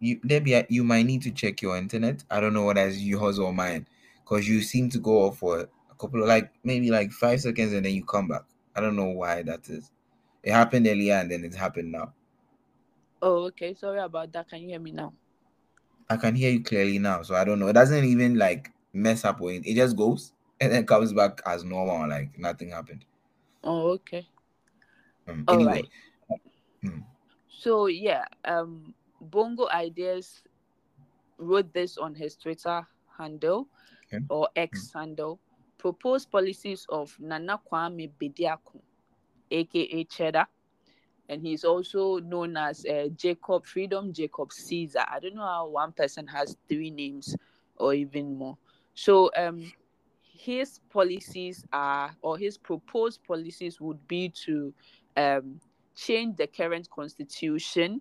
You, 0.00 0.20
Debbie, 0.26 0.64
you 0.68 0.84
might 0.84 1.04
need 1.04 1.22
to 1.22 1.30
check 1.30 1.62
your 1.62 1.76
internet. 1.78 2.24
I 2.30 2.40
don't 2.40 2.52
know 2.54 2.64
whether 2.64 2.86
it's 2.86 2.98
yours 2.98 3.38
or 3.38 3.52
mine, 3.52 3.86
because 4.22 4.48
you 4.48 4.60
seem 4.62 4.88
to 4.90 4.98
go 4.98 5.26
off 5.26 5.38
for 5.38 5.60
a 5.60 5.94
couple 5.98 6.22
of 6.22 6.28
like 6.28 6.50
maybe 6.64 6.90
like 6.90 7.10
five 7.12 7.40
seconds 7.40 7.72
and 7.72 7.84
then 7.84 7.94
you 7.94 8.04
come 8.04 8.28
back. 8.28 8.42
I 8.74 8.80
don't 8.80 8.96
know 8.96 9.10
why 9.10 9.42
that 9.42 9.68
is. 9.68 9.90
It 10.42 10.52
happened 10.52 10.86
earlier 10.86 11.14
and 11.14 11.30
then 11.30 11.44
it 11.44 11.54
happened 11.54 11.92
now. 11.92 12.14
Oh, 13.22 13.44
okay. 13.46 13.74
Sorry 13.74 14.00
about 14.00 14.32
that. 14.32 14.48
Can 14.48 14.60
you 14.60 14.68
hear 14.68 14.80
me 14.80 14.92
now? 14.92 15.12
I 16.08 16.16
can 16.16 16.34
hear 16.34 16.50
you 16.50 16.62
clearly 16.62 16.98
now, 16.98 17.22
so 17.22 17.34
I 17.34 17.44
don't 17.44 17.58
know. 17.58 17.68
It 17.68 17.74
doesn't 17.74 18.04
even 18.04 18.36
like 18.36 18.70
mess 18.92 19.24
up 19.24 19.40
with 19.40 19.56
it. 19.56 19.66
It 19.70 19.74
just 19.74 19.96
goes 19.96 20.32
and 20.60 20.72
then 20.72 20.86
comes 20.86 21.12
back 21.12 21.40
as 21.46 21.64
normal, 21.64 22.08
like 22.08 22.38
nothing 22.38 22.70
happened. 22.70 23.04
Oh, 23.62 23.90
okay. 23.92 24.26
Um, 25.28 25.44
All 25.46 25.54
anyway, 25.54 25.82
right. 26.30 26.40
Hmm. 26.82 27.00
So 27.48 27.86
yeah, 27.86 28.24
um, 28.44 28.94
Bongo 29.20 29.68
Ideas 29.68 30.42
wrote 31.38 31.72
this 31.72 31.98
on 31.98 32.14
his 32.14 32.36
Twitter 32.36 32.86
handle 33.18 33.68
Okay. 34.12 34.24
or 34.28 34.48
X 34.56 34.92
handle. 34.94 35.38
Proposed 35.78 36.30
policies 36.30 36.84
of 36.90 37.16
Nana 37.18 37.58
Kwame 37.70 38.10
Bediako, 38.20 38.80
aka 39.50 40.04
Cheddar, 40.04 40.46
and 41.30 41.40
he's 41.40 41.64
also 41.64 42.18
known 42.18 42.56
as 42.56 42.84
uh, 42.84 43.08
Jacob 43.16 43.64
Freedom 43.64 44.12
Jacob 44.12 44.52
Caesar. 44.52 45.04
I 45.08 45.20
don't 45.20 45.36
know 45.36 45.46
how 45.46 45.68
one 45.68 45.92
person 45.92 46.26
has 46.26 46.56
three 46.68 46.90
names 46.90 47.36
or 47.76 47.94
even 47.94 48.36
more. 48.36 48.58
So 48.94 49.30
um, 49.36 49.72
his 50.20 50.80
policies 50.90 51.64
are, 51.72 52.14
or 52.20 52.36
his 52.36 52.58
proposed 52.58 53.22
policies 53.22 53.80
would 53.80 54.06
be 54.08 54.28
to 54.44 54.74
um, 55.16 55.60
change 55.94 56.36
the 56.36 56.48
current 56.48 56.90
constitution, 56.90 58.00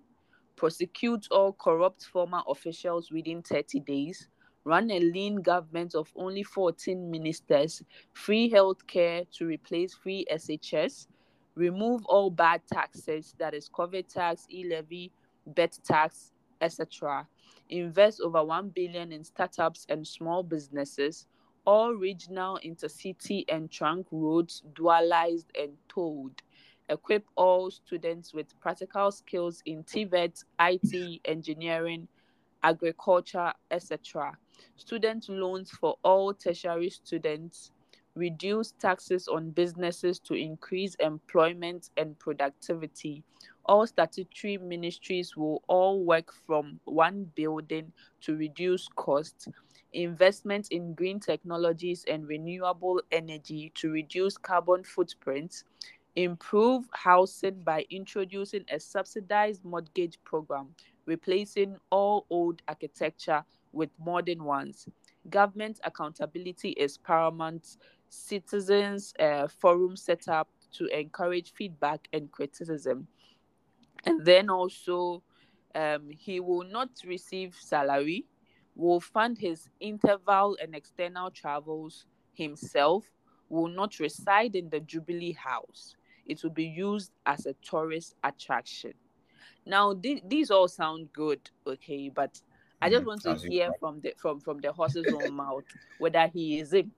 prosecute 0.56 1.28
all 1.30 1.54
corrupt 1.54 2.06
former 2.06 2.42
officials 2.48 3.12
within 3.12 3.44
30 3.44 3.82
days, 3.82 4.28
run 4.64 4.90
a 4.90 5.00
lean 5.00 5.36
government 5.36 5.94
of 5.94 6.12
only 6.16 6.42
14 6.42 7.12
ministers, 7.12 7.84
free 8.14 8.50
healthcare 8.50 9.30
to 9.38 9.46
replace 9.46 9.94
free 9.94 10.26
SHS, 10.32 11.06
remove 11.60 12.06
all 12.06 12.30
bad 12.30 12.62
taxes, 12.72 13.36
that 13.38 13.54
is 13.54 13.70
COVID 13.70 14.08
tax, 14.08 14.48
e-levy, 14.52 15.12
bet 15.46 15.78
tax, 15.84 16.32
etc. 16.62 17.28
Invest 17.70 18.22
over 18.22 18.44
1 18.44 18.70
billion 18.70 19.12
in 19.12 19.24
startups 19.24 19.86
and 19.90 20.08
small 20.08 20.42
businesses, 20.42 21.28
all 21.66 21.94
regional 21.94 22.60
intercity 22.66 23.44
and 23.50 23.70
trunk 23.70 24.08
roads 24.12 24.64
dualized 24.74 25.46
and 25.60 25.74
towed 25.88 26.42
equip 26.90 27.24
all 27.36 27.70
students 27.72 28.34
with 28.34 28.60
practical 28.60 29.12
skills 29.12 29.62
in 29.66 29.84
TVET, 29.84 30.44
IT, 30.60 31.22
engineering, 31.26 32.08
agriculture, 32.64 33.54
etc. 33.72 34.36
Student 34.76 35.30
loans 35.30 35.72
for 35.72 35.98
all 36.04 36.34
tertiary 36.34 36.90
students, 36.90 37.72
reduce 38.20 38.74
taxes 38.74 39.28
on 39.28 39.52
businesses 39.52 40.20
to 40.20 40.34
increase 40.36 40.96
employment 40.96 41.90
and 41.98 42.20
productivity. 42.20 43.24
All 43.66 43.88
statutory 43.88 44.58
ministries 44.58 45.38
will 45.38 45.64
all 45.68 46.04
work 46.04 46.34
from 46.46 46.80
one 46.86 47.32
building 47.36 47.92
to 48.22 48.36
reduce 48.36 48.88
costs. 48.96 49.48
Investment 49.94 50.68
in 50.72 50.94
green 50.94 51.20
technologies 51.20 52.06
and 52.08 52.28
renewable 52.28 53.02
energy 53.12 53.72
to 53.76 53.90
reduce 53.92 54.38
carbon 54.38 54.84
footprints 54.84 55.64
improve 56.16 56.86
housing 56.92 57.62
by 57.64 57.86
introducing 57.90 58.66
a 58.72 58.80
subsidized 58.80 59.64
mortgage 59.64 60.20
program, 60.26 60.68
replacing 61.06 61.78
all 61.92 62.26
old 62.30 62.62
architecture 62.68 63.44
with 63.72 63.90
modern 64.04 64.44
ones. 64.44 64.88
Government 65.30 65.80
accountability 65.84 66.70
is 66.72 66.98
paramount. 66.98 67.78
Citizens 68.10 69.14
uh, 69.20 69.48
forum 69.48 69.96
set 69.96 70.28
up 70.28 70.50
to 70.74 70.88
encourage 70.88 71.54
feedback 71.54 72.08
and 72.14 72.32
criticism. 72.32 73.08
And 74.06 74.26
then 74.26 74.50
also, 74.50 75.24
um, 75.76 76.10
he 76.10 76.40
will 76.40 76.64
not 76.64 76.90
receive 77.06 77.56
salary, 77.56 78.26
will 78.76 79.00
fund 79.00 79.38
his 79.38 79.70
interval 79.80 80.58
and 80.62 80.76
external 80.76 81.32
travels 81.32 82.06
himself, 82.34 83.06
will 83.50 83.68
not 83.68 84.00
reside 84.00 84.56
in 84.56 84.70
the 84.70 84.80
Jubilee 84.80 85.34
House. 85.34 85.96
It 86.26 86.44
will 86.44 86.52
be 86.52 86.66
used 86.66 87.12
as 87.26 87.46
a 87.46 87.54
tourist 87.62 88.16
attraction. 88.24 88.94
Now, 89.66 89.94
th- 89.94 90.24
these 90.26 90.52
all 90.52 90.68
sound 90.68 91.14
good, 91.14 91.50
okay, 91.68 92.10
but 92.10 92.42
I 92.82 92.90
just 92.90 93.06
Mhm, 93.06 93.08
want 93.08 93.22
to 93.24 93.36
hear 93.36 93.72
from 93.80 94.02
the 94.02 94.14
from 94.18 94.40
from 94.40 94.60
the 94.60 94.72
horse's 94.72 95.12
own 95.14 95.32
mouth 95.34 95.66
whether 95.98 96.28
he 96.28 96.60
is 96.60 96.74
him. 96.74 96.94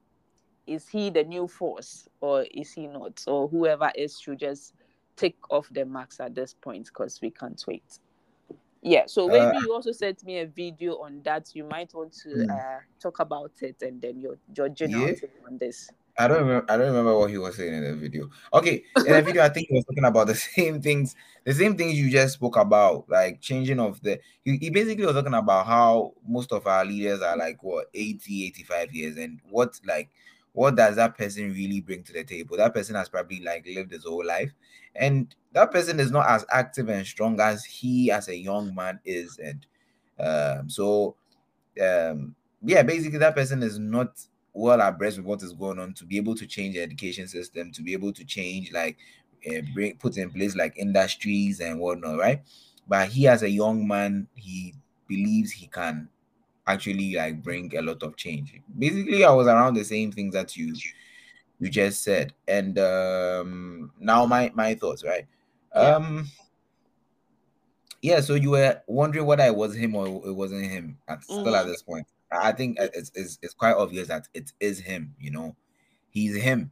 Is 0.71 0.87
he 0.87 1.09
the 1.09 1.23
new 1.25 1.47
force 1.47 2.07
or 2.21 2.43
is 2.43 2.71
he 2.71 2.87
not? 2.87 3.21
Or 3.27 3.49
whoever 3.49 3.91
is 3.93 4.17
should 4.17 4.39
just 4.39 4.73
take 5.17 5.35
off 5.49 5.67
the 5.71 5.85
marks 5.85 6.21
at 6.21 6.33
this 6.33 6.53
point 6.53 6.85
because 6.85 7.19
we 7.21 7.29
can't 7.29 7.61
wait. 7.67 7.99
Yeah, 8.81 9.03
so 9.05 9.27
Uh, 9.27 9.33
maybe 9.33 9.57
you 9.65 9.73
also 9.73 9.91
sent 9.91 10.23
me 10.23 10.39
a 10.39 10.45
video 10.45 10.95
on 10.99 11.21
that. 11.23 11.53
You 11.53 11.65
might 11.65 11.93
want 11.93 12.13
to 12.23 12.31
Hmm. 12.33 12.49
uh, 12.49 12.79
talk 13.01 13.19
about 13.19 13.51
it 13.61 13.81
and 13.81 14.01
then 14.01 14.19
your 14.21 14.37
your 14.55 14.69
general 14.69 15.07
Yeah. 15.07 15.27
on 15.45 15.57
this. 15.57 15.91
I 16.17 16.27
don't 16.27 16.39
remember. 16.45 16.71
I 16.71 16.77
don't 16.77 16.87
remember 16.87 17.17
what 17.17 17.29
he 17.31 17.37
was 17.37 17.55
saying 17.57 17.73
in 17.73 17.83
the 17.83 17.95
video. 17.95 18.29
Okay, 18.53 18.83
in 19.05 19.13
the 19.15 19.21
video, 19.27 19.43
I 19.43 19.49
think 19.49 19.67
he 19.69 19.75
was 19.75 19.85
talking 19.85 20.03
about 20.05 20.27
the 20.27 20.35
same 20.35 20.81
things, 20.81 21.15
the 21.45 21.53
same 21.53 21.75
things 21.75 21.93
you 21.97 22.09
just 22.09 22.35
spoke 22.35 22.57
about, 22.57 23.09
like 23.09 23.41
changing 23.41 23.79
of 23.79 24.01
the. 24.01 24.19
He, 24.43 24.57
he 24.57 24.69
basically 24.69 25.05
was 25.05 25.15
talking 25.15 25.33
about 25.33 25.65
how 25.65 26.13
most 26.27 26.51
of 26.51 26.65
our 26.67 26.85
leaders 26.85 27.21
are 27.21 27.37
like 27.37 27.61
what 27.63 27.87
80, 27.93 28.45
85 28.47 28.93
years, 28.93 29.17
and 29.17 29.39
what 29.49 29.79
like 29.85 30.09
what 30.53 30.75
does 30.75 30.95
that 30.97 31.17
person 31.17 31.53
really 31.53 31.81
bring 31.81 32.03
to 32.03 32.13
the 32.13 32.23
table? 32.23 32.57
That 32.57 32.73
person 32.73 32.95
has 32.95 33.09
probably 33.09 33.41
like 33.41 33.65
lived 33.65 33.91
his 33.91 34.05
whole 34.05 34.25
life, 34.25 34.51
and 34.95 35.33
that 35.53 35.71
person 35.71 35.99
is 35.99 36.11
not 36.11 36.29
as 36.29 36.45
active 36.51 36.89
and 36.89 37.05
strong 37.05 37.39
as 37.39 37.63
he 37.63 38.11
as 38.11 38.27
a 38.27 38.35
young 38.35 38.73
man 38.75 38.99
is, 39.05 39.39
and 39.39 39.65
um, 40.19 40.69
so 40.69 41.15
um, 41.81 42.35
yeah, 42.63 42.83
basically 42.83 43.19
that 43.19 43.35
person 43.35 43.63
is 43.63 43.79
not 43.79 44.19
well 44.53 44.81
abreast 44.81 45.17
with 45.17 45.25
what 45.25 45.43
is 45.43 45.53
going 45.53 45.79
on 45.79 45.93
to 45.93 46.05
be 46.05 46.17
able 46.17 46.35
to 46.35 46.45
change 46.45 46.75
the 46.75 46.81
education 46.81 47.27
system, 47.27 47.71
to 47.71 47.81
be 47.81 47.93
able 47.93 48.11
to 48.13 48.25
change 48.25 48.71
like 48.71 48.97
uh, 49.49 49.61
bring 49.73 49.95
put 49.97 50.17
in 50.17 50.29
place 50.29 50.55
like 50.55 50.77
industries 50.77 51.59
and 51.59 51.79
whatnot, 51.79 52.17
right? 52.17 52.41
But 52.87 53.09
he 53.09 53.27
as 53.27 53.43
a 53.43 53.49
young 53.49 53.87
man, 53.87 54.27
he 54.35 54.75
believes 55.07 55.51
he 55.51 55.67
can 55.67 56.09
actually 56.71 57.15
like 57.15 57.43
bring 57.43 57.75
a 57.75 57.81
lot 57.81 58.01
of 58.03 58.15
change. 58.15 58.53
Basically, 58.77 59.23
I 59.23 59.31
was 59.31 59.47
around 59.47 59.73
the 59.75 59.83
same 59.83 60.11
things 60.11 60.33
that 60.33 60.55
you 60.55 60.75
you 61.59 61.69
just 61.69 62.03
said, 62.03 62.33
and 62.47 62.77
um 62.79 63.91
now 63.99 64.25
my 64.25 64.51
my 64.55 64.75
thoughts, 64.75 65.03
right? 65.03 65.27
Yeah. 65.75 65.95
Um 65.95 66.27
yeah, 68.01 68.19
so 68.21 68.33
you 68.33 68.51
were 68.51 68.81
wondering 68.87 69.25
whether 69.27 69.43
it 69.43 69.55
was 69.55 69.75
him 69.75 69.95
or 69.95 70.07
it 70.07 70.33
wasn't 70.33 70.65
him. 70.65 70.97
At, 71.07 71.23
Still 71.23 71.55
at 71.55 71.67
this 71.67 71.83
point, 71.83 72.07
I 72.31 72.49
I 72.49 72.51
think 72.51 72.77
it's, 72.79 73.11
it's 73.13 73.37
it's 73.41 73.53
quite 73.53 73.75
obvious 73.75 74.07
that 74.07 74.27
it 74.33 74.51
is 74.59 74.79
him. 74.79 75.13
You 75.19 75.31
know, 75.31 75.55
he's 76.09 76.35
him, 76.35 76.71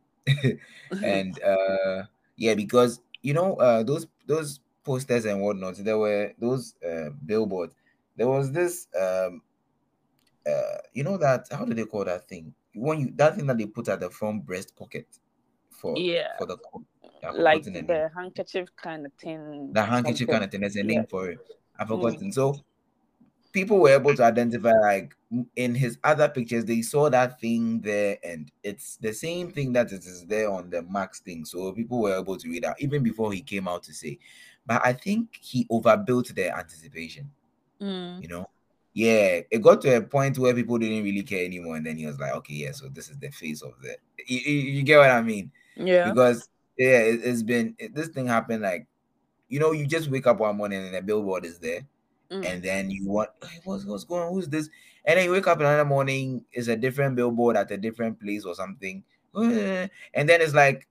and 1.04 1.42
uh 1.44 2.04
yeah, 2.36 2.56
because 2.56 3.02
you 3.22 3.34
know 3.34 3.56
uh 3.56 3.84
those 3.84 4.08
those 4.26 4.60
posters 4.84 5.26
and 5.26 5.42
whatnot, 5.42 5.76
there 5.76 6.00
were 6.00 6.34
those 6.40 6.74
uh 6.84 7.10
billboards. 7.26 7.76
There 8.16 8.28
was 8.28 8.52
this 8.52 8.88
um 9.00 9.42
uh 10.50 10.78
you 10.94 11.04
know 11.04 11.18
that 11.18 11.48
how 11.52 11.66
do 11.66 11.74
they 11.74 11.86
call 11.86 12.06
that 12.06 12.28
thing 12.28 12.54
when 12.76 13.00
you 13.00 13.12
that 13.16 13.36
thing 13.36 13.48
that 13.48 13.58
they 13.58 13.66
put 13.66 13.88
at 13.90 14.00
the 14.00 14.10
front 14.10 14.46
breast 14.46 14.76
pocket 14.76 15.08
for 15.70 15.96
yeah, 15.98 16.38
for 16.38 16.46
the 16.46 16.58
like 17.34 17.64
the 17.64 17.72
name. 17.72 17.88
handkerchief 18.16 18.70
kind 18.76 19.06
of 19.06 19.14
thing. 19.14 19.74
The 19.74 19.84
handkerchief 19.84 20.30
kind 20.30 20.44
of 20.44 20.52
thing. 20.52 20.62
There's 20.62 20.76
a 20.78 20.84
Yeah. 20.84 21.04
for 21.10 21.30
it. 21.32 21.40
I've 21.78 21.88
Mm. 21.88 21.92
forgotten. 22.02 22.32
So 22.32 22.60
people 23.52 23.80
were 23.80 23.90
able 23.96 24.16
to 24.16 24.24
identify 24.24 24.72
like 24.72 25.16
in 25.56 25.76
his 25.76 25.98
other 26.04 26.30
pictures 26.30 26.66
they 26.66 26.82
saw 26.82 27.10
that 27.10 27.40
thing 27.40 27.82
there 27.82 28.18
and 28.24 28.52
it's 28.64 28.98
the 28.98 29.14
same 29.14 29.52
thing 29.52 29.74
that 29.74 29.92
it 29.92 30.06
is 30.06 30.26
there 30.28 30.52
on 30.52 30.70
the 30.70 30.82
max 30.84 31.20
thing 31.22 31.46
so 31.46 31.72
people 31.74 32.00
were 32.02 32.16
able 32.20 32.38
to 32.38 32.50
read 32.50 32.64
out 32.66 32.80
even 32.80 33.04
before 33.04 33.34
he 33.34 33.42
came 33.42 33.68
out 33.68 33.82
to 33.84 33.94
say 33.94 34.20
but 34.66 34.86
i 34.86 34.94
think 34.94 35.36
he 35.42 35.66
overbuilt 35.72 36.34
their 36.36 36.56
anticipation 36.56 37.32
Mm. 37.82 38.22
you 38.22 38.28
know 38.28 38.46
yeah 39.00 39.40
it 39.50 39.62
got 39.62 39.80
to 39.82 39.96
a 39.96 40.02
point 40.02 40.38
where 40.38 40.54
people 40.54 40.78
didn't 40.78 41.04
really 41.04 41.24
care 41.24 41.46
anymore 41.46 41.78
and 41.78 41.86
then 41.86 41.96
he 41.96 42.06
was 42.06 42.20
like 42.20 42.34
okay 42.34 42.54
yeah 42.54 42.72
so 42.72 42.88
this 42.90 43.10
is 43.10 43.18
the 43.20 43.30
face 43.32 43.62
of 43.62 43.74
the 43.82 43.96
you, 44.28 44.40
you, 44.40 44.84
get 44.84 44.98
what 44.98 45.10
i 45.10 45.22
mean 45.22 45.52
Yeah. 45.76 46.10
because 46.10 46.50
yeah 46.78 47.00
it, 47.00 47.22
has 47.24 47.42
been 47.44 47.76
it, 47.80 47.96
this 47.96 48.10
thing 48.10 48.28
happened 48.28 48.64
like 48.64 48.88
you 49.48 49.60
know 49.60 49.72
you 49.72 49.86
just 49.88 50.10
wake 50.10 50.28
up 50.28 50.40
one 50.40 50.58
morning 50.58 50.86
and 50.86 50.96
a 50.96 51.02
billboard 51.02 51.46
is 51.46 51.60
there 51.60 51.82
Mm. 52.32 52.46
and 52.46 52.62
then 52.64 52.92
you 52.92 53.08
want 53.08 53.32
"Hey, 53.42 53.60
what's 53.64 53.86
what's 53.86 54.04
going 54.04 54.22
on? 54.22 54.32
Who's 54.32 54.48
this? 54.48 54.70
And 55.04 55.18
then 55.18 55.26
you 55.26 55.32
wake 55.32 55.48
up 55.48 55.60
another 55.60 55.84
morning, 55.84 56.46
it's 56.52 56.68
a 56.68 56.76
different 56.76 57.16
billboard 57.16 57.58
at 57.58 57.72
a 57.72 57.78
different 57.78 58.20
place 58.20 58.46
or 58.46 58.54
something. 58.54 59.04
And 59.34 60.30
then 60.30 60.40
it's 60.40 60.54
like 60.54 60.88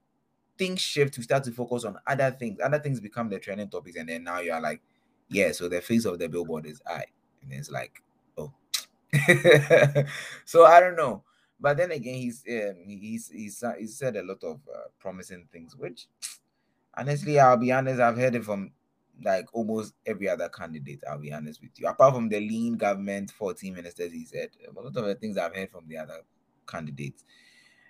things 0.57 0.81
shift 0.81 1.13
to 1.13 1.23
start 1.23 1.45
to 1.45 1.51
focus 1.53 1.85
on 1.85 1.95
other 2.05 2.31
things. 2.31 2.59
Other 2.61 2.79
things 2.79 2.99
become 2.99 3.29
the 3.29 3.39
trending 3.39 3.69
topics, 3.69 3.95
and 3.95 4.09
then 4.09 4.25
now 4.25 4.39
you 4.41 4.51
are 4.51 4.59
like, 4.59 4.81
yeah, 5.29 5.53
so 5.53 5.69
the 5.69 5.79
face 5.79 6.03
of 6.03 6.19
the 6.19 6.27
billboard 6.27 6.65
is 6.65 6.81
I. 6.85 7.05
And 7.41 7.53
it's 7.53 7.71
like, 7.71 8.01
oh. 8.37 8.51
so 10.45 10.65
I 10.65 10.79
don't 10.79 10.95
know. 10.95 11.23
But 11.59 11.77
then 11.77 11.91
again, 11.91 12.15
he's 12.15 12.43
um, 12.49 12.75
he's 12.85 13.29
he's 13.29 13.63
he's 13.77 13.97
said 13.97 14.15
a 14.15 14.23
lot 14.23 14.43
of 14.43 14.61
uh, 14.73 14.87
promising 14.99 15.47
things, 15.51 15.75
which 15.75 16.07
honestly, 16.95 17.39
I'll 17.39 17.57
be 17.57 17.71
honest, 17.71 17.99
I've 17.99 18.17
heard 18.17 18.35
it 18.35 18.45
from 18.45 18.71
like 19.23 19.47
almost 19.53 19.93
every 20.05 20.29
other 20.29 20.49
candidate. 20.49 21.03
I'll 21.09 21.19
be 21.19 21.33
honest 21.33 21.61
with 21.61 21.71
you. 21.77 21.87
Apart 21.87 22.15
from 22.15 22.29
the 22.29 22.39
lean 22.39 22.77
government, 22.77 23.31
14 23.31 23.73
ministers, 23.73 24.11
he 24.13 24.25
said 24.25 24.49
a 24.67 24.71
lot 24.71 24.85
of 24.87 24.93
the 24.93 25.15
things 25.15 25.37
I've 25.37 25.55
heard 25.55 25.71
from 25.71 25.87
the 25.87 25.97
other 25.97 26.21
candidates. 26.67 27.23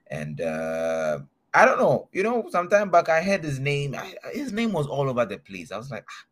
And 0.07 0.41
uh 0.41 1.19
I 1.53 1.65
don't 1.65 1.79
know, 1.79 2.09
you 2.11 2.21
know, 2.23 2.45
sometime 2.49 2.91
back 2.91 3.09
I 3.09 3.21
heard 3.23 3.43
his 3.43 3.59
name. 3.59 3.95
I, 3.95 4.13
his 4.33 4.53
name 4.53 4.71
was 4.71 4.87
all 4.87 5.09
over 5.09 5.25
the 5.25 5.37
place. 5.39 5.71
I 5.71 5.77
was 5.77 5.89
like, 5.89 6.05
"Ah, 6.07 6.25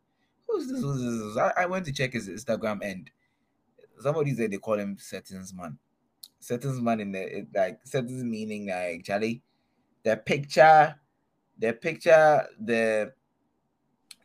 who's 0.48 0.68
this? 0.68 0.82
Who's 0.82 1.34
this? 1.34 1.36
I, 1.36 1.62
I 1.62 1.66
went 1.66 1.84
to 1.86 1.92
check 1.92 2.12
his 2.12 2.28
Instagram 2.28 2.80
and 2.82 3.10
somebody 4.00 4.34
said 4.34 4.50
they 4.50 4.58
call 4.58 4.78
him 4.78 4.96
Settings 4.98 5.54
Man. 5.54 5.78
Settings 6.40 6.80
Man 6.80 7.00
in 7.00 7.12
the 7.12 7.38
it, 7.38 7.48
like 7.54 7.80
settings 7.84 8.24
meaning 8.24 8.68
like 8.68 9.04
Charlie, 9.04 9.42
the 10.04 10.16
picture, 10.16 10.94
the 11.58 11.72
picture, 11.72 12.46
the 12.60 13.12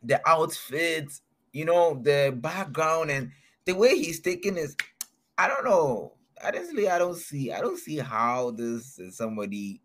the 0.02 0.20
outfit, 0.28 1.20
you 1.52 1.64
know, 1.64 2.00
the 2.02 2.36
background 2.36 3.10
and 3.10 3.30
the 3.64 3.72
way 3.72 3.96
he's 3.96 4.20
taking 4.20 4.56
is 4.56 4.76
I 5.36 5.48
don't 5.48 5.64
know. 5.64 6.12
Honestly, 6.44 6.88
I 6.88 6.98
don't 6.98 7.16
see 7.16 7.52
I 7.52 7.60
don't 7.60 7.78
see 7.78 7.98
how 7.98 8.50
this 8.50 8.98
is 8.98 9.16
somebody 9.16 9.80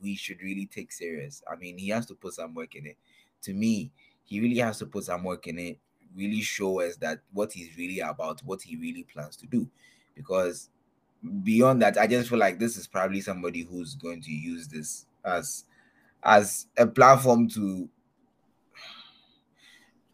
we 0.00 0.14
should 0.14 0.40
really 0.42 0.66
take 0.66 0.92
serious. 0.92 1.42
I 1.50 1.56
mean, 1.56 1.78
he 1.78 1.88
has 1.88 2.06
to 2.06 2.14
put 2.14 2.34
some 2.34 2.54
work 2.54 2.74
in 2.74 2.86
it. 2.86 2.96
To 3.42 3.52
me, 3.54 3.92
he 4.28 4.40
really 4.40 4.58
has 4.58 4.78
to 4.78 4.86
put 4.86 5.04
some 5.04 5.24
work 5.24 5.46
in 5.46 5.58
it, 5.58 5.78
really 6.14 6.42
show 6.42 6.80
us 6.82 6.96
that 6.96 7.20
what 7.32 7.50
he's 7.50 7.74
really 7.78 8.00
about, 8.00 8.40
what 8.40 8.60
he 8.60 8.76
really 8.76 9.02
plans 9.04 9.36
to 9.36 9.46
do. 9.46 9.66
Because 10.14 10.68
beyond 11.42 11.80
that, 11.80 11.96
I 11.96 12.06
just 12.06 12.28
feel 12.28 12.38
like 12.38 12.58
this 12.58 12.76
is 12.76 12.86
probably 12.86 13.22
somebody 13.22 13.62
who's 13.62 13.94
going 13.94 14.20
to 14.20 14.30
use 14.30 14.68
this 14.68 15.06
as 15.24 15.64
as 16.22 16.66
a 16.76 16.86
platform 16.86 17.48
to 17.48 17.88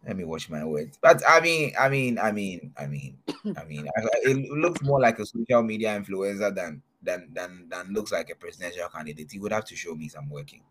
let 0.07 0.17
me 0.17 0.23
watch 0.23 0.49
my 0.49 0.65
words. 0.65 0.97
But 1.03 1.21
I 1.29 1.41
mean, 1.41 1.73
I 1.77 1.89
mean, 1.89 2.17
I 2.21 2.31
mean, 2.31 2.73
I 2.79 2.87
mean, 2.87 3.19
I 3.57 3.65
mean, 3.65 3.89
it 4.23 4.51
looks 4.53 4.81
more 4.83 5.01
like 5.01 5.19
a 5.19 5.27
social 5.27 5.62
media 5.62 6.01
influencer 6.01 6.55
than 6.55 6.83
than 7.03 7.31
than 7.33 7.67
than 7.69 7.93
looks 7.93 8.12
like 8.12 8.31
a 8.31 8.37
presidential 8.37 8.89
candidate. 8.91 9.33
He 9.33 9.41
would 9.41 9.53
have 9.53 9.65
to 9.65 9.75
show 9.75 9.97
me 9.97 10.09
some 10.09 10.31
working. 10.31 10.62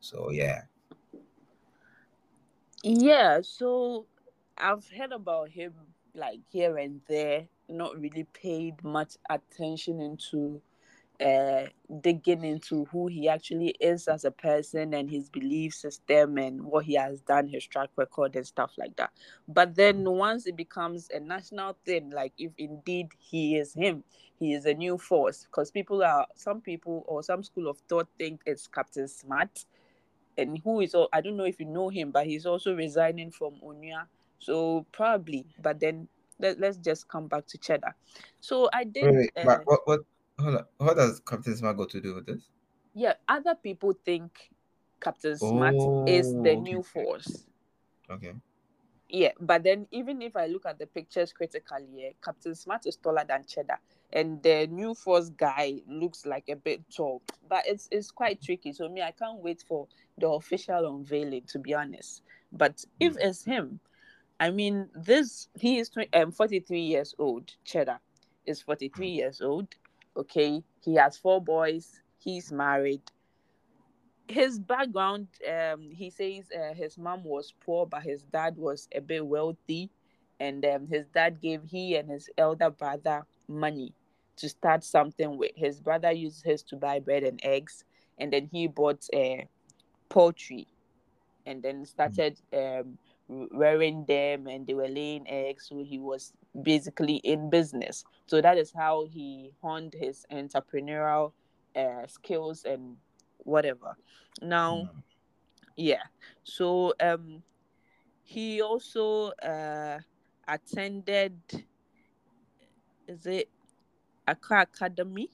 So 0.00 0.30
yeah, 0.32 0.62
Yeah, 2.82 3.40
so 3.42 4.06
I've 4.56 4.88
heard 4.96 5.12
about 5.12 5.50
him 5.50 5.74
like 6.14 6.40
here 6.50 6.78
and 6.78 7.00
there, 7.08 7.46
not 7.68 8.00
really 8.00 8.24
paid 8.24 8.82
much 8.82 9.16
attention 9.28 10.00
into 10.00 10.60
uh 11.20 11.66
digging 12.00 12.44
into 12.44 12.86
who 12.86 13.06
he 13.06 13.28
actually 13.28 13.68
is 13.78 14.08
as 14.08 14.24
a 14.24 14.30
person 14.30 14.94
and 14.94 15.10
his 15.10 15.28
belief 15.28 15.74
system 15.74 16.38
and 16.38 16.62
what 16.64 16.86
he 16.86 16.94
has 16.94 17.20
done, 17.20 17.46
his 17.46 17.66
track 17.66 17.90
record 17.96 18.34
and 18.36 18.46
stuff 18.46 18.72
like 18.78 18.96
that. 18.96 19.10
But 19.46 19.74
then 19.74 20.04
once 20.04 20.46
it 20.46 20.56
becomes 20.56 21.10
a 21.14 21.20
national 21.20 21.76
thing, 21.84 22.10
like 22.10 22.32
if 22.38 22.52
indeed 22.56 23.08
he 23.18 23.56
is 23.56 23.74
him, 23.74 24.04
he 24.38 24.54
is 24.54 24.64
a 24.64 24.74
new 24.74 24.96
force. 24.96 25.44
Because 25.44 25.70
people 25.70 26.02
are 26.02 26.26
some 26.36 26.62
people 26.62 27.04
or 27.06 27.22
some 27.22 27.42
school 27.44 27.68
of 27.68 27.78
thought 27.88 28.08
think 28.18 28.40
it's 28.46 28.66
Captain 28.66 29.06
Smart 29.08 29.66
and 30.36 30.58
who 30.64 30.80
is 30.80 30.94
all 30.94 31.08
I 31.12 31.20
don't 31.20 31.36
know 31.36 31.44
if 31.44 31.60
you 31.60 31.66
know 31.66 31.88
him, 31.88 32.10
but 32.10 32.26
he's 32.26 32.46
also 32.46 32.74
resigning 32.74 33.30
from 33.30 33.54
Onua. 33.62 34.06
So 34.38 34.86
probably, 34.92 35.46
but 35.62 35.80
then 35.80 36.08
let, 36.38 36.58
let's 36.58 36.78
just 36.78 37.08
come 37.08 37.28
back 37.28 37.46
to 37.48 37.58
Cheddar. 37.58 37.94
So 38.40 38.68
I 38.72 38.84
did 38.84 39.04
wait, 39.04 39.16
wait, 39.16 39.30
uh, 39.36 39.42
but 39.44 39.60
what 39.64 39.80
what 39.84 40.00
hold 40.38 40.56
on, 40.56 40.64
what 40.78 40.96
does 40.96 41.20
Captain 41.20 41.56
Smart 41.56 41.76
got 41.76 41.90
to 41.90 42.00
do 42.00 42.14
with 42.14 42.26
this? 42.26 42.48
yeah, 42.94 43.14
other 43.28 43.54
people 43.54 43.92
think 44.04 44.50
Captain 45.00 45.36
Smart 45.38 45.76
is 46.06 46.34
Oh, 46.34 46.42
the 46.42 46.56
okay. 46.56 46.60
new 46.62 46.82
force. 46.82 47.46
Okay, 48.10 48.32
Yeah, 49.08 49.32
but 49.40 49.62
then 49.64 49.86
even 49.90 50.22
if 50.22 50.36
I 50.36 50.46
look 50.46 50.66
at 50.66 50.78
the 50.78 50.86
pictures 50.86 51.32
critically, 51.32 51.88
yeah, 51.92 52.10
Captain 52.22 52.54
Smart 52.54 52.86
is 52.86 52.96
taller 52.96 53.24
than 53.26 53.44
Cheddar, 53.44 53.78
and 54.12 54.42
the 54.42 54.66
new 54.68 54.94
force 54.94 55.30
guy 55.30 55.80
looks 55.86 56.26
like 56.26 56.48
a 56.48 56.56
bit 56.56 56.82
tall. 56.94 57.22
But 57.48 57.64
it's 57.66 57.88
it's 57.90 58.10
quite 58.10 58.40
tricky. 58.42 58.72
So 58.72 58.88
me, 58.88 59.02
I 59.02 59.12
can't 59.12 59.40
wait 59.42 59.62
for 59.66 59.88
the 60.18 60.28
official 60.28 60.86
unveiling. 60.96 61.44
To 61.48 61.58
be 61.58 61.74
honest, 61.74 62.22
but 62.52 62.84
if 63.00 63.14
Mm. 63.14 63.20
it's 63.20 63.44
him, 63.44 63.80
I 64.40 64.50
mean, 64.50 64.90
this 64.94 65.48
he 65.54 65.78
is 65.78 65.90
um 66.14 66.32
forty 66.32 66.60
three 66.60 66.82
years 66.82 67.14
old. 67.18 67.52
Cheddar 67.64 68.00
is 68.46 68.62
forty 68.62 68.88
three 68.88 69.10
years 69.10 69.40
old. 69.40 69.74
Okay, 70.16 70.62
he 70.82 70.94
has 70.96 71.16
four 71.18 71.40
boys. 71.42 72.02
He's 72.18 72.52
married 72.52 73.02
his 74.28 74.58
background 74.58 75.28
um 75.48 75.90
he 75.92 76.10
says 76.10 76.50
uh, 76.52 76.74
his 76.74 76.96
mom 76.98 77.24
was 77.24 77.52
poor 77.60 77.86
but 77.86 78.02
his 78.02 78.24
dad 78.24 78.56
was 78.56 78.88
a 78.94 79.00
bit 79.00 79.26
wealthy 79.26 79.90
and 80.38 80.64
um, 80.64 80.86
his 80.88 81.08
dad 81.08 81.40
gave 81.40 81.64
he 81.64 81.96
and 81.96 82.10
his 82.10 82.30
elder 82.38 82.70
brother 82.70 83.26
money 83.48 83.94
to 84.40 84.48
start 84.48 84.84
something 84.84 85.38
with. 85.38 85.52
His 85.56 85.80
brother 85.80 86.12
used 86.12 86.44
his 86.44 86.62
to 86.64 86.76
buy 86.76 87.00
bread 87.00 87.24
and 87.24 87.40
eggs 87.44 87.84
and 88.18 88.32
then 88.32 88.48
he 88.52 88.68
bought 88.68 89.06
uh, 89.14 89.44
poultry 90.08 90.68
and 91.46 91.62
then 91.62 91.84
started 91.84 92.40
um 92.52 92.98
rearing 93.52 94.04
them 94.06 94.46
and 94.46 94.66
they 94.66 94.74
were 94.74 94.88
laying 94.88 95.28
eggs 95.28 95.68
so 95.68 95.82
he 95.84 95.98
was 95.98 96.32
basically 96.62 97.16
in 97.16 97.50
business. 97.50 98.04
So 98.26 98.40
that 98.40 98.58
is 98.58 98.72
how 98.76 99.06
he 99.06 99.52
honed 99.62 99.94
his 99.98 100.26
entrepreneurial 100.30 101.32
uh, 101.76 102.06
skills 102.06 102.64
and 102.64 102.96
whatever. 103.38 103.96
Now 104.42 104.86
Mm. 104.86 105.02
yeah. 105.76 106.04
So 106.44 106.94
um 107.00 107.42
he 108.22 108.60
also 108.60 109.30
uh 109.42 110.00
attended 110.48 111.40
is 113.06 113.26
it 113.26 113.48
Accra 114.30 114.62
Academy 114.62 115.28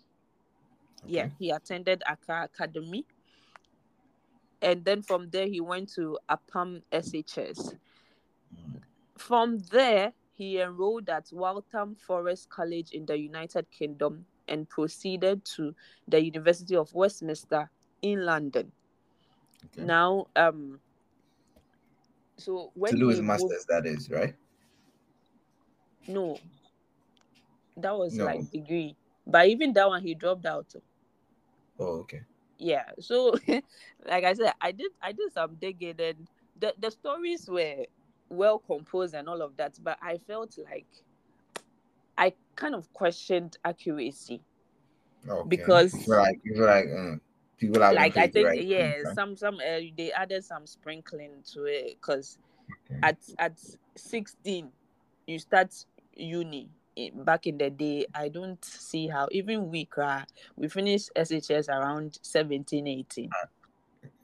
yeah 1.07 1.29
he 1.39 1.51
attended 1.51 2.03
Accra 2.09 2.45
Academy 2.45 3.07
and 4.63 4.85
then 4.85 5.03
from 5.03 5.29
there 5.31 5.47
he 5.47 5.61
went 5.61 5.93
to 5.95 6.19
Apam 6.31 6.83
SHS 6.93 7.75
Mm. 8.55 8.81
from 9.19 9.59
there 9.73 10.13
he 10.33 10.61
enrolled 10.61 11.09
at 11.09 11.27
Waltham 11.33 11.97
Forest 11.97 12.49
College 12.49 12.93
in 12.93 13.05
the 13.07 13.19
United 13.19 13.67
Kingdom 13.71 14.27
and 14.49 14.69
proceeded 14.69 15.45
to 15.57 15.75
the 16.07 16.23
University 16.23 16.77
of 16.77 16.93
Westminster 16.95 17.71
in 18.03 18.25
London 18.25 18.71
Okay. 19.67 19.85
now 19.85 20.27
um 20.37 20.81
so 22.39 22.71
when 22.75 22.93
to 22.93 22.99
do 22.99 23.09
his 23.09 23.19
he 23.19 23.23
moved 23.23 23.43
masters, 23.43 23.67
that 23.67 23.87
is 23.87 24.11
right. 24.11 24.35
No, 26.09 26.39
that 27.77 27.97
was 27.97 28.15
No. 28.15 28.25
like 28.25 28.51
degree. 28.51 28.97
But 29.27 29.49
even 29.49 29.73
that 29.75 29.89
one, 29.89 30.03
he 30.03 30.15
dropped 30.15 30.47
out. 30.47 30.73
Oh, 31.79 32.01
okay. 32.01 32.23
Yeah. 32.59 32.91
So, 33.01 33.35
like 34.07 34.25
I 34.25 34.33
said, 34.35 34.53
I 34.61 34.73
did 34.73 34.93
I 35.03 35.13
did 35.13 35.33
some 35.33 35.57
digging, 35.57 36.01
and 36.01 36.29
the 36.59 36.75
the 36.79 36.91
stories 36.91 37.49
were 37.49 37.85
well 38.29 38.59
composed 38.59 39.15
and 39.15 39.29
all 39.29 39.43
of 39.43 39.57
that. 39.57 39.79
But 39.83 39.99
I 40.01 40.19
felt 40.19 40.57
like 40.65 40.87
I 42.17 42.33
kind 42.55 42.75
of 42.75 42.93
questioned 42.93 43.57
accuracy. 43.65 44.41
Okay. 45.29 45.49
Because- 45.49 46.07
like 46.09 46.41
like 46.55 46.87
uh, 46.87 47.17
people 47.59 47.83
are 47.83 47.93
like 47.93 48.17
I 48.17 48.29
think 48.29 48.47
right. 48.49 48.65
yeah, 48.65 48.93
Okay. 49.01 49.15
some 49.15 49.37
some 49.37 49.57
uh, 49.57 49.81
they 49.97 50.13
added 50.17 50.45
some 50.45 50.67
sprinkling 50.67 51.43
to 51.53 51.65
it 51.65 51.97
because 52.01 52.39
Okay. 52.91 52.99
at 53.03 53.19
at 53.39 53.59
16 53.97 54.71
you 55.27 55.39
start 55.39 55.73
uni 56.15 56.69
back 57.15 57.47
in 57.47 57.59
the 57.59 57.71
day 57.71 58.07
i 58.15 58.29
don't 58.29 58.65
see 58.65 59.09
how 59.09 59.29
even 59.33 59.71
we 59.71 59.85
cry 59.85 60.25
we 60.57 60.69
finish 60.69 61.09
shs 61.17 61.69
around 61.69 62.19
17 62.23 62.87
18 62.87 63.37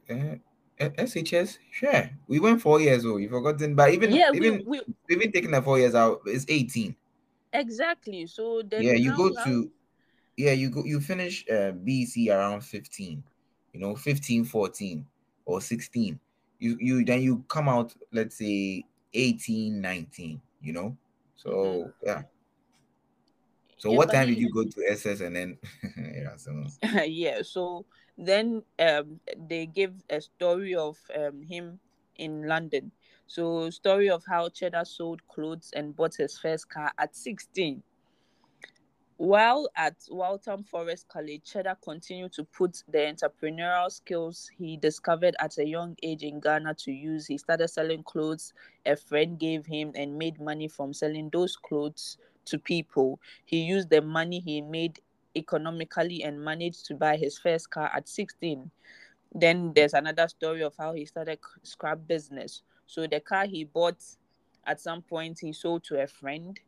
Eh, 0.08 0.36
eh, 0.78 0.90
SHS, 0.98 1.58
sure. 1.70 2.10
We 2.26 2.40
went 2.40 2.60
four 2.60 2.80
years 2.80 3.04
old. 3.04 3.22
You 3.22 3.28
forgotten, 3.28 3.74
but 3.74 3.92
even 3.94 4.10
yeah 4.10 4.30
even 4.32 4.60
we, 4.60 4.64
we 4.66 4.80
even 5.08 5.32
taking 5.32 5.50
the 5.50 5.62
four 5.62 5.78
years 5.78 5.94
out, 5.94 6.22
it's 6.26 6.44
eighteen. 6.48 6.96
exactly 7.52 8.26
so 8.26 8.62
then 8.62 8.84
yeah, 8.84 8.94
you 8.94 9.12
go 9.12 9.30
to 9.44 9.70
yeah, 10.36 10.52
you 10.52 10.70
go 10.70 10.84
you 10.84 11.00
finish 11.00 11.48
uh, 11.50 11.72
BC 11.72 12.30
around 12.30 12.62
15. 12.62 13.24
You 13.72 13.80
know, 13.80 13.96
15, 13.96 14.44
14 14.44 15.06
or 15.46 15.60
16. 15.60 16.20
You 16.60 16.78
you 16.80 17.04
then 17.04 17.22
you 17.22 17.44
come 17.48 17.68
out 17.68 17.94
let's 18.12 18.36
say 18.38 18.84
18, 19.14 19.80
19, 19.80 20.42
you 20.62 20.72
know? 20.72 20.96
So, 21.36 21.52
Mhm. 21.52 21.92
yeah. 22.04 22.22
So 23.82 23.90
Yeah, 23.90 23.98
what 23.98 24.12
time 24.12 24.28
did 24.28 24.38
you 24.38 24.48
go 24.48 24.62
to 24.62 24.86
SS 24.88 25.20
and 25.22 25.34
then 25.34 25.58
yeah, 25.96 26.36
so 26.36 26.52
yeah 27.06 27.42
so 27.42 27.84
then 28.18 28.62
um 28.78 29.20
they 29.36 29.66
give 29.66 29.94
a 30.10 30.20
story 30.20 30.74
of 30.74 30.98
um 31.16 31.42
him 31.42 31.80
in 32.16 32.46
london. 32.46 32.92
So 33.26 33.70
story 33.70 34.10
of 34.10 34.22
how 34.28 34.50
cheddar 34.50 34.84
sold 34.84 35.26
clothes 35.26 35.70
and 35.74 35.96
bought 35.96 36.14
his 36.16 36.38
first 36.38 36.68
car 36.68 36.92
at 36.98 37.16
16 37.16 37.82
while 39.16 39.68
at 39.76 39.96
waltham 40.10 40.64
forest 40.64 41.06
college 41.08 41.42
cheddar 41.44 41.76
continued 41.82 42.32
to 42.32 42.44
put 42.44 42.82
the 42.88 42.98
entrepreneurial 42.98 43.90
skills 43.90 44.50
he 44.58 44.76
discovered 44.76 45.34
at 45.40 45.56
a 45.58 45.66
young 45.66 45.96
age 46.02 46.22
in 46.24 46.40
ghana 46.40 46.74
to 46.74 46.92
use. 46.92 47.26
He 47.26 47.38
started 47.38 47.68
selling 47.68 48.02
clothes 48.02 48.52
a 48.86 48.96
friend 48.96 49.38
gave 49.38 49.66
him 49.66 49.92
and 49.94 50.18
made 50.18 50.40
money 50.40 50.68
from 50.68 50.92
selling 50.92 51.30
those 51.30 51.56
clothes 51.56 52.18
to 52.44 52.58
people 52.58 53.20
he 53.44 53.62
used 53.62 53.90
the 53.90 54.00
money 54.00 54.40
he 54.40 54.60
made 54.60 55.00
economically 55.36 56.22
and 56.22 56.42
managed 56.42 56.86
to 56.86 56.94
buy 56.94 57.16
his 57.16 57.38
first 57.38 57.70
car 57.70 57.90
at 57.94 58.08
16. 58.08 58.70
Then 59.34 59.72
there's 59.74 59.94
another 59.94 60.28
story 60.28 60.62
of 60.62 60.74
how 60.78 60.92
he 60.92 61.06
started 61.06 61.38
scrap 61.62 62.00
business. 62.06 62.62
So 62.86 63.06
the 63.06 63.20
car 63.20 63.46
he 63.46 63.64
bought 63.64 63.96
at 64.66 64.80
some 64.80 65.02
point 65.02 65.38
he 65.40 65.52
sold 65.52 65.84
to 65.84 66.02
a 66.02 66.06
friend 66.06 66.58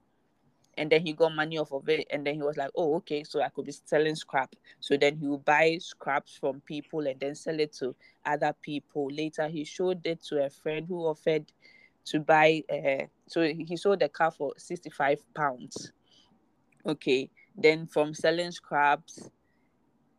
and 0.76 0.90
then 0.90 1.02
he 1.02 1.12
got 1.12 1.34
money 1.34 1.58
off 1.58 1.72
of 1.72 1.88
it 1.88 2.06
and 2.10 2.26
then 2.26 2.34
he 2.34 2.42
was 2.42 2.56
like, 2.56 2.70
"Oh, 2.74 2.96
okay, 2.96 3.22
so 3.22 3.40
I 3.40 3.48
could 3.48 3.66
be 3.66 3.72
selling 3.72 4.16
scrap." 4.16 4.54
So 4.80 4.96
then 4.96 5.16
he 5.16 5.28
would 5.28 5.44
buy 5.44 5.78
scraps 5.80 6.36
from 6.36 6.60
people 6.62 7.06
and 7.06 7.20
then 7.20 7.34
sell 7.34 7.60
it 7.60 7.72
to 7.74 7.94
other 8.24 8.54
people. 8.60 9.08
Later 9.10 9.46
he 9.48 9.64
showed 9.64 10.04
it 10.06 10.22
to 10.24 10.44
a 10.44 10.50
friend 10.50 10.86
who 10.88 11.06
offered 11.06 11.44
to 12.06 12.20
buy 12.20 12.62
uh, 12.70 13.04
so 13.26 13.42
he 13.42 13.76
sold 13.76 14.00
the 14.00 14.08
car 14.08 14.30
for 14.30 14.52
65 14.56 15.18
pounds. 15.34 15.92
Okay, 16.86 17.30
then 17.56 17.86
from 17.86 18.12
selling 18.12 18.50
scraps, 18.50 19.30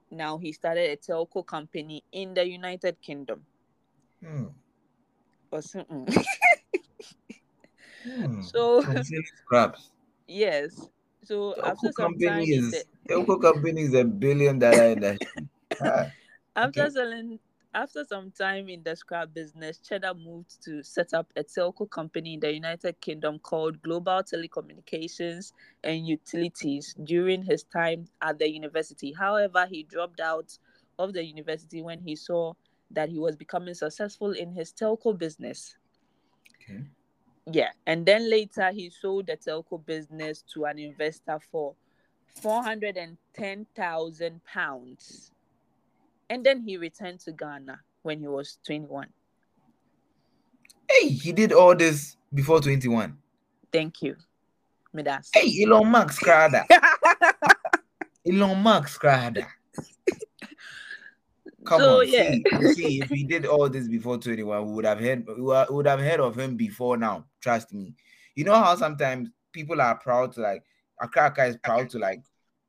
now 0.09 0.37
he 0.37 0.51
started 0.51 0.89
a 0.89 0.97
telco 0.97 1.45
company 1.45 2.03
in 2.11 2.33
the 2.33 2.47
United 2.47 2.99
Kingdom. 3.01 3.45
hmm. 4.23 4.45
Or. 5.51 5.61
Hmm. 5.61 6.05
So- 8.41 8.81
selling 8.81 9.23
scraps. 9.43 9.91
yes. 10.27 10.89
So 11.23 11.55
after 11.63 11.87
Telco 11.89 11.93
some 11.93 12.13
company 12.13 12.45
he 12.45 12.53
is 12.53 12.71
said- 12.71 12.85
Telco 13.09 13.41
company 13.41 13.81
is 13.81 13.93
a 13.95 14.03
billion 14.03 14.59
dollar 14.59 14.91
industry. 14.93 15.27
Ah, 15.81 16.05
after 16.55 16.83
okay. 16.83 16.89
selling 16.93 17.39
after 17.75 18.05
some 18.05 18.31
time 18.31 18.69
in 18.69 18.81
the 18.83 18.95
scrap 18.95 19.33
business, 19.33 19.77
Cheddar 19.79 20.13
moved 20.13 20.63
to 20.63 20.81
set 20.81 21.13
up 21.13 21.27
a 21.35 21.43
telco 21.43 21.89
company 21.89 22.35
in 22.35 22.39
the 22.39 22.53
United 22.53 22.99
Kingdom 23.01 23.37
called 23.39 23.81
Global 23.81 24.23
Telecommunications 24.23 25.51
and 25.83 26.07
Utilities 26.07 26.95
during 27.03 27.43
his 27.43 27.63
time 27.63 28.07
at 28.21 28.39
the 28.39 28.49
university. 28.49 29.11
However, 29.11 29.67
he 29.69 29.83
dropped 29.83 30.21
out 30.21 30.57
of 30.97 31.13
the 31.13 31.23
university 31.23 31.81
when 31.81 31.99
he 31.99 32.15
saw 32.15 32.53
that 32.91 33.09
he 33.09 33.19
was 33.19 33.35
becoming 33.35 33.73
successful 33.73 34.31
in 34.31 34.51
his 34.53 34.71
telco 34.71 35.17
business. 35.17 35.75
Okay. 36.61 36.79
Yeah, 37.51 37.71
and 37.85 38.05
then 38.05 38.29
later 38.29 38.71
he 38.71 38.89
sold 38.89 39.27
the 39.27 39.37
telco 39.37 39.85
business 39.85 40.43
to 40.53 40.65
an 40.65 40.79
investor 40.79 41.39
for 41.51 41.75
four 42.41 42.63
hundred 42.63 42.97
and 42.97 43.17
ten 43.35 43.67
thousand 43.75 44.43
pounds, 44.45 45.31
and 46.29 46.45
then 46.45 46.61
he 46.61 46.77
returned 46.77 47.19
to 47.21 47.31
Ghana 47.31 47.79
when 48.03 48.19
he 48.19 48.27
was 48.27 48.57
twenty-one. 48.65 49.07
Hey, 50.89 51.09
he 51.09 51.31
did 51.31 51.51
all 51.51 51.75
this 51.75 52.15
before 52.33 52.61
21. 52.61 53.17
Thank 53.71 54.03
you, 54.03 54.15
Midas. 54.93 55.31
Hey, 55.33 55.63
Elon 55.63 55.87
Musk 55.89 56.21
crowd. 56.21 56.53
Elon 58.27 58.59
Musk 58.61 58.99
crowd. 58.99 59.45
Come 61.65 61.79
So, 61.81 61.99
on, 62.01 62.07
yeah. 62.07 62.31
see, 62.31 62.73
see, 62.73 63.01
if 63.01 63.09
he 63.09 63.23
did 63.23 63.45
all 63.47 63.67
this 63.67 63.87
before 63.87 64.19
21, 64.19 64.67
we 64.67 64.73
would 64.73 64.85
have 64.85 64.99
heard 64.99 65.25
we 65.27 65.41
would- 65.41 65.69
would 65.69 65.87
have 65.87 65.99
heard 65.99 66.19
of 66.19 66.37
him 66.37 66.55
before 66.55 66.97
now. 66.97 67.25
Trust 67.41 67.73
me. 67.73 67.95
You 68.35 68.43
know 68.43 68.53
how 68.53 68.75
sometimes 68.75 69.29
people 69.51 69.81
are 69.81 69.95
proud 69.97 70.33
to 70.33 70.41
like 70.41 70.63
Akraka 71.01 71.49
is 71.49 71.57
proud 71.57 71.89
to 71.89 71.97
like 71.99 72.21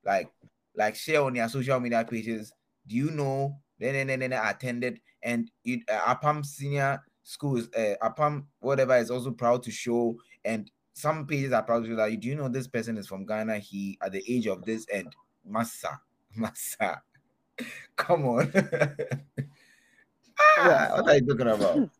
like 0.04 0.30
like 0.74 0.94
share 0.96 1.22
on 1.22 1.34
their 1.34 1.48
social 1.50 1.78
media 1.80 2.04
pages. 2.08 2.52
Do 2.86 2.96
you 2.96 3.10
know? 3.10 3.58
Then 3.78 3.94
then 3.94 4.06
then, 4.06 4.20
then 4.20 4.32
I 4.32 4.50
attended 4.50 5.00
and 5.22 5.50
it 5.64 5.80
uh, 5.90 6.14
Apam 6.14 6.44
Senior 6.44 7.02
Schools, 7.22 7.68
uh, 7.76 7.94
Apam 8.02 8.46
whatever 8.60 8.96
is 8.96 9.10
also 9.10 9.32
proud 9.32 9.62
to 9.64 9.70
show 9.70 10.16
and 10.44 10.70
some 10.94 11.26
pages 11.26 11.52
are 11.52 11.62
proud 11.62 11.84
to 11.84 11.90
show 11.90 11.96
that 11.96 12.20
do 12.20 12.28
you 12.28 12.34
know 12.34 12.48
this 12.48 12.68
person 12.68 12.96
is 12.96 13.06
from 13.06 13.26
Ghana? 13.26 13.58
He 13.58 13.98
at 14.02 14.12
the 14.12 14.24
age 14.26 14.46
of 14.46 14.64
this 14.64 14.86
and 14.92 15.14
Massa, 15.44 16.00
Massa. 16.34 17.02
Come 17.96 18.26
on. 18.26 18.52
ah, 20.58 20.88
what 20.96 21.08
are 21.08 21.14
you 21.16 21.26
talking 21.26 21.48
about? 21.48 21.90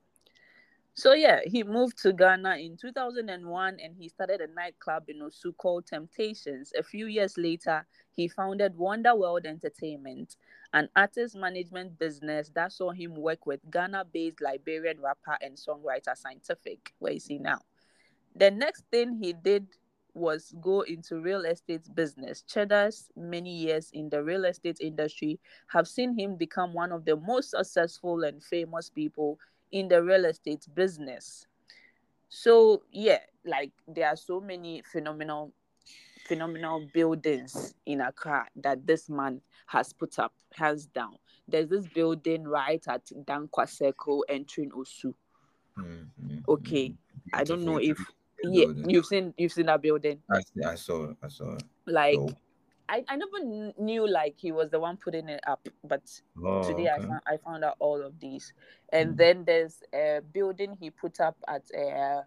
So 0.94 1.12
yeah, 1.12 1.40
he 1.44 1.62
moved 1.62 1.98
to 2.02 2.14
Ghana 2.14 2.56
in 2.56 2.78
2001 2.78 3.76
and 3.82 3.94
he 3.94 4.08
started 4.08 4.40
a 4.40 4.46
nightclub 4.54 5.04
in 5.08 5.20
Osu 5.20 5.54
called 5.58 5.86
Temptations. 5.86 6.72
A 6.78 6.82
few 6.82 7.06
years 7.06 7.36
later, 7.36 7.86
he 8.12 8.28
founded 8.28 8.74
Wonder 8.74 9.14
World 9.14 9.44
Entertainment, 9.44 10.36
an 10.76 10.90
artist 10.94 11.34
management 11.34 11.98
business 11.98 12.50
that 12.54 12.70
saw 12.70 12.90
him 12.90 13.14
work 13.14 13.46
with 13.46 13.60
Ghana-based 13.70 14.42
Liberian 14.42 15.00
rapper 15.00 15.38
and 15.40 15.56
songwriter 15.56 16.14
Scientific, 16.14 16.92
where 16.98 17.14
is 17.14 17.24
he 17.24 17.38
now? 17.38 17.60
The 18.34 18.50
next 18.50 18.84
thing 18.90 19.14
he 19.14 19.32
did 19.32 19.66
was 20.12 20.54
go 20.60 20.82
into 20.82 21.20
real 21.20 21.46
estate 21.46 21.88
business. 21.94 22.42
Cheddar's 22.42 23.10
many 23.16 23.56
years 23.56 23.88
in 23.94 24.10
the 24.10 24.22
real 24.22 24.44
estate 24.44 24.76
industry 24.82 25.40
have 25.68 25.88
seen 25.88 26.18
him 26.18 26.36
become 26.36 26.74
one 26.74 26.92
of 26.92 27.06
the 27.06 27.16
most 27.16 27.52
successful 27.52 28.24
and 28.24 28.44
famous 28.44 28.90
people 28.90 29.38
in 29.72 29.88
the 29.88 30.02
real 30.02 30.26
estate 30.26 30.66
business. 30.74 31.46
So 32.28 32.82
yeah, 32.92 33.20
like 33.46 33.72
there 33.88 34.08
are 34.08 34.16
so 34.16 34.40
many 34.40 34.82
phenomenal 34.92 35.54
phenomenal 36.26 36.86
buildings 36.92 37.74
in 37.86 38.00
Accra 38.00 38.46
that 38.56 38.86
this 38.86 39.08
man 39.08 39.40
has 39.66 39.92
put 39.92 40.18
up, 40.18 40.32
hands 40.52 40.86
down. 40.86 41.16
There's 41.48 41.68
this 41.68 41.86
building 41.86 42.44
right 42.44 42.82
at 42.88 43.06
Danquah 43.06 43.68
Circle 43.68 44.24
entering 44.28 44.70
Osu. 44.70 45.14
Mm, 45.78 46.06
mm, 46.22 46.42
Okay. 46.48 46.94
I 47.32 47.44
don't 47.44 47.64
know 47.64 47.78
if 47.78 47.98
yeah, 48.42 48.64
building. 48.66 48.90
you've 48.90 49.06
seen 49.06 49.34
you've 49.36 49.52
seen 49.52 49.66
that 49.66 49.82
building. 49.82 50.22
I, 50.30 50.40
I 50.66 50.74
saw 50.74 51.12
I 51.22 51.28
saw. 51.28 51.56
Like 51.86 52.14
So, 52.14 52.34
I, 52.88 53.04
I 53.08 53.16
never 53.16 53.72
knew 53.78 54.08
like 54.08 54.34
he 54.36 54.52
was 54.52 54.70
the 54.70 54.78
one 54.80 54.96
putting 54.96 55.28
it 55.28 55.40
up, 55.46 55.66
but 55.84 56.02
oh, 56.44 56.62
today 56.62 56.88
I 56.88 56.98
found 57.00 57.20
I 57.26 57.36
found 57.36 57.64
out 57.64 57.76
all 57.78 58.02
of 58.02 58.18
these. 58.20 58.52
And 58.92 59.14
Mm. 59.14 59.16
then 59.16 59.44
there's 59.44 59.82
a 59.92 60.20
building 60.32 60.76
he 60.80 60.90
put 60.90 61.20
up 61.20 61.36
at 61.48 61.62
a 61.76 62.22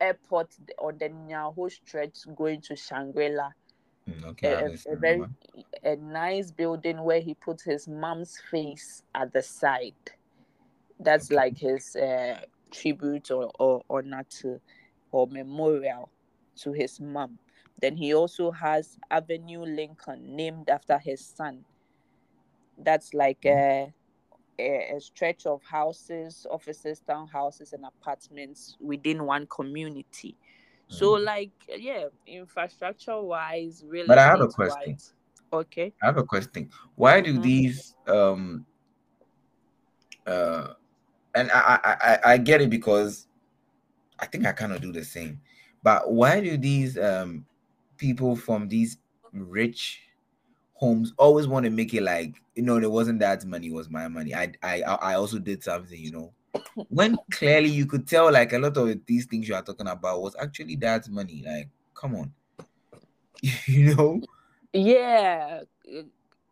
airport 0.00 0.54
on 0.78 0.98
the 0.98 1.08
Nyaho 1.08 1.70
stretch 1.70 2.18
going 2.34 2.60
to 2.62 2.76
Shangri-La. 2.76 3.50
Mm, 4.08 4.24
okay, 4.24 4.52
A, 4.52 4.92
a- 4.92 4.96
very 4.96 5.28
a 5.82 5.96
nice 5.96 6.50
building 6.50 7.02
where 7.02 7.20
he 7.20 7.34
put 7.34 7.62
his 7.62 7.88
mom's 7.88 8.38
face 8.50 9.02
at 9.14 9.32
the 9.32 9.42
side. 9.42 9.94
That's 10.98 11.30
Okay. 11.30 11.36
like 11.36 11.58
his 11.58 11.96
uh, 11.96 12.40
tribute 12.70 13.30
or 13.30 13.50
or 13.58 13.82
or 13.88 14.02
not 14.02 14.30
to 14.42 14.60
or 15.10 15.26
memorial. 15.26 16.10
to 16.62 16.72
his 16.72 17.00
mom. 17.00 17.38
Then 17.80 17.96
he 17.96 18.14
also 18.14 18.52
has 18.52 18.96
Avenue 19.10 19.62
Lincoln, 19.64 20.36
named 20.36 20.68
after 20.70 20.98
his 20.98 21.20
son. 21.24 21.64
That's 22.78 23.12
like 23.14 23.44
a, 23.46 23.92
a, 24.58 24.96
a 24.96 25.00
stretch 25.00 25.46
of 25.46 25.62
houses, 25.62 26.46
offices, 26.50 27.02
townhouses, 27.08 27.72
and 27.72 27.84
apartments 27.84 28.76
within 28.80 29.24
one 29.24 29.46
community. 29.46 30.36
So, 30.88 31.16
Mm. 31.16 31.24
like, 31.24 31.52
yeah, 31.68 32.04
infrastructure 32.26 33.20
wise, 33.20 33.82
really. 33.86 34.08
But 34.08 34.18
I 34.18 34.24
have 34.24 34.40
a 34.40 34.48
question. 34.48 34.92
wise. 34.92 35.14
Okay. 35.52 35.92
I 36.02 36.06
have 36.06 36.18
a 36.18 36.24
question. 36.24 36.70
Why 36.94 37.20
do 37.20 37.38
Mhm. 37.38 37.42
these 37.42 37.94
um 38.06 38.66
uh 40.26 40.74
and 41.34 41.50
I 41.50 41.80
I 41.82 41.96
I, 42.00 42.32
I 42.32 42.38
get 42.38 42.60
it 42.60 42.70
because 42.70 43.26
I 44.18 44.26
think 44.26 44.46
I 44.46 44.52
kind 44.52 44.72
of 44.72 44.80
do 44.80 44.92
the 44.92 45.04
same. 45.04 45.40
But 45.82 46.10
why 46.12 46.40
do 46.40 46.56
these 46.56 46.98
um 46.98 47.46
people 47.96 48.36
from 48.36 48.68
these 48.68 48.98
rich 49.32 50.00
homes 50.74 51.12
always 51.16 51.46
want 51.46 51.64
to 51.64 51.70
make 51.70 51.94
it 51.94 52.02
like 52.02 52.34
you 52.54 52.62
know 52.62 52.76
it 52.76 52.90
wasn't 52.90 53.18
dad's 53.18 53.46
money, 53.46 53.68
it 53.68 53.72
was 53.72 53.88
my 53.88 54.08
money. 54.08 54.34
I 54.34 54.52
I 54.62 54.82
I 54.82 55.14
also 55.14 55.38
did 55.38 55.62
something, 55.62 55.98
you 55.98 56.12
know. 56.12 56.32
When 56.88 57.16
clearly 57.32 57.68
you 57.68 57.86
could 57.86 58.06
tell 58.06 58.30
like 58.30 58.52
a 58.52 58.58
lot 58.58 58.76
of 58.76 59.06
these 59.06 59.26
things 59.26 59.48
you 59.48 59.54
are 59.54 59.62
talking 59.62 59.88
about 59.88 60.20
was 60.20 60.36
actually 60.38 60.76
dad's 60.76 61.08
money. 61.08 61.42
Like, 61.44 61.68
come 61.94 62.14
on. 62.14 62.32
you 63.66 63.94
know? 63.94 64.20
Yeah, 64.72 65.62
uh, 65.92 66.02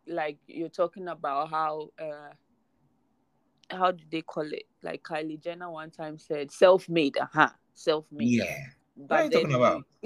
like 0.07 0.37
you're 0.47 0.69
talking 0.69 1.07
about 1.07 1.49
how 1.49 1.89
uh 1.99 2.33
how 3.69 3.91
do 3.91 4.03
they 4.11 4.21
call 4.21 4.45
it? 4.51 4.63
Like 4.81 5.03
Kylie 5.03 5.41
Jenner 5.41 5.69
one 5.69 5.91
time 5.91 6.17
said, 6.17 6.51
self-made, 6.51 7.17
uh-huh, 7.17 7.49
self-made. 7.73 8.27
Yeah. 8.27 8.57
What 8.95 9.11
are 9.11 9.23
you 9.23 9.29
talking 9.31 9.53
about? 9.53 9.83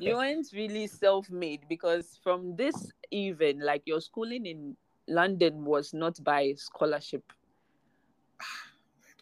you, 0.00 0.16
weren't 0.16 0.46
really 0.52 0.86
self-made 0.86 1.62
because 1.68 2.18
from 2.22 2.56
this 2.56 2.90
even 3.10 3.60
like 3.60 3.82
your 3.84 4.00
schooling 4.00 4.46
in 4.46 4.76
London 5.06 5.64
was 5.64 5.94
not 5.94 6.22
by 6.24 6.54
scholarship. 6.56 7.22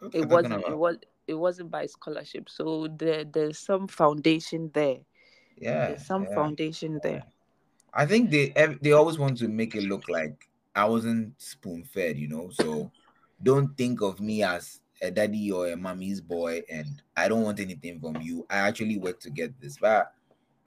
What 0.01 0.15
are 0.15 0.19
you 0.19 0.23
It 0.25 0.29
wasn't. 0.29 0.65
It 0.67 0.79
was. 0.79 0.97
It 1.27 1.35
wasn't 1.35 1.71
by 1.71 1.87
scholarship. 1.87 2.51
So 2.51 2.89
there, 2.99 3.25
there's 3.25 3.59
some 3.59 3.89
foundation 3.89 4.71
there. 4.75 4.99
Yeah. 5.57 5.89
There's 5.89 6.07
some 6.07 6.25
yeah. 6.25 6.35
foundation 6.35 7.01
there. 7.03 7.25
I 7.95 8.07
think 8.07 8.31
they 8.31 8.53
they 8.83 8.93
always 8.93 9.19
want 9.19 9.39
to 9.39 9.49
make 9.49 9.75
it 9.75 9.85
look 9.85 10.09
like 10.09 10.49
I 10.75 10.85
wasn't 10.87 11.41
spoon 11.41 11.85
fed, 11.85 12.19
you 12.19 12.29
know. 12.29 12.51
So 12.51 12.91
don't 13.43 13.77
think 13.77 14.03
of 14.03 14.21
me 14.21 14.43
as 14.43 14.81
a 15.03 15.11
daddy 15.11 15.51
or 15.51 15.69
a 15.69 15.77
mommy's 15.77 16.21
boy, 16.21 16.63
and 16.71 17.03
I 17.17 17.29
don't 17.29 17.43
want 17.43 17.61
anything 17.61 18.01
from 18.01 18.21
you. 18.21 18.47
I 18.51 18.59
actually 18.59 18.99
work 18.99 19.21
to 19.21 19.31
get 19.31 19.59
this, 19.61 19.79
but 19.79 20.13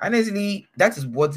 honestly, 0.01 0.67
that 0.77 0.97
is 0.97 1.05
what 1.07 1.35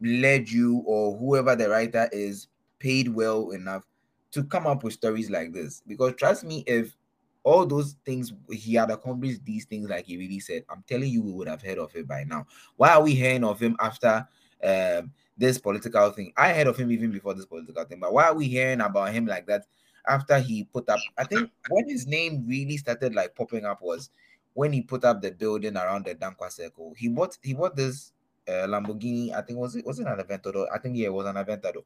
led 0.00 0.48
you 0.48 0.82
or 0.86 1.16
whoever 1.16 1.54
the 1.54 1.68
writer 1.68 2.08
is 2.12 2.48
paid 2.78 3.08
well 3.08 3.50
enough 3.50 3.84
to 4.32 4.44
come 4.44 4.66
up 4.66 4.82
with 4.82 4.94
stories 4.94 5.30
like 5.30 5.52
this. 5.52 5.82
Because 5.86 6.14
trust 6.14 6.44
me, 6.44 6.64
if 6.66 6.96
all 7.42 7.64
those 7.66 7.96
things 8.04 8.32
he 8.50 8.74
had 8.74 8.90
accomplished 8.90 9.44
these 9.44 9.64
things 9.64 9.88
like 9.88 10.06
he 10.06 10.16
really 10.16 10.40
said, 10.40 10.64
I'm 10.70 10.84
telling 10.86 11.10
you, 11.10 11.22
we 11.22 11.32
would 11.32 11.48
have 11.48 11.62
heard 11.62 11.78
of 11.78 11.94
it 11.94 12.06
by 12.06 12.24
now. 12.24 12.46
Why 12.76 12.90
are 12.90 13.02
we 13.02 13.14
hearing 13.14 13.44
of 13.44 13.60
him 13.60 13.76
after 13.80 14.26
um 14.62 15.12
this 15.36 15.58
political 15.58 16.10
thing? 16.10 16.32
I 16.36 16.52
heard 16.52 16.66
of 16.66 16.76
him 16.76 16.90
even 16.90 17.10
before 17.10 17.34
this 17.34 17.46
political 17.46 17.84
thing, 17.84 18.00
but 18.00 18.12
why 18.12 18.24
are 18.24 18.34
we 18.34 18.46
hearing 18.46 18.80
about 18.80 19.12
him 19.12 19.26
like 19.26 19.46
that 19.46 19.66
after 20.06 20.38
he 20.38 20.64
put 20.64 20.88
up? 20.88 21.00
I 21.18 21.24
think 21.24 21.50
when 21.68 21.88
his 21.88 22.06
name 22.06 22.44
really 22.46 22.76
started 22.76 23.14
like 23.14 23.34
popping 23.34 23.64
up 23.64 23.80
was 23.82 24.10
when 24.54 24.72
he 24.72 24.82
put 24.82 25.04
up 25.04 25.22
the 25.22 25.30
building 25.30 25.76
around 25.76 26.04
the 26.06 26.14
Danquah 26.14 26.50
Circle. 26.50 26.94
He 26.96 27.08
bought 27.08 27.38
he 27.42 27.54
bought 27.54 27.76
this 27.76 28.12
uh, 28.48 28.66
Lamborghini. 28.66 29.32
I 29.34 29.42
think 29.42 29.58
was 29.58 29.76
it 29.76 29.86
was 29.86 29.98
it 30.00 30.06
an 30.06 30.18
Aventador? 30.18 30.66
I 30.74 30.78
think 30.78 30.96
yeah, 30.96 31.06
it 31.06 31.12
was 31.12 31.26
an 31.26 31.36
Aventador. 31.36 31.84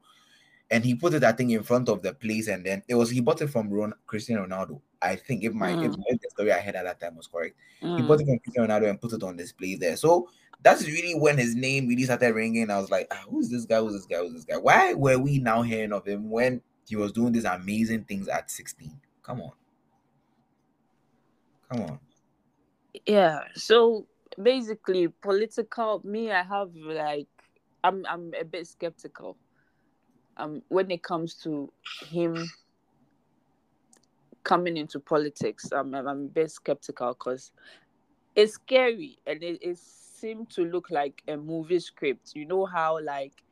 And 0.70 0.82
he 0.82 0.94
put 0.94 1.12
it, 1.12 1.22
I 1.22 1.32
think, 1.32 1.50
in 1.50 1.62
front 1.62 1.90
of 1.90 2.00
the 2.00 2.14
place, 2.14 2.48
and 2.48 2.64
then 2.64 2.82
it 2.88 2.94
was 2.94 3.10
he 3.10 3.20
bought 3.20 3.42
it 3.42 3.48
from 3.48 3.68
Ron, 3.68 3.92
Cristiano 4.06 4.46
Ronaldo. 4.46 4.80
I 5.02 5.14
think 5.16 5.44
if 5.44 5.52
my 5.52 5.72
if, 5.72 5.92
Mm. 5.92 6.02
if 6.06 6.20
the 6.22 6.30
story 6.30 6.52
I 6.52 6.58
had 6.58 6.74
at 6.74 6.84
that 6.84 7.00
time 7.00 7.16
was 7.16 7.26
correct, 7.26 7.54
he 7.80 8.00
bought 8.02 8.18
Mm. 8.18 8.22
it 8.22 8.26
from 8.26 8.38
Cristiano 8.38 8.68
Ronaldo 8.68 8.88
and 8.90 9.00
put 9.00 9.12
it 9.12 9.22
on 9.22 9.36
display 9.36 9.74
there. 9.74 9.96
So 9.96 10.30
that's 10.62 10.86
really 10.86 11.14
when 11.14 11.36
his 11.36 11.54
name 11.54 11.86
really 11.86 12.04
started 12.04 12.34
ringing. 12.34 12.70
I 12.70 12.80
was 12.80 12.90
like, 12.90 13.08
ah, 13.10 13.24
who's 13.28 13.50
this 13.50 13.66
guy? 13.66 13.78
Who's 13.80 13.92
this 13.92 14.06
guy? 14.06 14.16
Who's 14.20 14.32
this 14.32 14.44
guy? 14.44 14.56
Why 14.56 14.94
were 14.94 15.18
we 15.18 15.38
now 15.38 15.60
hearing 15.60 15.92
of 15.92 16.06
him 16.08 16.30
when 16.30 16.62
he 16.86 16.96
was 16.96 17.12
doing 17.12 17.32
these 17.32 17.44
amazing 17.44 18.04
things 18.04 18.28
at 18.28 18.50
16? 18.50 19.00
Come 19.22 19.40
on. 19.40 19.52
Come 21.70 21.82
on. 21.82 21.98
Yeah. 23.06 23.40
So 23.54 24.06
basically, 24.40 25.08
political. 25.08 26.00
Me, 26.04 26.30
I 26.30 26.42
have 26.42 26.74
like, 26.74 27.28
I'm 27.82 28.04
I'm 28.08 28.32
a 28.38 28.44
bit 28.44 28.66
skeptical. 28.66 29.36
Um, 30.36 30.62
when 30.68 30.90
it 30.90 31.02
comes 31.02 31.34
to 31.44 31.72
him 32.10 32.50
coming 34.42 34.76
into 34.76 35.00
politics, 35.00 35.70
I'm 35.72 35.94
I'm, 35.94 36.06
a 36.06 36.14
bit 36.14 36.50
skeptical 36.50 37.14
because 37.14 37.52
it's 38.34 38.54
scary 38.54 39.18
and 39.26 39.42
it, 39.42 39.58
it 39.62 39.78
seemed 39.78 40.50
to 40.50 40.64
look 40.64 40.90
like 40.90 41.22
a 41.28 41.36
movie 41.36 41.80
script. 41.80 42.32
You 42.34 42.46
know 42.46 42.66
how 42.66 43.00
like. 43.02 43.43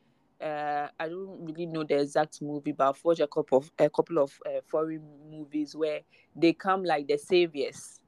Uh, 0.43 0.89
I 0.99 1.07
don't 1.07 1.45
really 1.45 1.65
know 1.65 1.83
the 1.83 2.01
exact 2.01 2.41
movie, 2.41 2.73
but 2.73 2.89
I've 2.89 3.03
watched 3.03 3.21
a 3.21 3.27
couple 3.27 3.59
of 3.59 3.71
a 3.79 3.89
couple 3.89 4.19
of 4.19 4.33
uh, 4.45 4.59
foreign 4.67 5.01
movies 5.31 5.75
where 5.75 6.01
they 6.35 6.51
come 6.53 6.83
like 6.83 7.07
the 7.07 7.17
saviors, 7.17 8.01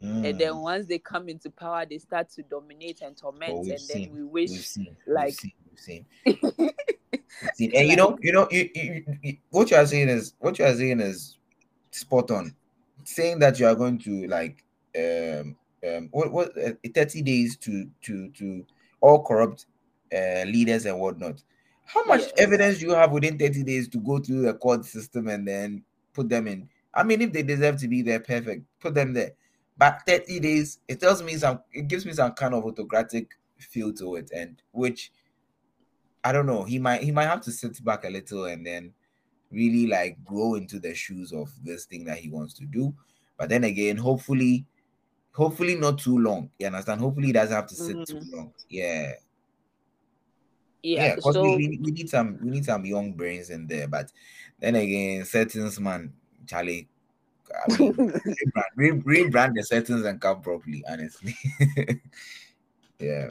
and 0.00 0.38
then 0.38 0.52
Mm. 0.52 0.62
once 0.62 0.86
they 0.86 0.98
come 0.98 1.28
into 1.28 1.50
power, 1.50 1.84
they 1.88 1.98
start 1.98 2.30
to 2.30 2.42
dominate 2.42 3.00
and 3.02 3.16
torment, 3.16 3.58
we've 3.62 3.72
and 3.72 3.88
then 3.88 3.98
seen, 3.98 4.12
we 4.12 4.22
we've 4.22 4.30
wish 4.30 4.66
seen, 4.66 4.96
like 5.06 5.36
we've 5.70 5.78
seen, 5.78 6.06
we've. 6.24 6.74
We've. 7.58 7.74
And 7.74 7.88
you 7.88 7.96
know, 7.96 8.18
you 8.20 8.32
know, 8.32 8.48
you, 8.50 8.70
you, 8.74 9.04
you, 9.22 9.36
what 9.50 9.70
you 9.70 9.76
are 9.76 9.86
saying 9.86 10.08
is 10.08 10.34
what 10.38 10.58
you 10.58 10.64
are 10.64 10.74
saying 10.74 11.00
is 11.00 11.38
spot 11.90 12.30
on. 12.30 12.54
Saying 13.04 13.38
that 13.40 13.58
you 13.58 13.66
are 13.66 13.74
going 13.74 13.98
to 14.00 14.26
like 14.28 14.62
um 14.96 15.56
um 15.86 16.08
what 16.10 16.30
what 16.32 16.58
uh, 16.58 16.72
30 16.94 17.22
days 17.22 17.56
to 17.58 17.88
to 18.02 18.28
to 18.30 18.64
all 19.00 19.22
corrupt 19.24 19.66
uh 20.14 20.44
leaders 20.44 20.86
and 20.86 20.98
whatnot. 21.00 21.42
How 21.92 22.04
much 22.04 22.28
yes, 22.28 22.32
evidence 22.36 22.78
do 22.78 22.86
you 22.86 22.92
have 22.92 23.12
within 23.12 23.38
30 23.38 23.62
days 23.64 23.88
to 23.88 23.98
go 23.98 24.18
through 24.18 24.42
the 24.42 24.54
court 24.54 24.84
system 24.84 25.28
and 25.28 25.46
then 25.46 25.84
put 26.12 26.28
them 26.28 26.46
in? 26.46 26.68
I 26.94 27.02
mean, 27.02 27.20
if 27.22 27.32
they 27.32 27.42
deserve 27.42 27.78
to 27.80 27.88
be 27.88 28.02
there, 28.02 28.20
perfect, 28.20 28.66
put 28.80 28.94
them 28.94 29.12
there. 29.12 29.32
But 29.76 30.02
30 30.06 30.40
days, 30.40 30.78
it 30.88 31.00
tells 31.00 31.22
me 31.22 31.34
some 31.36 31.62
it 31.72 31.88
gives 31.88 32.06
me 32.06 32.12
some 32.12 32.32
kind 32.32 32.54
of 32.54 32.64
autocratic 32.64 33.32
feel 33.58 33.92
to 33.94 34.16
it, 34.16 34.30
and 34.32 34.62
which 34.72 35.12
I 36.22 36.32
don't 36.32 36.46
know. 36.46 36.64
He 36.64 36.78
might 36.78 37.02
he 37.02 37.10
might 37.12 37.26
have 37.26 37.40
to 37.42 37.52
sit 37.52 37.82
back 37.84 38.04
a 38.04 38.08
little 38.10 38.44
and 38.44 38.66
then 38.66 38.94
really 39.50 39.86
like 39.86 40.24
grow 40.24 40.54
into 40.54 40.78
the 40.80 40.94
shoes 40.94 41.32
of 41.32 41.50
this 41.64 41.86
thing 41.86 42.04
that 42.06 42.18
he 42.18 42.30
wants 42.30 42.54
to 42.54 42.66
do. 42.66 42.94
But 43.38 43.48
then 43.50 43.64
again, 43.64 43.96
hopefully, 43.98 44.66
hopefully 45.32 45.76
not 45.76 45.98
too 46.00 46.18
long. 46.18 46.50
You 46.58 46.68
understand? 46.68 47.00
Hopefully 47.00 47.28
he 47.28 47.32
doesn't 47.34 47.54
have 47.56 47.68
to 47.68 47.76
sit 47.76 48.04
too 48.04 48.18
Mhm. 48.18 48.30
long. 48.32 48.54
Yeah. 48.68 49.14
Yeah. 50.82 51.08
Yeah, 51.08 51.16
because 51.16 51.38
we, 51.38 51.54
So 51.54 51.56
we, 51.56 51.68
we 51.82 51.90
need 51.92 52.10
some 52.10 52.38
we 52.42 52.50
need 52.50 52.64
some 52.64 52.84
young 52.84 53.12
brains 53.12 53.50
in 53.50 53.66
there. 53.66 53.88
But 53.88 54.12
then 54.58 54.74
again, 54.76 55.24
settings 55.24 55.78
man, 55.80 56.12
Charlie. 56.46 56.88
I 57.64 57.68
mean 57.68 58.00
rebrand, 58.76 59.02
rebrand 59.04 59.54
the 59.54 59.62
settings 59.64 60.04
and 60.04 60.20
come 60.20 60.40
properly, 60.40 60.84
honestly. 60.88 61.34
yeah. 62.98 63.30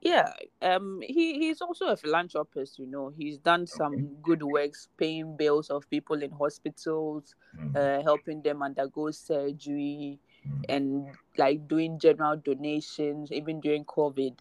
yeah, 0.00 0.32
um, 0.60 1.00
he 1.02 1.38
he's 1.38 1.62
also 1.62 1.86
a 1.86 1.96
philanthropist. 1.96 2.78
You 2.78 2.86
know, 2.86 3.08
he's 3.16 3.38
done 3.38 3.66
Okay. 3.74 4.02
some 4.02 4.16
good 4.22 4.42
works, 4.42 4.88
paying 4.98 5.36
bills 5.36 5.70
of 5.70 5.88
people 5.90 6.22
in 6.22 6.30
hospitals, 6.30 7.34
Mm, 7.56 7.74
uh, 7.74 8.02
helping 8.02 8.42
them 8.42 8.62
undergo 8.62 9.10
surgery, 9.10 10.20
mm, 10.46 10.64
and 10.68 11.16
like 11.38 11.66
doing 11.68 11.98
general 11.98 12.36
donations. 12.36 13.32
Even 13.32 13.60
during 13.60 13.84
COVID, 13.86 14.36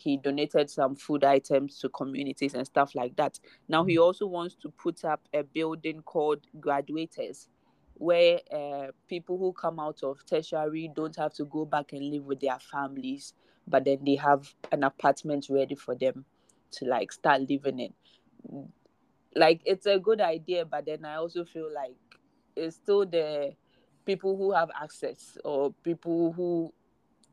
he 0.00 0.16
donated 0.16 0.70
some 0.70 0.96
food 0.96 1.24
items 1.24 1.78
to 1.78 1.88
communities 1.88 2.54
and 2.54 2.66
stuff 2.66 2.94
like 2.94 3.16
that. 3.16 3.38
Now 3.68 3.84
he 3.84 3.96
mm. 3.96 4.02
also 4.02 4.26
wants 4.26 4.56
to 4.56 4.70
put 4.70 5.04
up 5.04 5.20
a 5.34 5.42
building 5.42 6.02
called 6.02 6.40
Graduators, 6.58 7.48
where 7.94 8.40
uh, 8.52 8.88
people 9.08 9.38
who 9.38 9.52
come 9.52 9.78
out 9.78 10.02
of 10.02 10.24
tertiary 10.24 10.90
don't 10.94 11.16
have 11.16 11.34
to 11.34 11.44
go 11.44 11.64
back 11.64 11.92
and 11.92 12.10
live 12.10 12.24
with 12.24 12.40
their 12.40 12.58
families, 12.58 13.34
but 13.68 13.84
then 13.84 13.98
they 14.04 14.16
have 14.16 14.52
an 14.72 14.84
apartment 14.84 15.46
ready 15.50 15.74
for 15.74 15.94
them 15.94 16.24
to 16.72 16.86
like 16.86 17.12
start 17.12 17.42
living 17.48 17.78
in. 17.78 17.92
Like 19.36 19.60
it's 19.64 19.86
a 19.86 19.98
good 19.98 20.20
idea, 20.20 20.64
but 20.64 20.86
then 20.86 21.04
I 21.04 21.16
also 21.16 21.44
feel 21.44 21.72
like 21.72 21.96
it's 22.56 22.76
still 22.76 23.06
the 23.06 23.52
people 24.06 24.36
who 24.36 24.52
have 24.52 24.70
access 24.80 25.38
or 25.44 25.72
people 25.84 26.32
who 26.32 26.72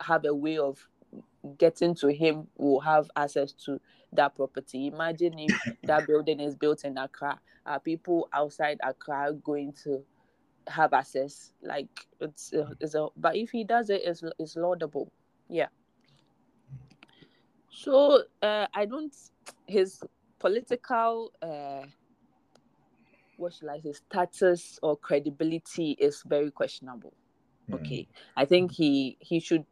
have 0.02 0.26
a 0.26 0.34
way 0.34 0.58
of 0.58 0.88
getting 1.56 1.96
to 1.96 2.08
him 2.08 2.48
will 2.58 2.80
have 2.80 3.10
access 3.16 3.52
to 3.66 3.80
that 4.14 4.36
property. 4.36 4.88
Imagine 4.88 5.40
if 5.40 5.74
that 5.84 6.08
building 6.08 6.40
is 6.40 6.56
built 6.56 6.84
in 6.84 6.98
Accra, 6.98 7.40
are 7.66 7.80
people 7.80 8.30
outside 8.34 8.80
Accra 8.84 9.34
going 9.44 9.74
to 9.84 10.04
have 10.68 10.94
access? 10.94 11.54
Like 11.62 11.88
it's 12.20 12.54
a, 12.54 12.72
it's 12.80 12.96
a 12.96 13.08
but 13.18 13.36
if 13.36 13.52
he 13.52 13.64
does 13.64 13.90
it, 13.90 14.02
it's 14.06 14.24
it's 14.40 14.56
laudable. 14.56 15.12
Yeah. 15.50 15.68
So 17.70 18.24
uh, 18.42 18.68
I 18.74 18.86
don't. 18.86 19.14
His 19.68 20.02
political, 20.40 21.32
uh, 21.42 21.86
what 23.38 23.54
should 23.54 23.70
I 23.70 23.80
say, 23.80 23.94
status 23.94 24.80
or 24.82 24.98
credibility 24.98 25.92
is 26.00 26.24
very 26.26 26.52
questionable. 26.52 27.14
Hmm. 27.68 27.76
Okay, 27.76 28.08
I 28.36 28.46
think 28.46 28.72
he 28.72 29.18
he 29.20 29.40
should 29.40 29.66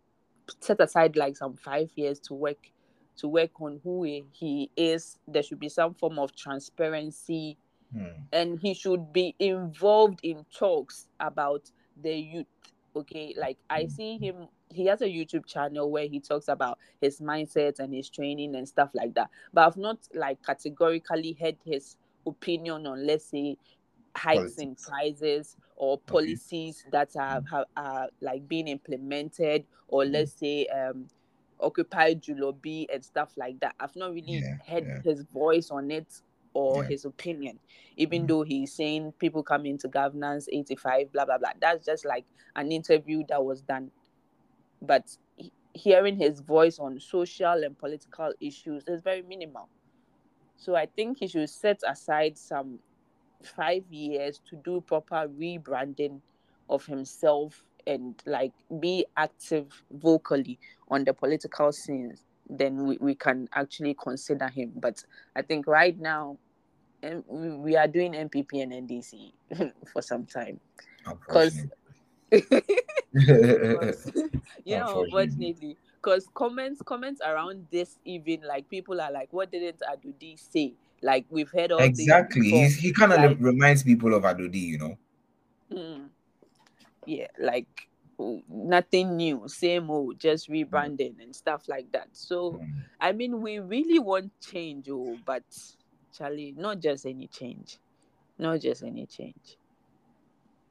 set 0.59 0.79
aside 0.81 1.15
like 1.15 1.37
some 1.37 1.55
five 1.55 1.89
years 1.95 2.19
to 2.21 2.33
work 2.33 2.71
to 3.17 3.27
work 3.29 3.61
on 3.61 3.79
who 3.83 4.03
he, 4.03 4.69
is. 4.75 5.17
There 5.27 5.41
should 5.41 5.59
be 5.59 5.69
some 5.69 5.93
form 5.93 6.19
of 6.19 6.35
transparency, 6.35 7.57
Hmm. 7.93 8.07
and 8.33 8.59
he 8.59 8.73
should 8.73 9.13
be 9.13 9.35
involved 9.39 10.19
in 10.23 10.45
talks 10.53 11.07
about 11.19 11.71
the 12.01 12.13
youth. 12.13 12.47
Okay, 12.95 13.33
like 13.37 13.57
I 13.69 13.87
see 13.87 14.17
him. 14.17 14.47
He 14.69 14.85
has 14.87 15.01
a 15.01 15.05
YouTube 15.05 15.45
channel 15.45 15.91
where 15.91 16.07
he 16.07 16.19
talks 16.19 16.47
about 16.47 16.79
his 16.99 17.19
mindset 17.21 17.79
and 17.79 17.93
his 17.93 18.09
training 18.09 18.55
and 18.55 18.67
stuff 18.67 18.89
like 18.93 19.13
that. 19.13 19.29
But 19.53 19.67
I've 19.67 19.77
not 19.77 19.99
like 20.13 20.43
categorically 20.43 21.37
heard 21.39 21.57
his 21.63 21.95
opinion 22.25 22.85
on, 22.87 23.05
let's 23.05 23.25
say, 23.25 23.57
hikes 24.15 24.57
in 24.57 24.75
Politics. 24.75 24.89
prices 24.89 25.55
or 25.75 25.97
policies 25.97 26.85
that 26.91 27.09
are, 27.17 27.43
have, 27.49 27.65
are 27.75 28.09
like 28.21 28.47
being 28.47 28.67
implemented, 28.67 29.65
or 29.87 30.03
Mm. 30.03 30.11
let's 30.13 30.33
say 30.33 30.65
um, 30.67 31.07
Occupy 31.59 32.15
Julorbi 32.15 32.85
and 32.93 33.03
stuff 33.03 33.33
like 33.37 33.59
that. 33.61 33.75
I've 33.79 33.95
not 33.95 34.13
really 34.13 34.39
Yeah, 34.39 34.57
heard 34.67 34.85
yeah. 34.85 35.01
his 35.03 35.23
voice 35.33 35.71
on 35.71 35.91
it 35.91 36.07
or 36.53 36.83
Yeah. 36.83 36.89
his 36.89 37.05
opinion, 37.05 37.59
even 37.97 38.23
Mm. 38.23 38.27
though 38.27 38.43
he's 38.43 38.73
saying 38.73 39.13
people 39.19 39.43
come 39.43 39.65
into 39.65 39.87
governance 39.87 40.47
85, 40.51 41.11
blah, 41.11 41.25
blah, 41.25 41.37
blah. 41.37 41.51
That's 41.59 41.85
just 41.85 42.05
like 42.05 42.25
an 42.55 42.71
interview 42.71 43.23
that 43.27 43.43
was 43.43 43.61
done. 43.61 43.91
But 44.81 45.17
he- 45.35 45.51
hearing 45.73 46.15
his 46.17 46.39
voice 46.39 46.79
on 46.79 46.99
social 46.99 47.63
and 47.63 47.77
political 47.77 48.33
issues 48.39 48.83
is 48.87 49.01
very 49.01 49.21
minimal. 49.23 49.69
So 50.57 50.75
I 50.75 50.85
think 50.85 51.17
he 51.19 51.27
should 51.27 51.49
set 51.49 51.81
aside 51.85 52.37
some 52.37 52.79
five 53.45 53.83
years 53.89 54.41
to 54.49 54.55
do 54.57 54.81
proper 54.81 55.27
rebranding 55.39 56.19
of 56.69 56.85
himself 56.85 57.63
and 57.87 58.21
like 58.25 58.51
be 58.79 59.05
active 59.17 59.83
vocally 59.91 60.57
on 60.89 61.03
the 61.03 61.13
political 61.13 61.71
scenes 61.71 62.23
then 62.49 62.85
we, 62.87 62.97
we 62.99 63.15
can 63.15 63.47
actually 63.53 63.95
consider 64.01 64.47
him. 64.47 64.71
But 64.75 65.03
i 65.35 65.41
think 65.41 65.67
right 65.67 65.97
now 65.99 66.37
we, 67.27 67.75
are 67.75 67.87
doing 67.87 68.13
npp 68.13 68.63
and 68.63 68.71
ndc 68.87 69.31
for 69.93 70.01
some 70.01 70.25
time. 70.25 70.59
Because 71.07 71.55
you 72.31 72.41
know 74.77 75.03
Unfortunately. 75.03 75.03
unfortunately. 75.03 75.77
Because 76.01 76.27
comments 76.33 76.81
comments 76.83 77.21
around 77.25 77.65
this 77.71 77.97
even 78.05 78.41
like 78.41 78.69
people 78.69 79.01
are 79.01 79.11
like 79.11 79.31
what 79.31 79.51
didn't 79.51 79.81
adudi 79.81 80.37
say 80.39 80.73
like 81.01 81.25
we've 81.29 81.49
heard 81.51 81.71
all 81.71 81.79
exactly. 81.79 82.49
He's, 82.49 82.75
he 82.77 82.91
kind 82.91 83.13
of 83.13 83.19
Like- 83.21 83.37
reminds 83.39 83.83
people 83.83 84.13
of 84.13 84.23
Adodi, 84.23 84.59
you 84.61 84.77
know. 84.77 84.97
Mm. 85.71 86.09
Yeah, 87.05 87.27
like 87.39 87.67
nothing 88.49 89.17
new, 89.17 89.43
same 89.47 89.89
old, 89.91 90.19
just 90.19 90.49
rebranding 90.49 91.21
and 91.21 91.35
stuff 91.35 91.67
like 91.67 91.91
that. 91.91 92.07
So, 92.13 92.53
Mm. 92.53 92.83
I 93.01 93.11
mean, 93.11 93.41
we 93.41 93.59
really 93.59 93.99
want 93.99 94.31
change, 94.41 94.87
oh, 94.89 95.17
but 95.25 95.43
Charlie, 96.17 96.53
not 96.57 96.79
just 96.79 97.05
any 97.05 97.27
change, 97.27 97.77
not 98.37 98.61
just 98.61 98.83
any 98.83 99.05
change. 99.05 99.57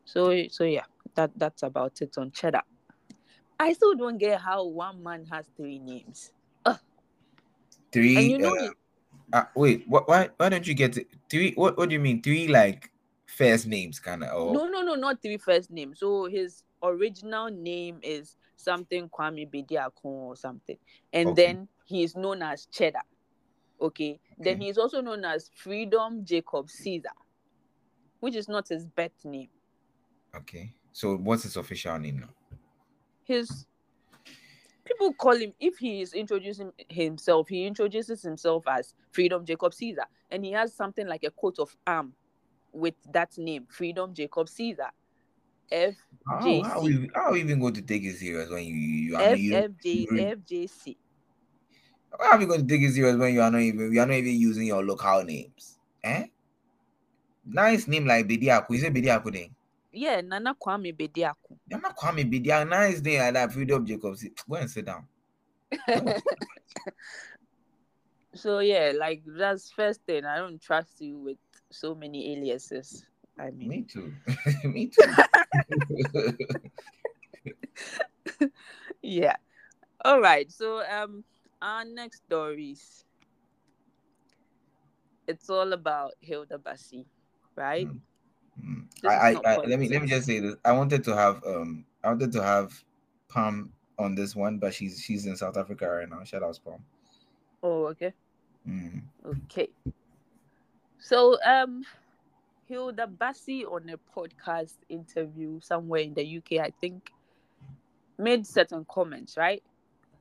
So, 0.06 0.46
so 0.48 0.64
yeah, 0.64 0.84
that 1.14 1.30
that's 1.36 1.62
about 1.62 2.00
it 2.00 2.16
on 2.18 2.30
Cheddar. 2.30 2.62
I 3.60 3.72
still 3.74 3.94
don't 3.94 4.18
get 4.18 4.40
how 4.40 4.64
one 4.64 5.02
man 5.02 5.24
has 5.30 5.46
three 5.56 5.78
names. 5.78 6.32
Three. 7.92 8.16
And 8.16 8.26
you 8.26 8.38
know, 8.38 8.56
uh, 8.56 8.70
uh, 9.32 9.44
wait, 9.54 9.84
what? 9.86 10.08
Why? 10.08 10.30
Why 10.36 10.48
don't 10.48 10.66
you 10.66 10.74
get 10.74 10.96
it? 10.96 11.08
three? 11.30 11.52
What? 11.54 11.76
What 11.76 11.88
do 11.88 11.94
you 11.94 12.00
mean? 12.00 12.22
Three 12.22 12.48
like 12.48 12.90
first 13.26 13.66
names, 13.66 13.98
kind 14.00 14.24
of? 14.24 14.52
No, 14.52 14.66
no, 14.66 14.82
no, 14.82 14.94
not 14.94 15.22
three 15.22 15.38
first 15.38 15.70
names. 15.70 16.00
So 16.00 16.26
his 16.26 16.62
original 16.82 17.50
name 17.50 18.00
is 18.02 18.36
something 18.56 19.08
Kwame 19.08 19.50
Bediakon 19.50 19.92
or 20.04 20.36
something. 20.36 20.76
And 21.12 21.28
Okay. 21.28 21.46
then 21.46 21.68
he 21.86 22.02
is 22.02 22.14
known 22.16 22.42
as 22.42 22.66
Cheddar. 22.66 23.02
Okay. 23.80 24.20
Then 24.38 24.56
Okay. 24.56 24.64
he 24.64 24.68
is 24.70 24.78
also 24.78 25.00
known 25.00 25.24
as 25.24 25.50
Freedom 25.54 26.24
Jacob 26.24 26.70
Caesar, 26.70 27.08
which 28.20 28.36
is 28.36 28.48
not 28.48 28.68
his 28.68 28.86
birth 28.86 29.24
name. 29.24 29.48
Okay. 30.34 30.72
So 30.92 31.16
what's 31.16 31.42
his 31.42 31.56
official 31.56 31.98
name 31.98 32.20
now? 32.20 32.30
His 33.24 33.66
people 34.85 35.12
call 35.14 35.35
him 35.37 35.53
if 35.61 35.78
he 35.78 36.01
is 36.03 36.12
introducing 36.12 36.72
himself, 36.89 37.49
he 37.49 37.66
introduces 37.66 38.22
himself 38.22 38.64
as 38.68 38.95
Freedom 39.12 39.45
Jacob 39.45 39.74
Caesar. 39.74 40.05
And 40.30 40.45
he 40.45 40.53
has 40.53 40.74
something 40.74 41.07
like 41.07 41.24
a 41.24 41.30
coat 41.30 41.59
of 41.59 41.74
arm 41.87 42.12
with 42.72 42.95
that 43.12 43.37
name, 43.39 43.66
Freedom 43.70 44.12
Jacob 44.14 44.49
Caesar. 44.49 44.91
F 45.72 45.95
How, 46.28 46.41
JC. 46.43 47.09
how, 47.14 47.22
are 47.22 47.32
we 47.32 47.41
even 47.41 47.59
going 47.59 47.74
to 47.74 47.82
take 47.82 48.03
it 48.05 48.16
serious 48.16 48.51
when 48.51 48.64
you, 48.64 48.74
you, 48.74 49.16
I 49.16 49.22
F 49.24 49.35
mean, 49.37 49.43
you 49.45 49.55
F 49.57 49.70
J 49.82 49.91
you 49.91 50.09
read- 50.11 50.26
F 50.32 50.39
J 50.47 50.66
C. 50.66 50.97
how 52.20 52.32
are 52.32 52.39
we 52.39 52.47
going 52.47 52.61
to 52.61 52.66
take 52.66 52.82
it 52.82 52.93
serious 52.93 53.16
when 53.16 53.32
you 53.32 53.41
are 53.41 53.51
not 53.51 53.61
even 53.62 53.93
you 53.93 54.01
are 54.01 54.07
not 54.07 54.14
even 54.14 54.35
using 54.39 54.66
your 54.66 54.85
local 54.85 55.24
names? 55.24 55.78
Eh? 56.03 56.26
Nice 57.47 57.89
name 57.89 58.07
like 58.07 58.26
Bediako. 58.28 58.70
You 58.70 58.78
say 58.78 58.91
Bediako 58.91 59.32
then? 59.32 59.55
Yeah, 59.95 60.20
Nana 60.20 60.55
Kwame 60.55 60.92
Bediako. 60.92 61.57
I'm 61.72 61.80
Kwame 61.95 62.24
Bediako. 62.28 62.68
Nice 62.68 63.01
name 63.01 63.20
like 63.20 63.34
that. 63.34 63.53
Freedom 63.53 63.86
Jacobs. 63.86 64.26
Go 64.49 64.57
and 64.57 64.68
sit 64.68 64.84
down. 64.86 65.07
so 68.34 68.59
yeah, 68.59 68.92
like 68.99 69.22
that's 69.24 69.70
first 69.70 70.01
thing. 70.05 70.24
I 70.24 70.38
don't 70.38 70.61
trust 70.61 71.01
you 71.01 71.18
with 71.18 71.38
so 71.70 71.95
many 71.95 72.32
aliases. 72.32 73.07
I 73.38 73.51
mean, 73.51 73.68
Me 73.68 73.82
too. 73.82 74.12
Me 74.64 74.88
too. 74.88 75.14
yeah. 79.03 79.36
All 80.05 80.20
right. 80.20 80.51
So 80.51 80.82
um, 80.84 81.24
our 81.62 81.84
next 81.84 82.24
stories. 82.26 83.05
It's 85.26 85.49
all 85.49 85.72
about 85.72 86.12
Hilda 86.20 86.59
Baci, 86.59 87.07
right? 87.57 87.86
Mm. 87.86 88.01
Mm. 88.62 88.86
I, 89.05 89.34
I, 89.34 89.57
let 89.57 89.78
me 89.78 89.88
let 89.88 90.02
me 90.02 90.09
just 90.09 90.26
say 90.26 90.40
this. 90.40 90.55
I 90.64 90.72
wanted 90.72 91.05
to 91.05 91.16
have 91.16 91.42
um 91.44 91.84
I 92.02 92.09
wanted 92.09 92.32
to 92.32 92.42
have 92.42 92.72
Pam 93.28 93.72
on 93.98 94.14
this 94.14 94.34
one, 94.36 94.59
but 94.59 94.74
she's 94.74 95.00
she's 95.00 95.26
in 95.26 95.36
South 95.36 95.57
Africa 95.57 95.88
right 95.88 96.09
now. 96.09 96.22
Shout 96.24 96.42
out 96.42 96.59
Pam. 96.64 96.84
Oh, 97.62 97.86
okay. 97.86 98.12
Mm. 98.68 99.02
Okay. 99.26 99.68
So 100.98 101.36
um 101.44 101.84
Hilda 102.66 103.07
Baci 103.07 103.64
on 103.64 103.88
a 103.90 103.98
podcast 104.16 104.76
interview 104.88 105.61
somewhere 105.61 106.00
in 106.00 106.14
the 106.14 106.38
UK, 106.38 106.64
I 106.64 106.72
think, 106.80 107.11
made 108.18 108.46
certain 108.46 108.86
comments, 108.88 109.36
right? 109.36 109.62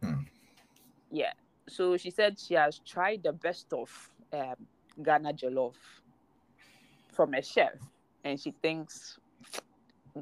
Hmm. 0.02 0.24
Yeah. 1.12 1.34
So 1.70 1.96
she 1.96 2.10
said 2.10 2.38
she 2.38 2.56
has 2.56 2.80
tried 2.80 3.24
the 3.24 3.32
best 3.32 3.72
of 3.72 3.90
um, 4.34 4.56
Ghana 5.02 5.34
jollof 5.34 5.76
from 7.14 7.34
a 7.34 7.42
chef, 7.42 7.74
and 8.24 8.40
she 8.40 8.52
thinks 8.62 9.20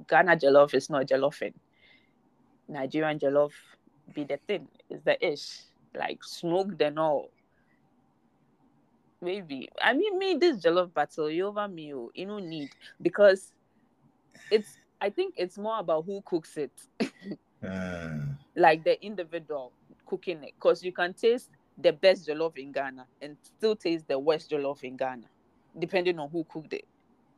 Ghana 0.08 0.38
jollof 0.38 0.74
is 0.74 0.90
not 0.90 1.08
jollofing. 1.08 1.54
Nigerian 2.68 3.20
jollof 3.20 3.52
be 4.14 4.24
the 4.24 4.38
thing, 4.48 4.68
is 4.90 5.02
the 5.04 5.26
ish, 5.26 5.62
like 5.94 6.24
smoked 6.24 6.82
and 6.82 7.00
all. 7.00 7.32
Maybe 9.22 9.70
I 9.82 9.94
mean, 9.94 10.18
me 10.18 10.38
this 10.40 10.64
jollof 10.64 10.94
battle 10.94 11.30
you 11.30 11.48
over 11.48 11.68
me, 11.68 11.94
oh, 11.94 12.12
you 12.14 12.26
don't 12.26 12.48
need 12.48 12.70
because 13.02 13.54
it's. 14.50 14.78
I 15.04 15.10
think 15.10 15.34
it's 15.36 15.58
more 15.58 15.80
about 15.80 16.06
who 16.06 16.22
cooks 16.24 16.58
it, 16.58 16.72
Uh, 17.68 18.20
like 18.56 18.84
the 18.84 19.04
individual 19.04 19.74
cooking 20.06 20.44
it, 20.44 20.54
because 20.56 20.84
you 20.84 20.92
can 20.92 21.14
taste 21.14 21.50
the 21.78 21.92
best 21.92 22.28
jollof 22.28 22.56
in 22.58 22.72
Ghana 22.72 23.08
and 23.22 23.36
still 23.42 23.76
taste 23.76 24.08
the 24.08 24.20
worst 24.20 24.52
jollof 24.52 24.84
in 24.84 24.96
Ghana, 24.96 25.28
depending 25.78 26.20
on 26.20 26.30
who 26.30 26.44
cooked 26.44 26.74
it 26.74 26.86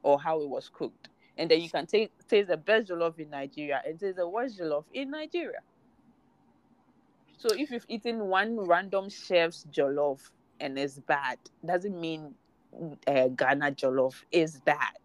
or 0.04 0.20
how 0.20 0.41
it 0.41 0.49
was 0.49 0.70
cooked. 0.70 1.10
And 1.38 1.49
then 1.49 1.62
you 1.62 1.70
can 1.70 1.88
taste 1.88 2.12
taste 2.28 2.49
the 2.49 2.58
best 2.58 2.89
jollof 2.89 3.18
in 3.20 3.30
Nigeria 3.30 3.82
and 3.86 3.99
taste 3.99 4.18
the 4.18 4.28
worst 4.28 4.60
jollof 4.60 4.86
in 4.93 5.12
Nigeria. 5.12 5.60
So 7.38 7.49
if 7.58 7.72
you've 7.72 7.86
eaten 7.89 8.28
one 8.28 8.60
random 8.60 9.10
chef's 9.10 9.66
jollof 9.72 10.30
and 10.60 10.78
it's 10.78 10.99
bad, 10.99 11.39
doesn't 11.66 11.99
mean 11.99 12.36
uh, 13.08 13.30
Ghana 13.30 13.72
jollof 13.72 14.24
is 14.32 14.60
bad. 14.62 15.04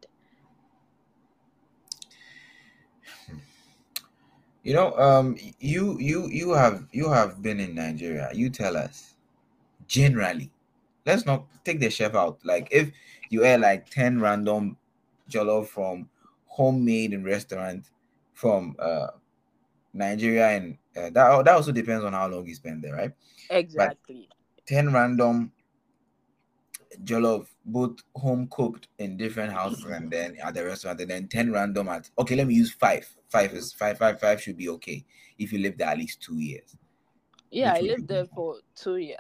you 4.69 4.75
know, 4.75 4.93
um, 4.99 5.35
you 5.61 5.99
you 5.99 6.29
you 6.29 6.51
have 6.53 6.87
you 6.93 7.09
have 7.09 7.41
been 7.41 7.59
in 7.59 7.75
Nigeria. 7.75 8.29
You 8.35 8.51
tell 8.51 8.77
us 8.77 9.15
generally. 9.87 10.51
Let's 11.07 11.25
not 11.25 11.47
take 11.65 11.81
the 11.81 11.89
chef 11.89 12.15
out. 12.15 12.39
Like 12.45 12.69
if 12.71 12.91
you 13.31 13.47
ate 13.47 13.61
like 13.61 13.89
ten 13.89 14.21
random 14.21 14.77
jollof 15.31 15.67
from 15.69 16.09
homemade 16.47 17.13
in 17.13 17.25
restaurant 17.25 17.91
from 18.35 18.75
uh 18.79 19.09
Nigeria, 19.95 20.49
and 20.51 20.77
uh, 20.97 21.11
that 21.11 21.45
that 21.45 21.55
also 21.55 21.73
depends 21.73 22.05
on 22.05 22.13
how 22.13 22.29
long 22.29 22.47
you 22.47 22.55
spend 22.55 22.83
there, 22.83 22.95
right? 22.95 23.13
Exactly. 23.51 24.29
10 24.67 24.93
random 24.93 25.51
jollof, 27.05 27.47
both 27.65 27.99
home 28.15 28.47
cooked 28.51 28.89
in 28.99 29.17
different 29.17 29.53
houses 29.53 29.85
and 29.85 30.11
then 30.13 30.37
at 30.43 30.55
the 30.55 30.65
restaurant, 30.65 31.01
and 31.01 31.11
then 31.11 31.27
10 31.29 31.53
random 31.53 31.89
at 31.89 32.11
okay, 32.19 32.37
let 32.37 32.47
me 32.47 32.55
use 32.55 32.71
five. 32.73 33.09
Five 33.29 33.53
is 33.55 33.73
five, 33.73 33.99
five, 33.99 34.21
five 34.21 34.41
should 34.43 34.57
be 34.57 34.69
okay 34.71 35.05
if 35.39 35.53
you 35.53 35.59
live 35.59 35.77
there 35.79 35.89
at 35.89 35.99
least 35.99 36.23
two 36.23 36.39
years. 36.39 36.77
Yeah, 37.51 37.75
I 37.75 37.81
lived 37.81 38.09
there 38.09 38.27
for 38.27 38.57
two 38.75 38.97
years. 38.97 39.19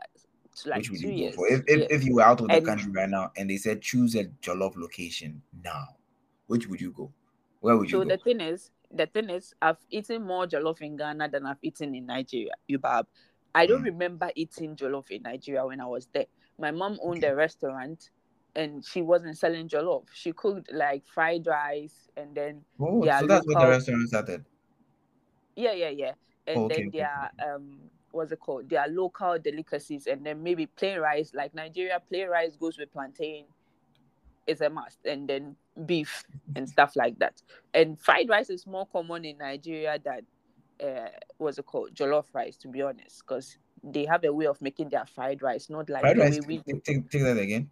Like 0.66 0.78
Which 0.78 0.90
would 0.90 1.00
two 1.00 1.08
you 1.08 1.12
go 1.14 1.18
years. 1.20 1.34
for? 1.34 1.46
If, 1.48 1.60
if, 1.66 1.78
yeah. 1.78 1.86
if 1.90 2.04
you 2.04 2.14
were 2.16 2.22
out 2.22 2.40
of 2.40 2.48
the 2.48 2.54
And- 2.56 2.66
country 2.66 2.90
right 2.92 3.08
now 3.08 3.32
and 3.36 3.48
they 3.48 3.56
said 3.56 3.80
choose 3.80 4.14
a 4.16 4.24
jollof 4.42 4.76
location 4.76 5.40
now, 5.64 5.84
which 6.48 6.66
would 6.66 6.80
you 6.80 6.90
go? 6.90 7.12
Where 7.60 7.76
would 7.76 7.88
you 7.90 7.98
So 7.98 8.04
go? 8.04 8.10
So 8.10 8.16
the 8.16 8.22
thing 8.22 8.40
is, 8.40 8.70
the 8.90 9.06
thing 9.06 9.30
is, 9.30 9.54
I've 9.62 9.78
eaten 9.90 10.22
more 10.26 10.46
jollof 10.46 10.80
in 10.80 10.96
Ghana 10.96 11.28
than 11.28 11.46
I've 11.46 11.62
eaten 11.62 11.94
in 11.94 12.06
Nigeria. 12.06 12.52
Ubab. 12.70 13.04
I 13.54 13.66
don't 13.66 13.82
Mm. 13.82 13.92
remember 13.92 14.30
eating 14.34 14.76
jollof 14.76 15.10
in 15.10 15.22
Nigeria 15.22 15.64
when 15.64 15.80
I 15.80 15.86
was 15.86 16.08
there. 16.12 16.26
My 16.58 16.70
mom 16.70 16.98
owned 17.02 17.18
Okay. 17.18 17.28
a 17.28 17.34
restaurant, 17.34 18.10
and 18.54 18.84
she 18.84 19.02
wasn't 19.02 19.38
selling 19.38 19.68
jollof. 19.68 20.04
She 20.12 20.32
cooked 20.32 20.72
like 20.72 21.06
fried 21.06 21.46
rice, 21.46 22.08
and 22.16 22.34
then 22.34 22.64
oh, 22.80 23.04
yeah, 23.04 23.20
so 23.20 23.26
that's 23.26 23.46
what 23.46 23.54
the 23.54 23.54
local- 23.60 23.70
restaurant 23.70 24.08
started. 24.08 24.44
yeah, 25.56 25.72
yeah, 25.72 25.90
yeah, 25.90 26.12
and 26.46 26.56
Oh, 26.58 26.64
okay, 26.64 26.74
then 26.76 26.88
okay, 26.88 26.98
their 26.98 27.30
um, 27.54 27.78
what's 28.12 28.32
it 28.32 28.40
called? 28.40 28.68
Their 28.70 28.86
local 28.88 29.38
delicacies, 29.38 30.06
and 30.06 30.24
then 30.24 30.42
maybe 30.42 30.66
plain 30.66 30.98
rice. 30.98 31.32
Like 31.34 31.54
Nigeria, 31.54 32.00
plain 32.08 32.28
rice 32.28 32.56
goes 32.56 32.78
with 32.78 32.92
plantain. 32.92 33.46
Is 34.48 34.60
a 34.62 34.70
must, 34.70 35.04
and 35.04 35.28
then 35.28 35.56
beef 35.86 36.24
and 36.56 36.68
stuff 36.68 36.96
like 36.96 37.18
that. 37.18 37.42
And 37.74 38.00
fried 38.00 38.28
rice 38.30 38.48
is 38.50 38.66
more 38.66 38.86
common 38.86 39.24
in 39.24 39.38
Nigeria 39.38 39.98
than 40.02 40.22
uh, 40.82 41.10
what's 41.36 41.58
it 41.58 41.66
called 41.66 41.94
jollof 41.94 42.24
rice, 42.32 42.56
to 42.58 42.68
be 42.68 42.80
honest, 42.82 43.22
because 43.26 43.58
they 43.84 44.06
have 44.06 44.24
a 44.24 44.32
way 44.32 44.46
of 44.46 44.60
making 44.62 44.88
their 44.88 45.04
fried 45.06 45.42
rice, 45.42 45.68
not 45.68 45.90
like 45.90 46.00
Fried 46.00 46.16
the 46.16 46.20
rice. 46.22 46.40
way 46.40 46.46
we 46.46 46.56
do. 46.58 46.80
Take, 46.84 47.10
take, 47.10 47.22
that 47.22 47.36
again. 47.38 47.68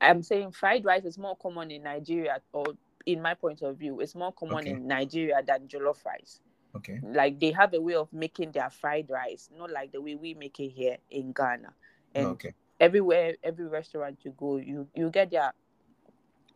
I'm 0.00 0.22
saying 0.22 0.52
fried 0.52 0.84
rice 0.84 1.04
is 1.04 1.18
more 1.18 1.36
common 1.36 1.70
in 1.70 1.82
Nigeria, 1.84 2.40
or 2.52 2.66
in 3.06 3.22
my 3.22 3.34
point 3.34 3.62
of 3.62 3.78
view, 3.78 4.00
it's 4.00 4.14
more 4.14 4.32
common 4.32 4.58
Okay. 4.58 4.70
in 4.72 4.86
Nigeria 4.86 5.42
than 5.46 5.66
jollof 5.68 6.04
rice. 6.04 6.40
Okay. 6.76 7.00
Like 7.02 7.40
they 7.40 7.50
have 7.52 7.72
a 7.72 7.80
way 7.80 7.94
of 7.94 8.12
making 8.12 8.52
their 8.52 8.68
fried 8.70 9.08
rice, 9.10 9.48
not 9.56 9.70
like 9.70 9.92
the 9.92 10.00
way 10.02 10.14
we 10.16 10.34
make 10.34 10.60
it 10.60 10.68
here 10.68 10.98
in 11.10 11.32
Ghana. 11.32 11.72
And 12.14 12.26
okay. 12.26 12.52
everywhere, 12.78 13.36
every 13.42 13.66
restaurant 13.66 14.18
you 14.22 14.32
go, 14.36 14.58
you 14.58 14.86
you 14.94 15.08
get 15.10 15.30
their 15.30 15.52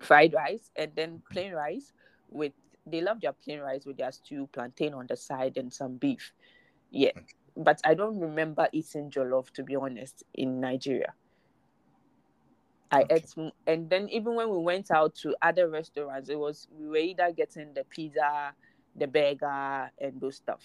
fried 0.02 0.34
rice 0.34 0.70
and 0.76 0.92
then 0.96 1.22
plain 1.32 1.52
rice 1.52 1.92
with. 2.28 2.52
They 2.86 3.00
love 3.00 3.20
their 3.20 3.32
plain 3.32 3.60
rice 3.60 3.86
with 3.86 3.98
their 3.98 4.12
stew, 4.12 4.48
plantain 4.52 4.94
on 4.94 5.06
the 5.08 5.16
side, 5.16 5.56
and 5.56 5.72
some 5.72 5.98
beef. 5.98 6.32
Yeah, 6.90 7.12
Okay. 7.16 7.36
but 7.56 7.80
I 7.84 7.94
don't 7.94 8.18
remember 8.18 8.68
eating 8.72 9.10
jollof 9.10 9.50
to 9.52 9.64
be 9.64 9.76
honest 9.76 10.24
in 10.34 10.60
Nigeria. 10.60 11.14
I 12.90 13.04
Okay. 13.04 13.10
ate, 13.10 13.34
and 13.66 13.90
then 13.90 14.08
even 14.10 14.34
when 14.36 14.50
we 14.50 14.58
went 14.58 14.90
out 14.90 15.14
to 15.22 15.34
other 15.42 15.68
restaurants, 15.68 16.28
it 16.28 16.38
was 16.38 16.68
we 16.70 16.88
were 16.88 16.96
either 16.96 17.32
getting 17.32 17.72
the 17.74 17.84
pizza, 17.84 18.54
the 18.94 19.06
burger, 19.06 19.90
and 19.98 20.20
those 20.20 20.36
stuff, 20.36 20.62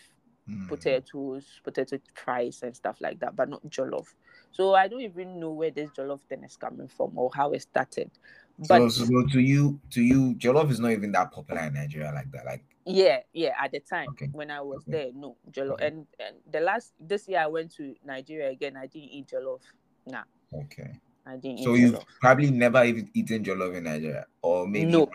Mm. 0.50 0.68
potatoes, 0.68 1.62
potato 1.64 1.98
fries, 2.16 2.62
and 2.64 2.76
stuff 2.76 2.98
like 3.02 3.20
that, 3.20 3.36
but 3.36 3.50
not 3.50 3.66
jollof. 3.70 4.08
So 4.52 4.76
I 4.76 4.88
don't 4.88 5.02
even 5.02 5.40
know 5.40 5.52
where 5.52 5.72
this 5.72 5.92
jollof 5.92 6.22
thing 6.24 6.44
is 6.44 6.58
coming 6.58 6.90
from 6.90 7.18
or 7.18 7.32
how 7.34 7.52
it 7.52 7.62
started. 7.62 8.12
But 8.60 8.90
so, 8.90 9.06
so 9.06 9.24
to 9.32 9.40
you, 9.40 9.80
to 9.92 10.02
you, 10.02 10.34
jollof 10.36 10.72
is 10.72 10.80
not 10.80 10.92
even 10.92 11.12
that 11.12 11.32
popular 11.32 11.62
in 11.62 11.74
Nigeria 11.74 12.12
like 12.14 12.32
that. 12.32 12.46
Like, 12.46 12.64
yeah, 12.86 13.20
yeah, 13.34 13.54
at 13.60 13.72
the 13.72 13.80
time 13.80 14.10
Okay. 14.10 14.30
when 14.32 14.50
I 14.50 14.62
was 14.62 14.82
Okay. 14.88 14.92
there, 14.92 15.12
no 15.14 15.38
jollof. 15.52 15.74
Okay. 15.74 15.88
And, 15.88 16.08
and 16.20 16.38
the 16.50 16.62
last 16.62 16.94
this 17.00 17.28
year 17.28 17.40
I 17.40 17.48
went 17.48 17.72
to 17.76 17.94
Nigeria 18.04 18.50
again. 18.50 18.76
I 18.76 18.88
didn't 18.88 19.10
eat 19.10 19.28
jollof. 19.28 19.62
Nah, 20.08 20.24
okay. 20.54 21.00
I 21.26 21.36
didn't 21.36 21.60
So 21.60 21.76
you've 21.76 22.04
probably 22.20 22.50
never 22.50 22.84
even 22.84 23.10
eaten 23.14 23.44
jollof 23.44 23.76
in 23.76 23.84
Nigeria, 23.84 24.26
or 24.42 24.68
maybe 24.68 24.92
No. 24.92 25.12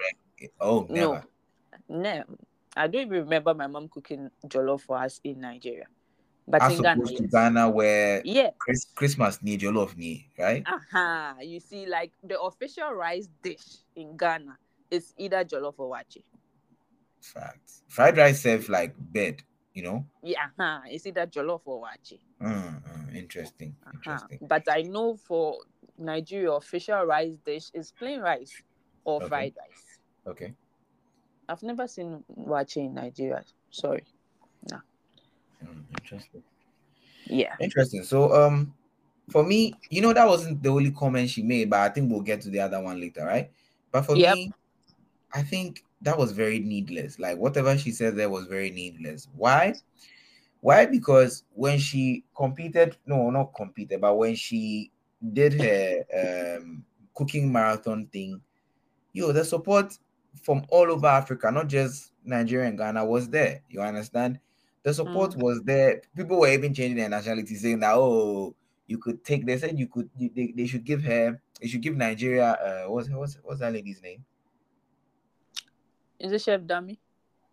oh, 0.60 0.86
never. 0.88 1.24
No, 1.88 1.98
no. 1.98 2.24
I 2.76 2.86
don't 2.86 3.02
even 3.02 3.24
remember 3.24 3.54
my 3.54 3.66
mom 3.66 3.88
cooking 3.88 4.30
jollof 4.46 4.82
for 4.82 4.98
us 4.98 5.20
in 5.24 5.40
Nigeria. 5.40 5.86
But 6.46 6.62
As 6.62 6.72
in 6.72 6.82
Ghana, 6.82 7.00
opposed 7.00 7.16
to 7.16 7.22
yes. 7.22 7.32
Ghana, 7.32 7.70
where 7.70 8.22
Yeah. 8.24 8.50
Chris, 8.58 8.86
Christmas 8.94 9.42
need 9.42 9.60
jollof 9.60 9.96
need 9.96 10.26
right? 10.38 10.62
Aha. 10.66 11.36
You 11.40 11.60
see, 11.60 11.86
like 11.86 12.12
the 12.22 12.40
official 12.40 12.90
rice 12.92 13.28
dish 13.42 13.84
in 13.94 14.16
Ghana 14.16 14.58
is 14.90 15.14
either 15.18 15.44
jollof 15.44 15.74
or 15.78 15.94
waakye. 15.94 16.22
Fact. 17.20 17.82
Fried 17.88 18.16
rice 18.16 18.42
serve 18.42 18.68
like 18.68 18.94
bed, 18.98 19.42
you 19.72 19.82
know. 19.82 20.04
Yeah, 20.22 20.46
uh-huh. 20.58 20.80
it's 20.86 21.06
either 21.06 21.26
jollof 21.26 21.62
or 21.64 21.86
waakye. 21.86 22.18
Mm, 22.42 22.82
mm, 22.82 23.16
interesting. 23.16 23.76
Uh-huh. 23.86 23.92
Interesting. 23.94 24.38
But 24.48 24.64
I 24.68 24.82
know 24.82 25.16
for 25.16 25.58
Nigeria, 25.96 26.52
official 26.52 27.04
rice 27.04 27.36
dish 27.46 27.70
is 27.72 27.92
plain 27.92 28.20
rice 28.20 28.52
or 29.04 29.18
Okay. 29.18 29.28
fried 29.28 29.54
rice. 29.58 29.98
Okay. 30.26 30.54
I've 31.48 31.62
never 31.62 31.86
seen 31.86 32.24
waakye 32.36 32.86
in 32.86 32.94
Nigeria. 32.94 33.44
Sorry. 33.70 34.04
Mm, 35.62 35.84
interesting. 36.00 36.42
Yeah. 37.26 37.54
Interesting. 37.60 38.02
So 38.04 38.32
um 38.34 38.74
for 39.30 39.44
me, 39.44 39.74
you 39.88 40.02
know, 40.02 40.12
that 40.12 40.26
wasn't 40.26 40.62
the 40.62 40.68
only 40.68 40.90
comment 40.90 41.30
she 41.30 41.42
made, 41.42 41.70
but 41.70 41.80
I 41.80 41.88
think 41.88 42.10
we'll 42.10 42.20
get 42.20 42.40
to 42.42 42.50
the 42.50 42.60
other 42.60 42.82
one 42.82 43.00
later, 43.00 43.24
right? 43.24 43.50
But 43.90 44.02
for 44.02 44.16
Yep. 44.16 44.34
me, 44.34 44.52
I 45.32 45.42
think 45.42 45.84
that 46.02 46.18
was 46.18 46.32
very 46.32 46.58
needless. 46.58 47.18
Like 47.18 47.38
whatever 47.38 47.76
she 47.78 47.92
said 47.92 48.16
there 48.16 48.30
was 48.30 48.46
very 48.46 48.70
needless. 48.70 49.28
Why? 49.36 49.74
Why? 50.60 50.86
Because 50.86 51.44
when 51.54 51.78
she 51.78 52.24
competed, 52.36 52.96
no, 53.06 53.30
not 53.30 53.54
competed, 53.54 54.00
but 54.00 54.16
when 54.16 54.34
she 54.34 54.90
did 55.32 55.54
her 55.54 56.04
um 56.58 56.84
cooking 57.14 57.52
marathon 57.52 58.06
thing, 58.06 58.40
yo, 59.12 59.32
the 59.32 59.44
support 59.44 59.96
from 60.42 60.64
all 60.68 60.90
over 60.90 61.06
Africa, 61.06 61.50
not 61.50 61.68
just 61.68 62.12
Nigeria 62.24 62.68
and 62.68 62.78
Ghana, 62.78 63.04
was 63.04 63.28
there. 63.28 63.62
You 63.68 63.82
understand? 63.82 64.40
The 64.82 64.92
support 64.92 65.36
was 65.36 65.62
there. 65.62 66.02
People 66.16 66.40
were 66.40 66.48
even 66.48 66.74
changing 66.74 66.96
their 66.96 67.08
nationality, 67.08 67.54
saying 67.54 67.80
that 67.80 67.94
oh, 67.94 68.54
you 68.86 68.98
could 68.98 69.24
take. 69.24 69.46
They 69.46 69.56
said 69.58 69.78
you 69.78 69.86
could. 69.86 70.10
You, 70.16 70.30
they, 70.34 70.52
they 70.56 70.66
should 70.66 70.84
give 70.84 71.02
her. 71.04 71.40
They 71.60 71.68
should 71.68 71.82
give 71.82 71.96
Nigeria. 71.96 72.52
Uh, 72.52 72.90
what's 72.90 73.08
what's 73.08 73.38
what's 73.42 73.60
that 73.60 73.72
lady's 73.72 74.02
name? 74.02 74.24
Is 76.18 76.32
it 76.32 76.42
Chef 76.42 76.60
Dami? 76.62 76.98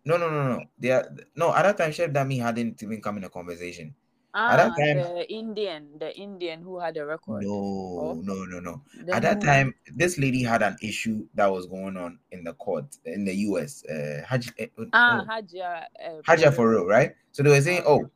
No, 0.04 0.16
no, 0.16 0.30
no, 0.30 0.56
no. 0.56 0.64
They 0.78 0.90
are 0.90 1.08
no. 1.36 1.54
At 1.54 1.62
that 1.62 1.78
time, 1.78 1.92
Chef 1.92 2.10
Dami 2.10 2.40
hadn't 2.40 2.82
even 2.82 3.00
come 3.00 3.18
in 3.18 3.24
a 3.24 3.30
conversation. 3.30 3.94
Ah, 4.32 4.56
that 4.56 4.76
time- 4.76 4.96
the 4.96 5.32
Indian, 5.32 5.98
the 5.98 6.16
Indian 6.16 6.62
who 6.62 6.78
had 6.78 6.96
a 6.96 7.04
record. 7.04 7.42
No, 7.42 8.20
no, 8.22 8.44
no, 8.44 8.60
no. 8.60 8.82
Then 8.94 9.16
At 9.16 9.22
that 9.22 9.40
time, 9.40 9.74
this 9.96 10.18
lady 10.18 10.42
had 10.42 10.62
an 10.62 10.76
issue 10.82 11.26
that 11.34 11.46
was 11.46 11.66
going 11.66 11.96
on 11.96 12.18
in 12.30 12.44
the 12.44 12.52
court 12.54 12.84
in 13.04 13.24
the 13.24 13.34
US. 13.50 13.84
Uh, 13.86 14.22
Haj, 14.28 14.50
eh, 14.58 14.66
oh, 14.78 14.86
Ah, 14.92 15.20
oh, 15.22 15.24
Haja. 15.26 15.86
Uh, 16.04 16.22
Haja 16.24 16.52
for 16.52 16.70
real, 16.70 16.86
right? 16.86 17.14
So 17.32 17.42
they 17.42 17.50
were 17.50 17.60
saying, 17.60 17.82
Ah. 17.84 17.90
oh, 17.90 18.10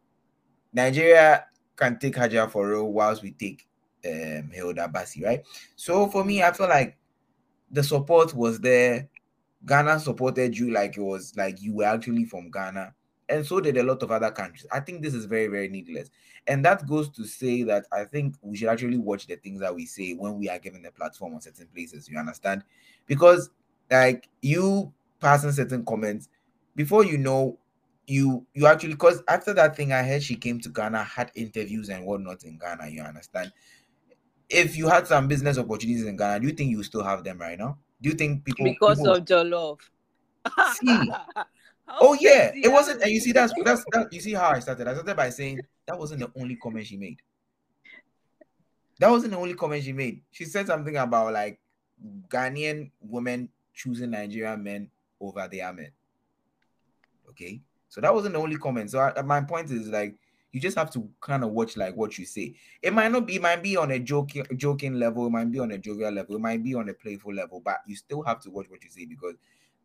Nigeria 0.73 1.47
can 1.77 1.99
take 1.99 2.17
Haja 2.17 2.49
for 2.49 2.69
real 2.69 2.93
whilst 2.93 3.23
we 3.23 3.33
take 3.33 3.67
um 4.05 4.51
Hilda 4.53 4.89
Baci, 4.89 5.25
right? 5.25 5.43
So 5.77 6.09
for 6.09 6.25
me, 6.25 6.43
I 6.43 6.53
feel 6.53 6.69
like 6.69 6.97
the 7.71 7.83
support 7.83 8.35
was 8.35 8.61
there. 8.61 9.09
Ghana 9.67 9.99
supported 9.99 10.57
you 10.57 10.71
like 10.71 10.97
it 10.97 11.01
was 11.03 11.35
like 11.37 11.61
you 11.62 11.75
were 11.77 11.85
actually 11.87 12.27
from 12.27 12.51
Ghana, 12.51 12.95
and 13.29 13.45
so 13.45 13.61
did 13.61 13.77
a 13.77 13.83
lot 13.83 14.03
of 14.03 14.11
other 14.11 14.31
countries. 14.31 14.66
I 14.70 14.81
think 14.81 15.03
this 15.03 15.14
is 15.14 15.25
very, 15.25 15.47
very 15.47 15.68
needless. 15.68 16.11
And 16.47 16.64
that 16.64 16.87
goes 16.87 17.09
to 17.11 17.25
say 17.25 17.62
that 17.62 17.87
I 17.93 18.05
think 18.05 18.35
we 18.43 18.57
should 18.57 18.68
actually 18.68 18.99
watch 18.99 19.27
the 19.27 19.37
things 19.37 19.61
that 19.61 19.75
we 19.75 19.87
say 19.87 20.12
when 20.12 20.39
we 20.39 20.49
are 20.49 20.59
given 20.59 20.83
the 20.83 20.91
platform 20.91 21.35
on 21.35 21.41
certain 21.41 21.66
places. 21.68 22.09
You 22.09 22.18
understand? 22.18 22.64
Because 23.07 23.51
like 23.91 24.29
you 24.43 24.93
passing 25.20 25.53
certain 25.53 25.85
comments, 25.85 26.29
before 26.77 27.05
you 27.05 27.16
know, 27.16 27.59
you 28.07 28.47
you 28.53 28.66
actually 28.66 28.93
because 28.93 29.22
after 29.29 29.55
that 29.55 29.75
thing 29.75 29.93
I 29.93 30.03
heard 30.03 30.22
she 30.22 30.37
came 30.37 30.61
to 30.61 30.68
Ghana, 30.68 31.05
had 31.05 31.33
interviews 31.35 31.89
and 31.89 32.05
whatnot 32.05 32.45
in 32.45 32.59
Ghana. 32.59 32.89
You 32.89 33.03
understand? 33.03 33.53
If 34.51 34.77
you 34.77 34.89
had 34.89 35.07
some 35.07 35.27
business 35.27 35.57
opportunities 35.57 36.05
in 36.05 36.16
Ghana, 36.16 36.41
do 36.41 36.49
you 36.49 36.53
think 36.53 36.70
you 36.70 36.83
still 36.83 37.03
have 37.03 37.25
them 37.25 37.39
right 37.39 37.59
now? 37.59 37.79
Do 38.03 38.11
you 38.11 38.14
think 38.14 38.45
people 38.45 38.66
because 38.66 38.99
people- 38.99 39.14
of 39.14 39.25
Jollof. 39.25 39.79
See. 40.75 41.11
Oh 41.89 42.16
yeah, 42.18 42.51
it 42.55 42.70
wasn't. 42.70 43.03
And 43.03 43.11
you 43.11 43.20
see, 43.20 43.32
that's 43.32 43.53
that's 43.64 43.85
that. 43.93 44.12
You 44.12 44.20
see 44.20 44.32
how 44.32 44.51
I 44.51 44.61
started. 44.61 44.89
I 44.89 44.95
started 44.95 45.16
by 45.16 45.30
saying 45.30 45.61
that 45.87 45.99
wasn't 45.99 46.20
the 46.20 46.41
only 46.41 46.57
comment 46.57 46.87
she 46.87 46.97
made. 46.97 47.20
That 48.99 49.11
wasn't 49.11 49.32
the 49.32 49.39
only 49.39 49.55
comment 49.55 49.85
she 49.85 49.93
made. 49.93 50.22
She 50.30 50.45
said 50.45 50.66
something 50.66 50.97
about 50.97 51.32
like 51.32 51.61
Ghanaian 52.28 52.91
women 53.01 53.49
choosing 53.74 54.11
Nigerian 54.11 54.62
men 54.62 54.91
over 55.20 55.47
their 55.51 55.72
men. 55.72 55.91
Okay, 57.30 57.61
so 57.89 58.01
that 58.01 58.14
wasn't 58.14 58.35
the 58.35 58.41
only 58.41 58.57
comment. 58.57 58.91
So 58.91 59.01
I, 59.01 59.12
uh, 59.12 59.22
my 59.22 59.43
point 59.43 59.70
is 59.70 59.89
like 59.89 60.14
you 60.53 60.61
just 60.61 60.78
have 60.78 60.91
to 60.93 61.09
kind 61.20 61.43
of 61.43 61.51
watch 61.51 61.76
like 61.76 61.97
what 61.97 62.16
you 62.16 62.24
say. 62.24 62.55
It 62.80 62.95
might 62.95 63.11
not 63.11 63.26
be, 63.26 63.37
it 63.37 63.43
might 63.43 63.62
be 63.62 63.76
on 63.76 63.91
a 63.91 63.99
joking 63.99 64.47
joking 64.57 64.95
level, 64.95 65.26
it 65.26 65.30
might 65.30 65.51
be 65.51 65.59
on 65.59 65.72
a 65.72 65.78
jovial 65.78 66.12
level, 66.12 66.37
it 66.37 66.41
might 66.41 66.62
be 66.62 66.74
on 66.74 66.89
a 66.89 66.95
playful 66.95 67.35
level, 67.35 67.61
but 67.61 67.78
you 67.87 67.97
still 67.97 68.22
have 68.22 68.41
to 68.43 68.51
watch 68.51 68.66
what 68.70 68.82
you 68.85 68.91
say 68.91 69.05
because 69.05 69.35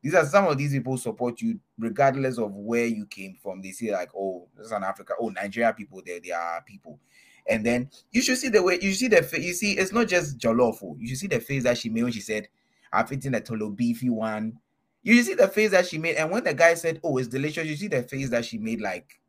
these 0.02 0.16
are 0.16 0.26
some 0.26 0.48
of 0.48 0.58
these 0.58 0.72
people 0.72 0.98
support 0.98 1.42
you 1.42 1.60
regardless 1.78 2.38
of 2.38 2.54
where 2.54 2.86
you 2.86 3.06
came 3.06 3.36
from. 3.42 3.62
They 3.62 3.72
say 3.72 3.92
like, 3.92 4.10
oh, 4.16 4.48
this 4.56 4.68
is 4.68 4.72
an 4.72 4.84
Africa, 4.84 5.14
oh, 5.20 5.30
Nigeria 5.30 5.74
people, 5.74 6.02
there 6.06 6.20
they 6.20 6.32
are 6.32 6.64
people. 6.66 7.00
And 7.48 7.66
then 7.66 7.90
you 8.12 8.22
should 8.22 8.38
see 8.38 8.50
the 8.50 8.62
way 8.62 8.80
you 8.82 8.94
see 8.94 9.08
the 9.08 9.24
face. 9.24 9.44
You 9.44 9.54
see, 9.54 9.72
it's 9.74 9.92
not 9.92 10.08
just 10.08 10.38
jollof. 10.38 10.80
oh. 10.84 10.96
You 11.00 11.08
should 11.08 11.18
see 11.18 11.28
the 11.28 11.40
face 11.40 11.64
that 11.64 11.78
she 11.78 11.90
made 11.90 12.04
when 12.04 12.12
she 12.12 12.22
said, 12.22 12.48
"I've 12.94 13.12
eaten 13.12 13.34
a 13.36 13.42
tolo 13.42 13.76
beefy 13.76 14.10
one." 14.10 14.60
You 15.02 15.24
see 15.24 15.34
the 15.34 15.48
face 15.48 15.72
that 15.72 15.88
she 15.88 15.98
made, 15.98 16.16
and 16.18 16.30
when 16.30 16.44
the 16.44 16.54
guy 16.54 16.76
said, 16.76 17.00
"Oh, 17.04 17.18
it's 17.18 17.28
delicious," 17.28 17.66
you 17.66 17.76
see 17.76 17.88
the 17.88 18.04
face 18.04 18.30
that 18.30 18.46
she 18.46 18.60
made, 18.60 18.82
like, 18.82 19.20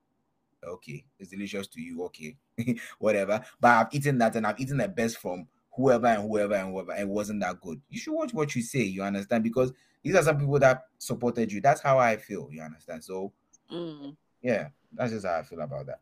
"Okay, 0.63 1.05
it's 1.19 1.31
delicious 1.31 1.67
to 1.69 1.81
you, 1.81 2.05
okay, 2.05 2.37
whatever." 2.99 3.43
But 3.59 3.69
I've 3.71 3.95
eaten 3.95 4.19
that, 4.19 4.37
and 4.37 4.47
I've 4.47 4.61
eaten 4.61 4.77
the 4.77 4.89
best 4.89 5.17
from 5.17 5.47
whoever 5.73 6.07
and 6.07 6.23
whoever 6.23 6.55
and 6.55 6.73
whoever, 6.73 6.93
it 6.95 7.09
wasn't 7.09 7.41
that 7.41 7.61
good. 7.61 7.81
You 7.89 7.99
should 7.99 8.15
watch 8.15 8.33
what 8.35 8.55
you 8.55 8.63
say. 8.63 8.83
You 8.83 9.03
understand? 9.03 9.45
Because 9.45 9.73
these 10.03 10.15
are 10.15 10.23
some 10.23 10.39
people 10.39 10.59
that 10.59 10.85
supported 10.99 11.53
you. 11.53 11.61
That's 11.61 11.81
how 11.81 11.99
I 11.99 12.17
feel. 12.17 12.49
You 12.51 12.63
understand? 12.63 13.05
So 13.05 13.33
Mm. 13.71 14.17
yeah, 14.43 14.69
that's 14.93 15.13
just 15.13 15.25
how 15.27 15.37
I 15.37 15.43
feel 15.43 15.61
about 15.61 15.87
that. 15.87 16.01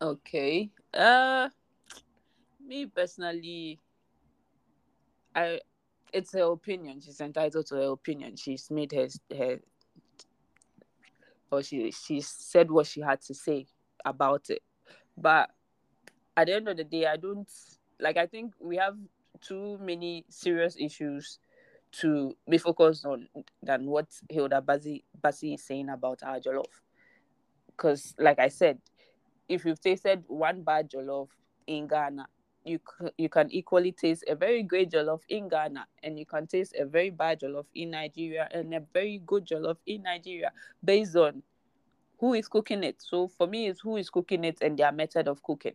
Okay. 0.00 0.70
Uh 0.92 1.48
me 2.66 2.86
personally 2.86 3.78
I 5.34 5.60
it's 6.12 6.32
her 6.32 6.52
opinion. 6.52 7.00
She's 7.00 7.20
entitled 7.20 7.66
to 7.66 7.76
her 7.76 7.92
opinion. 7.92 8.36
She's 8.36 8.70
made 8.70 8.92
her 8.92 9.08
her 9.36 9.60
or 11.50 11.62
she 11.62 11.90
she 11.90 12.20
said 12.20 12.70
what 12.70 12.86
she 12.86 13.00
had 13.00 13.20
to 13.22 13.34
say 13.34 13.66
about 14.04 14.50
it. 14.50 14.62
But 15.16 15.50
at 16.36 16.46
the 16.46 16.54
end 16.54 16.68
of 16.68 16.76
the 16.76 16.84
day, 16.84 17.06
I 17.06 17.16
don't 17.16 17.48
like 18.00 18.16
I 18.16 18.26
think 18.26 18.54
we 18.60 18.76
have 18.76 18.96
too 19.40 19.78
many 19.80 20.24
serious 20.28 20.76
issues 20.78 21.38
to 21.90 22.36
be 22.48 22.58
focused 22.58 23.06
on 23.06 23.28
than 23.62 23.86
what 23.86 24.06
Hilda 24.28 24.60
Baci 24.60 25.02
Baci 25.22 25.54
is 25.54 25.64
saying 25.64 25.88
about 25.88 26.22
our 26.22 26.38
jollof. 26.40 26.66
Because 27.68 28.14
like 28.18 28.38
I 28.38 28.48
said, 28.48 28.78
if 29.48 29.64
you've 29.64 29.80
tasted 29.80 30.24
one 30.26 30.62
bad 30.62 30.90
jollof 30.90 31.28
in 31.66 31.86
Ghana, 31.86 32.26
you 32.64 32.80
you 33.16 33.28
can 33.28 33.50
equally 33.50 33.92
taste 33.92 34.24
a 34.28 34.34
very 34.34 34.62
great 34.62 34.90
jollof 34.90 35.20
in 35.28 35.48
Ghana, 35.48 35.86
and 36.02 36.18
you 36.18 36.26
can 36.26 36.46
taste 36.46 36.74
a 36.78 36.84
very 36.84 37.10
bad 37.10 37.40
jollof 37.40 37.66
in 37.74 37.92
Nigeria, 37.92 38.48
and 38.52 38.74
a 38.74 38.80
very 38.92 39.22
good 39.24 39.46
jollof 39.46 39.76
in 39.86 40.02
Nigeria, 40.02 40.52
based 40.84 41.16
on 41.16 41.42
who 42.18 42.34
is 42.34 42.48
cooking 42.48 42.84
it. 42.84 42.96
So 42.98 43.28
for 43.28 43.46
me, 43.46 43.68
it's 43.68 43.80
who 43.80 43.96
is 43.96 44.10
cooking 44.10 44.44
it 44.44 44.58
and 44.60 44.78
their 44.78 44.92
method 44.92 45.28
of 45.28 45.42
cooking, 45.42 45.74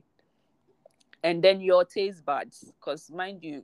and 1.23 1.43
then 1.43 1.61
your 1.61 1.85
taste 1.85 2.23
buds. 2.25 2.71
Because 2.79 3.09
mind 3.09 3.43
you, 3.43 3.63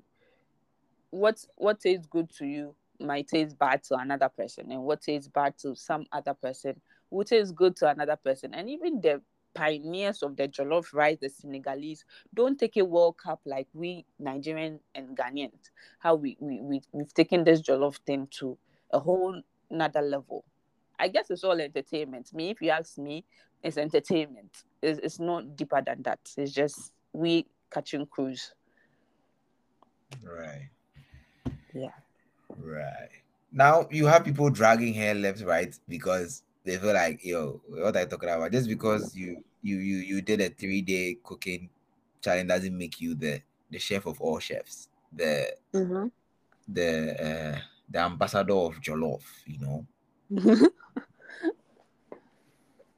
what 1.10 1.43
what 1.55 1.80
tastes 1.80 2.07
good 2.07 2.30
to 2.38 2.45
you 2.45 2.76
might 2.99 3.28
taste 3.28 3.57
bad 3.57 3.84
to 3.84 3.95
another 3.95 4.30
person, 4.30 4.72
and 4.72 4.84
what 4.84 5.01
tastes 5.01 5.28
bad 5.28 5.57
to 5.60 5.76
some 5.76 6.05
other 6.12 6.34
person 6.34 6.80
will 7.10 7.26
taste 7.26 7.55
good 7.55 7.76
to 7.78 7.89
another 7.89 8.16
person, 8.16 8.53
and 8.53 8.70
even 8.70 9.01
the 9.01 9.22
pioneers 9.55 10.22
of 10.22 10.36
the 10.38 10.47
jollof 10.47 10.93
rice, 10.93 11.18
the 11.20 11.30
Senegalese, 11.30 12.05
don't 12.34 12.60
take 12.60 12.78
a 12.78 12.86
World 12.86 13.18
Cup 13.18 13.41
like 13.45 13.68
we 13.74 14.05
Nigerian 14.20 14.80
and 14.93 15.18
Ghanaians. 15.18 15.72
How 15.99 16.16
we, 16.16 16.38
we, 16.39 16.62
we 16.62 16.82
we've 16.91 17.14
taken 17.14 17.43
this 17.43 17.62
jollof 17.62 17.97
thing 18.05 18.28
to 18.39 18.57
a 18.91 18.99
whole 18.99 19.41
another 19.72 20.01
level. 20.01 20.45
I 20.99 21.07
guess 21.07 21.32
it's 21.32 21.43
all 21.43 21.60
entertainment. 21.60 22.34
Me, 22.34 22.49
if 22.49 22.62
you 22.62 22.70
ask 22.70 22.97
me, 22.97 23.24
it's 23.64 23.78
entertainment. 23.78 24.64
It's, 24.82 24.99
it's 24.99 25.20
not 25.20 25.55
deeper 25.55 25.82
than 25.82 26.03
that. 26.03 26.20
It's 26.38 26.51
just 26.51 26.91
we 27.14 27.45
catching 27.72 28.05
cruise. 28.05 28.53
Right. 30.24 30.70
Yeah. 31.74 31.89
Right. 32.57 33.10
Now 33.51 33.88
you 33.91 34.05
have 34.07 34.26
people 34.26 34.49
dragging 34.49 34.93
hair 34.93 35.14
left, 35.16 35.41
right, 35.43 35.74
because 35.88 36.43
they 36.64 36.78
feel 36.78 36.93
like, 36.93 37.24
yo, 37.24 37.62
what 37.68 37.95
are 37.95 38.01
you 38.01 38.05
talking 38.07 38.30
about? 38.30 38.51
Just 38.51 38.68
because 38.68 39.16
you 39.16 39.43
you 39.62 39.78
you 39.78 39.97
you 39.97 40.22
did 40.22 40.41
a 40.41 40.49
three 40.49 40.82
day 40.82 41.18
cooking 41.24 41.70
challenge 42.22 42.47
doesn't 42.49 42.78
make 42.78 42.99
you 43.01 43.16
the 43.16 43.41
the 43.72 43.80
chef 43.80 44.05
of 44.05 44.20
all 44.22 44.39
chefs, 44.39 44.89
the 45.12 45.55
Mm-hmm. 45.74 46.07
the 46.68 47.24
uh, 47.24 47.60
the 47.89 47.99
ambassador 47.99 48.53
of 48.53 48.80
Jollof, 48.82 49.24
you 49.45 49.60
know. 49.60 49.86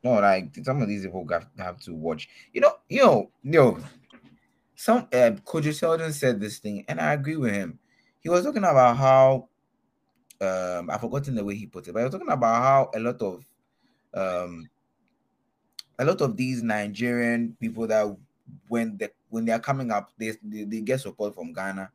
No, 0.04 0.14
like 0.14 0.56
some 0.64 0.82
of 0.82 0.88
these 0.88 1.04
people 1.06 1.28
have, 1.30 1.48
have 1.58 1.80
to 1.82 1.94
watch. 1.94 2.28
You 2.54 2.62
know, 2.62 2.74
you 2.90 3.04
know, 3.04 3.30
you 3.44 3.52
know. 3.52 3.78
Some 4.82 4.98
um, 5.14 5.38
Kwadwo 5.38 5.78
Sheldon 5.78 6.12
said 6.12 6.40
this 6.40 6.58
thing, 6.58 6.86
and 6.88 7.00
I 7.00 7.14
agree 7.14 7.36
with 7.36 7.54
him. 7.54 7.78
He 8.20 8.30
was 8.30 8.44
talking 8.44 8.64
about 8.64 8.98
how 8.98 9.48
um 10.42 10.90
I've 10.90 11.02
forgotten 11.02 11.36
the 11.36 11.44
way 11.44 11.54
he 11.54 11.68
put 11.68 11.88
it, 11.88 11.92
but 11.94 12.00
he 12.00 12.06
was 12.06 12.14
talking 12.14 12.32
about 12.32 12.64
how 12.64 12.90
a 12.96 13.00
lot 13.00 13.22
of 13.22 13.46
um 14.16 14.68
a 16.00 16.04
lot 16.04 16.20
of 16.22 16.36
these 16.36 16.64
Nigerian 16.64 17.56
people 17.60 17.86
that 17.86 18.08
when 18.70 18.98
they 18.98 19.10
when 19.30 19.46
they 19.46 19.52
are 19.52 19.60
coming 19.60 19.92
up, 19.92 20.14
they, 20.18 20.34
they, 20.42 20.64
they 20.64 20.82
get 20.82 21.00
support 21.00 21.36
from 21.36 21.54
Ghana 21.54 21.92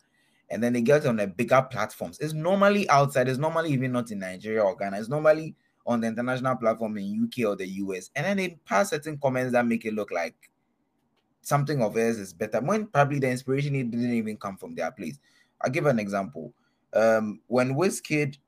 and 0.50 0.62
then 0.62 0.72
they 0.72 0.80
get 0.80 1.06
on 1.06 1.16
the 1.16 1.26
bigger 1.26 1.66
platforms. 1.68 2.20
It's 2.20 2.34
normally 2.34 2.88
outside, 2.88 3.28
it's 3.28 3.36
normally 3.36 3.72
even 3.72 3.90
not 3.90 4.12
in 4.12 4.20
Nigeria 4.20 4.62
or 4.62 4.76
Ghana, 4.76 5.00
it's 5.00 5.08
normally 5.08 5.56
on 5.88 6.02
the 6.02 6.06
international 6.06 6.54
platform 6.54 6.98
in 6.98 7.24
UK 7.24 7.48
or 7.48 7.56
the 7.56 7.66
US, 7.66 8.12
and 8.14 8.26
then 8.26 8.36
they 8.36 8.60
pass 8.64 8.90
certain 8.90 9.18
comments 9.18 9.50
that 9.54 9.66
make 9.66 9.84
it 9.84 9.92
look 9.92 10.12
like 10.12 10.36
something 11.46 11.80
of 11.80 11.94
theirs 11.94 12.18
is 12.18 12.32
better 12.32 12.60
when 12.60 12.86
probably 12.88 13.20
the 13.20 13.30
inspiration 13.30 13.76
it 13.76 13.90
didn't 13.90 14.12
even 14.12 14.36
come 14.36 14.56
from 14.56 14.74
their 14.74 14.90
place. 14.90 15.20
I'll 15.60 15.70
give 15.70 15.86
an 15.86 16.00
example. 16.00 16.52
Um, 16.92 17.40
when 17.46 17.74
Wizkid, 17.74 18.38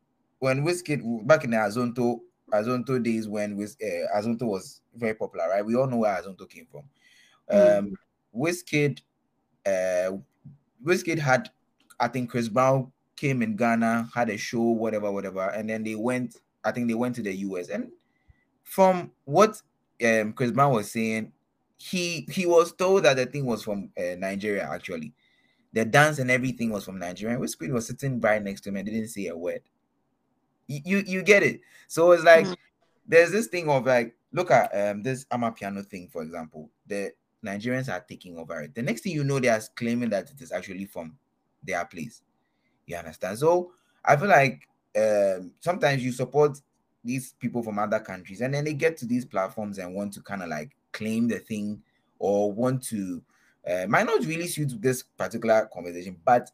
when 0.41 0.65
Wizkid 0.65 1.27
back 1.27 1.45
in 1.45 1.51
the 1.51 1.59
Azonto 1.59 2.21
Azonto 2.53 3.03
days 3.03 3.29
when 3.29 3.57
Wiz, 3.57 3.77
uh, 3.83 4.19
Azonto 4.19 4.43
was 4.43 4.81
very 4.97 5.15
popular, 5.15 5.49
right? 5.49 5.65
We 5.65 5.77
all 5.77 5.87
know 5.87 5.99
where 5.99 6.21
Azonto 6.21 6.49
came 6.49 6.67
from. 6.67 6.85
Um, 7.51 7.95
Wizkid, 8.35 9.01
uh, 9.65 10.13
Wizkid 10.85 11.19
had, 11.19 11.51
I 12.01 12.09
think 12.09 12.31
Chris 12.31 12.49
Brown 12.49 12.93
came 13.17 13.43
in 13.43 13.57
Ghana, 13.57 14.11
had 14.15 14.31
a 14.31 14.37
show, 14.37 14.63
whatever, 14.63 15.13
whatever, 15.13 15.49
and 15.51 15.69
then 15.69 15.85
they 15.85 15.95
went. 15.95 16.37
I 16.65 16.73
think 16.73 16.89
they 16.89 16.95
went 16.95 17.15
to 17.17 17.23
the 17.23 17.35
US, 17.37 17.69
and 17.69 17.91
from 18.65 19.13
what 19.25 19.63
um 20.05 20.33
Chris 20.33 20.51
Brown 20.51 20.73
was 20.73 20.91
saying, 20.91 21.33
he 21.79 22.27
he 22.31 22.47
was 22.47 22.73
told 22.75 23.05
that 23.05 23.17
the 23.17 23.27
thing 23.27 23.47
was 23.47 23.63
from 23.65 23.91
uh, 23.99 24.17
Nigeria. 24.19 24.69
Actually, 24.71 25.15
the 25.73 25.85
dance 25.85 26.19
and 26.19 26.31
everything 26.31 26.71
was 26.71 26.85
from 26.85 26.99
Nigeria. 26.99 27.37
And 27.37 27.45
Wizkid 27.45 27.73
was 27.73 27.87
sitting 27.89 28.21
right 28.21 28.43
next 28.43 28.63
to 28.63 28.71
him 28.71 28.77
and 28.77 28.87
didn't 28.87 29.09
say 29.09 29.29
a 29.29 29.37
word. 29.37 29.63
You 30.67 30.81
you, 30.85 30.99
you 31.07 31.23
get 31.23 31.43
it? 31.43 31.61
So 31.87 32.13
it's 32.13 32.25
like 32.25 32.47
Mhm. 32.47 32.57
there's 33.07 33.31
this 33.33 33.47
thing 33.47 33.69
of 33.69 33.87
like 33.87 34.17
look 34.33 34.51
at 34.51 34.71
um 34.75 35.03
this 35.03 35.25
Amapiano 35.27 35.85
thing, 35.87 36.09
for 36.09 36.23
example. 36.23 36.71
The 36.87 37.13
Nigerians 37.45 37.93
are 37.93 38.01
taking 38.01 38.37
over 38.39 38.61
it. 38.63 38.75
The 38.75 38.83
next 38.83 39.03
thing 39.03 39.13
you 39.13 39.25
know, 39.25 39.39
they 39.39 39.49
are 39.49 39.61
claiming 39.77 40.11
that 40.11 40.31
it 40.31 40.41
is 40.41 40.53
actually 40.53 40.87
from 40.87 41.19
their 41.63 41.85
place. 41.85 42.23
You 42.87 42.97
understand? 42.97 43.39
So 43.39 43.73
I 44.05 44.17
feel 44.17 44.29
like 44.29 44.69
um 44.97 45.55
sometimes 45.61 46.05
you 46.05 46.13
support 46.13 46.61
these 47.05 47.35
people 47.35 47.63
from 47.63 47.79
other 47.79 48.01
countries 48.01 48.43
and 48.43 48.55
then 48.55 48.65
they 48.65 48.75
get 48.75 48.97
to 48.99 49.07
these 49.07 49.27
platforms 49.27 49.79
and 49.79 49.95
want 49.95 50.15
to 50.15 50.23
kind 50.23 50.43
of 50.43 50.51
like 50.51 50.77
claim 50.93 51.29
the 51.29 51.39
thing 51.39 51.83
or 52.19 52.53
want 52.53 52.83
to 52.85 53.23
uh, 53.69 53.87
might 53.89 54.07
not 54.07 54.25
really 54.25 54.47
suit 54.47 54.73
this 54.81 55.03
particular 55.03 55.69
conversation, 55.73 56.17
but 56.25 56.51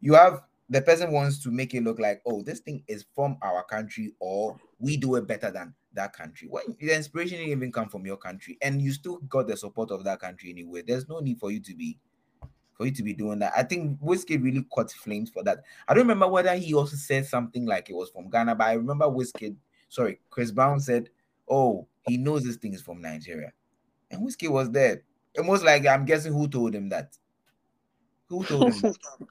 you 0.00 0.14
have 0.14 0.42
the 0.68 0.80
person 0.80 1.10
wants 1.12 1.42
to 1.42 1.50
make 1.50 1.74
it 1.74 1.82
look 1.82 1.98
like, 1.98 2.22
oh, 2.24 2.42
this 2.42 2.60
thing 2.60 2.82
is 2.88 3.04
from 3.14 3.36
our 3.42 3.62
country, 3.64 4.14
or 4.20 4.56
we 4.78 4.96
do 4.96 5.16
it 5.16 5.26
better 5.26 5.50
than 5.50 5.74
that 5.92 6.12
country. 6.12 6.48
When 6.48 6.62
the 6.80 6.96
inspiration 6.96 7.38
didn't 7.38 7.52
even 7.52 7.72
come 7.72 7.88
from 7.88 8.06
your 8.06 8.16
country, 8.16 8.58
and 8.62 8.80
you 8.80 8.92
still 8.92 9.18
got 9.28 9.48
the 9.48 9.56
support 9.56 9.90
of 9.90 10.04
that 10.04 10.20
country 10.20 10.50
anyway, 10.50 10.82
there's 10.86 11.08
no 11.08 11.20
need 11.20 11.38
for 11.38 11.50
you 11.50 11.60
to 11.60 11.74
be 11.74 11.98
for 12.74 12.86
you 12.86 12.92
to 12.92 13.02
be 13.02 13.12
doing 13.12 13.38
that. 13.40 13.52
I 13.56 13.64
think 13.64 14.00
Wizkid 14.00 14.42
really 14.42 14.64
caught 14.72 14.90
flames 14.90 15.30
for 15.30 15.42
that. 15.44 15.62
I 15.86 15.94
don't 15.94 16.04
remember 16.04 16.28
whether 16.28 16.54
he 16.54 16.72
also 16.74 16.96
said 16.96 17.26
something 17.26 17.66
like 17.66 17.90
it 17.90 17.94
was 17.94 18.10
from 18.10 18.30
Ghana, 18.30 18.54
but 18.54 18.66
I 18.66 18.72
remember 18.72 19.04
Wizkid, 19.06 19.56
sorry, 19.88 20.20
Chris 20.30 20.50
Brown 20.50 20.80
said, 20.80 21.10
Oh, 21.48 21.86
he 22.06 22.16
knows 22.16 22.44
this 22.44 22.56
thing 22.56 22.72
is 22.72 22.80
from 22.80 23.02
Nigeria. 23.02 23.52
And 24.12 24.22
Wizkid 24.22 24.50
was 24.50 24.70
there. 24.70 25.02
Almost 25.36 25.64
like 25.64 25.86
I'm 25.86 26.04
guessing 26.04 26.32
who 26.32 26.46
told 26.46 26.74
him 26.74 26.88
that. 26.90 27.16
Who 28.28 28.44
told 28.44 28.74
him 28.74 28.80
that? 28.80 28.96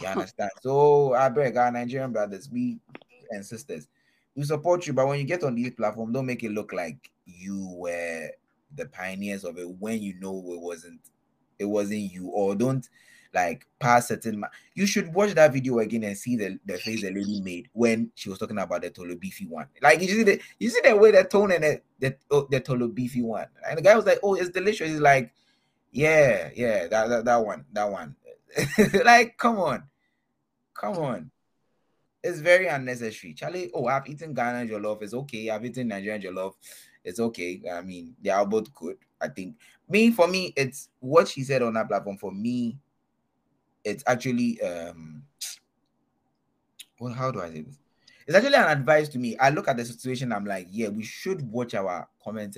You 0.00 0.06
understand? 0.06 0.50
So 0.62 1.12
I 1.12 1.28
beg 1.28 1.58
our 1.58 1.70
Nigerian 1.70 2.12
brothers, 2.12 2.48
we 2.50 2.78
and 3.30 3.44
sisters, 3.44 3.88
we 4.34 4.42
support 4.44 4.86
you, 4.86 4.94
but 4.94 5.06
when 5.06 5.18
you 5.18 5.26
get 5.26 5.44
on 5.44 5.54
these 5.54 5.74
platforms, 5.74 6.14
don't 6.14 6.24
make 6.24 6.42
it 6.42 6.50
look 6.50 6.72
like 6.72 7.10
you 7.26 7.68
were 7.76 8.30
the 8.74 8.86
pioneers 8.86 9.44
of 9.44 9.58
it 9.58 9.68
when 9.78 10.00
you 10.00 10.14
know 10.18 10.38
it 10.38 10.60
wasn't 10.60 11.00
it 11.58 11.66
wasn't 11.66 12.10
you, 12.10 12.28
or 12.28 12.54
don't 12.54 12.88
like 13.34 13.66
pass 13.78 14.08
certain 14.08 14.40
ma- 14.40 14.48
you 14.74 14.86
should 14.86 15.12
watch 15.12 15.32
that 15.34 15.52
video 15.52 15.78
again 15.78 16.04
and 16.04 16.16
see 16.16 16.36
the, 16.36 16.58
the 16.66 16.76
face 16.78 17.02
the 17.02 17.10
lady 17.10 17.40
made 17.40 17.68
when 17.72 18.10
she 18.14 18.28
was 18.28 18.38
talking 18.38 18.58
about 18.58 18.82
the 18.82 18.90
Tolo 18.90 19.18
beefy 19.18 19.46
one. 19.46 19.66
Like 19.80 20.00
you 20.00 20.08
see 20.08 20.22
the 20.22 20.40
you 20.58 20.68
see 20.68 20.80
the 20.84 20.96
way 20.96 21.10
the 21.10 21.24
tone 21.24 21.52
and 21.52 21.64
the 21.64 21.80
the, 21.98 22.16
oh, 22.30 22.46
the 22.50 22.60
Tolo 22.60 22.92
beefy 22.92 23.22
one. 23.22 23.46
And 23.68 23.78
the 23.78 23.82
guy 23.82 23.96
was 23.96 24.06
like, 24.06 24.18
Oh, 24.22 24.34
it's 24.34 24.50
delicious. 24.50 24.90
He's 24.90 25.00
like, 25.00 25.32
Yeah, 25.90 26.50
yeah, 26.54 26.88
that 26.88 27.08
that, 27.08 27.24
that 27.24 27.36
one, 27.36 27.64
that 27.72 27.90
one. 27.90 28.16
like, 29.04 29.36
come 29.38 29.58
on, 29.58 29.84
come 30.74 30.98
on. 30.98 31.30
It's 32.22 32.38
very 32.38 32.68
unnecessary. 32.68 33.34
Charlie, 33.34 33.70
oh, 33.74 33.86
I've 33.86 34.06
eaten 34.06 34.32
Ghana 34.32 34.70
jollof. 34.70 35.02
It's 35.02 35.14
okay. 35.14 35.50
I've 35.50 35.64
eaten 35.64 35.88
Nigerian 35.88 36.22
jollof. 36.22 36.52
It's 37.02 37.18
okay. 37.18 37.60
I 37.72 37.82
mean, 37.82 38.14
they 38.22 38.30
are 38.30 38.46
both 38.46 38.72
good. 38.72 38.96
I 39.20 39.28
think 39.28 39.56
me 39.88 40.10
for 40.10 40.28
me, 40.28 40.52
it's 40.56 40.88
what 41.00 41.28
she 41.28 41.42
said 41.42 41.62
on 41.62 41.74
that 41.74 41.88
platform. 41.88 42.16
For 42.18 42.30
me, 42.30 42.78
it's 43.84 44.04
actually 44.06 44.60
um 44.62 45.22
well, 47.02 47.12
how 47.12 47.30
do 47.30 47.40
I 47.40 47.50
say 47.50 47.62
this? 47.62 47.78
It's 48.26 48.36
actually 48.36 48.54
an 48.54 48.78
advice 48.78 49.08
to 49.10 49.18
me. 49.18 49.36
I 49.38 49.50
look 49.50 49.66
at 49.66 49.76
the 49.76 49.84
situation, 49.84 50.32
I'm 50.32 50.44
like, 50.44 50.68
yeah, 50.70 50.88
we 50.88 51.02
should 51.02 51.42
watch 51.50 51.74
our 51.74 52.08
comments 52.22 52.56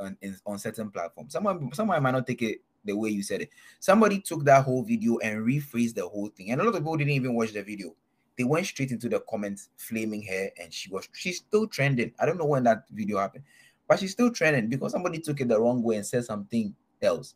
on, 0.00 0.16
on, 0.46 0.58
certain 0.58 0.90
platforms. 0.90 1.34
Someone 1.34 1.70
someone 1.74 2.02
might 2.02 2.12
not 2.12 2.26
take 2.26 2.40
it 2.40 2.62
the 2.84 2.96
way 2.96 3.10
you 3.10 3.22
said 3.22 3.42
it. 3.42 3.50
Somebody 3.78 4.20
took 4.20 4.44
that 4.44 4.64
whole 4.64 4.82
video 4.82 5.18
and 5.18 5.46
rephrased 5.46 5.94
the 5.94 6.08
whole 6.08 6.28
thing. 6.28 6.50
And 6.50 6.60
a 6.60 6.64
lot 6.64 6.70
of 6.70 6.76
people 6.76 6.96
didn't 6.96 7.12
even 7.12 7.34
watch 7.34 7.52
the 7.52 7.62
video. 7.62 7.94
They 8.38 8.44
went 8.44 8.66
straight 8.66 8.90
into 8.90 9.10
the 9.10 9.20
comments 9.20 9.68
flaming 9.76 10.22
her, 10.22 10.48
and 10.58 10.72
she 10.72 10.90
was 10.90 11.06
she's 11.12 11.38
still 11.38 11.66
trending. 11.66 12.12
I 12.18 12.24
don't 12.24 12.38
know 12.38 12.46
when 12.46 12.64
that 12.64 12.84
video 12.90 13.18
happened, 13.18 13.44
but 13.86 13.98
she's 13.98 14.12
still 14.12 14.30
trending 14.30 14.68
because 14.68 14.92
somebody 14.92 15.18
took 15.18 15.42
it 15.42 15.48
the 15.48 15.60
wrong 15.60 15.82
way 15.82 15.96
and 15.96 16.06
said 16.06 16.24
something 16.24 16.74
else. 17.02 17.34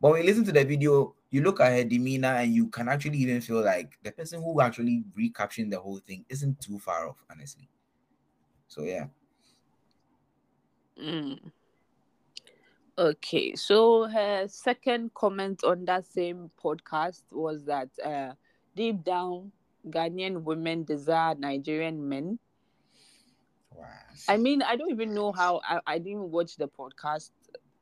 But 0.00 0.12
when 0.12 0.22
you 0.22 0.26
listen 0.26 0.44
to 0.44 0.52
the 0.52 0.64
video, 0.64 1.14
you 1.30 1.42
look 1.42 1.60
at 1.60 1.72
her 1.72 1.84
demeanor 1.84 2.28
and 2.28 2.52
you 2.52 2.68
can 2.68 2.88
actually 2.88 3.18
even 3.18 3.40
feel 3.40 3.62
like 3.62 3.98
the 4.02 4.12
person 4.12 4.42
who 4.42 4.60
actually 4.60 5.04
recapturing 5.14 5.70
the 5.70 5.80
whole 5.80 5.98
thing 5.98 6.24
isn't 6.28 6.60
too 6.60 6.78
far 6.78 7.08
off, 7.08 7.22
honestly. 7.30 7.68
So 8.68 8.82
yeah. 8.82 9.06
Mm. 11.00 11.38
Okay, 12.98 13.54
so 13.54 14.04
her 14.04 14.46
second 14.48 15.12
comment 15.12 15.62
on 15.64 15.84
that 15.84 16.06
same 16.06 16.50
podcast 16.62 17.22
was 17.30 17.64
that 17.64 17.90
uh, 18.02 18.32
deep 18.74 19.04
down, 19.04 19.52
Ghanaian 19.90 20.42
women 20.42 20.84
desire 20.84 21.34
Nigerian 21.34 22.08
men. 22.08 22.38
Wow. 23.74 23.84
I 24.28 24.38
mean, 24.38 24.62
I 24.62 24.76
don't 24.76 24.90
even 24.90 25.12
know 25.12 25.32
how 25.32 25.60
I, 25.68 25.80
I 25.86 25.98
didn't 25.98 26.30
watch 26.30 26.56
the 26.56 26.68
podcast 26.68 27.32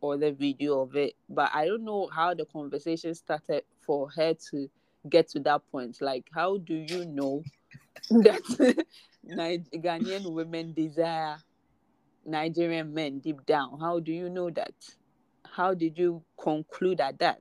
or 0.05 0.17
the 0.17 0.33
video 0.33 0.81
of 0.81 0.97
it, 0.97 1.15
but 1.29 1.51
I 1.55 1.67
don't 1.67 1.85
know 1.85 2.09
how 2.15 2.35
the 2.35 2.45
conversation 2.45 3.15
started 3.15 3.65
for 3.87 4.11
her 4.17 4.35
to 4.51 4.69
get 5.09 5.29
to 5.31 5.41
that 5.41 5.63
point. 5.71 5.99
Like, 6.01 6.27
how 6.35 6.59
do 6.59 6.75
you 6.75 7.05
know 7.07 7.43
that 8.11 8.43
Ghanaian 9.29 10.33
women 10.33 10.73
desire 10.75 11.37
Nigerian 12.25 12.93
men 12.93 13.21
deep 13.21 13.45
down? 13.47 13.79
How 13.81 13.99
do 14.01 14.13
you 14.13 14.29
know 14.29 14.51
that? 14.51 14.75
how 15.55 15.73
did 15.73 15.97
you 15.97 16.23
conclude 16.41 17.01
at 17.01 17.19
that? 17.21 17.41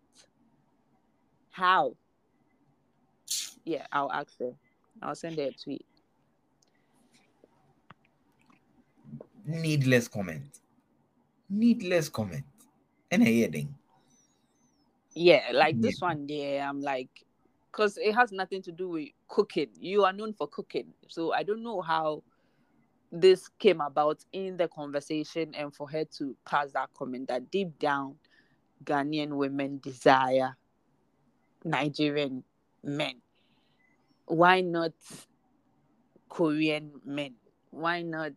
How? 1.50 1.96
Yeah, 3.66 3.88
I'll 3.92 4.12
ask 4.12 4.38
her. 4.40 4.52
I'll 5.02 5.16
send 5.16 5.38
her 5.38 5.46
a 5.46 5.52
tweet. 5.52 5.86
Needless 9.46 10.08
comment. 10.08 10.60
Needless 11.50 12.08
comment. 12.10 12.46
And 13.14 13.22
heading. 13.22 13.76
Yeah, 15.14 15.52
like 15.54 15.76
yeah. 15.76 15.82
this 15.84 16.02
one 16.02 16.26
there, 16.26 16.64
I'm 16.64 16.82
like, 16.82 17.10
because 17.72 18.00
it 18.00 18.16
has 18.16 18.32
nothing 18.32 18.64
to 18.64 18.72
do 18.72 18.90
with 18.90 19.10
cooking. 19.28 19.68
You 19.80 20.04
are 20.04 20.12
known 20.14 20.34
for 20.34 20.48
cooking. 20.48 20.88
So 21.10 21.32
I 21.32 21.44
don't 21.44 21.62
know 21.62 21.82
how 21.82 22.24
this 23.12 23.50
came 23.60 23.82
about 23.82 24.26
in 24.34 24.58
the 24.58 24.68
conversation 24.68 25.54
and 25.54 25.72
for 25.76 25.88
her 25.90 26.06
to 26.18 26.36
pass 26.48 26.72
that 26.72 26.90
comment 26.98 27.28
that 27.28 27.52
deep 27.52 27.78
down 27.78 28.16
Ghanaian 28.84 29.34
women 29.34 29.80
desire 29.84 30.58
Nigerian 31.64 32.44
men. 32.84 33.22
Why 34.26 34.62
not 34.62 34.94
Korean 36.30 36.94
men? 37.06 37.36
Why 37.70 38.02
not? 38.02 38.32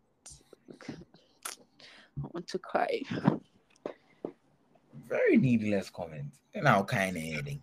I 0.89 2.29
want 2.33 2.47
to 2.49 2.59
cry. 2.59 3.01
Very 5.09 5.37
needless 5.37 5.91
comment. 5.91 6.33
Now 6.55 6.83
kind 6.83 7.17
of 7.17 7.23
heading. 7.23 7.63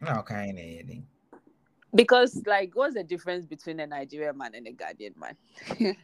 Now 0.00 0.22
kind 0.22 0.58
of 0.58 0.64
heading. 0.64 1.06
Because, 1.94 2.42
like, 2.46 2.72
what's 2.74 2.94
the 2.94 3.02
difference 3.02 3.46
between 3.46 3.80
a 3.80 3.86
Nigerian 3.86 4.36
man 4.36 4.54
and 4.54 4.66
a 4.66 4.72
Ghanaian 4.72 5.14
man? 5.16 5.36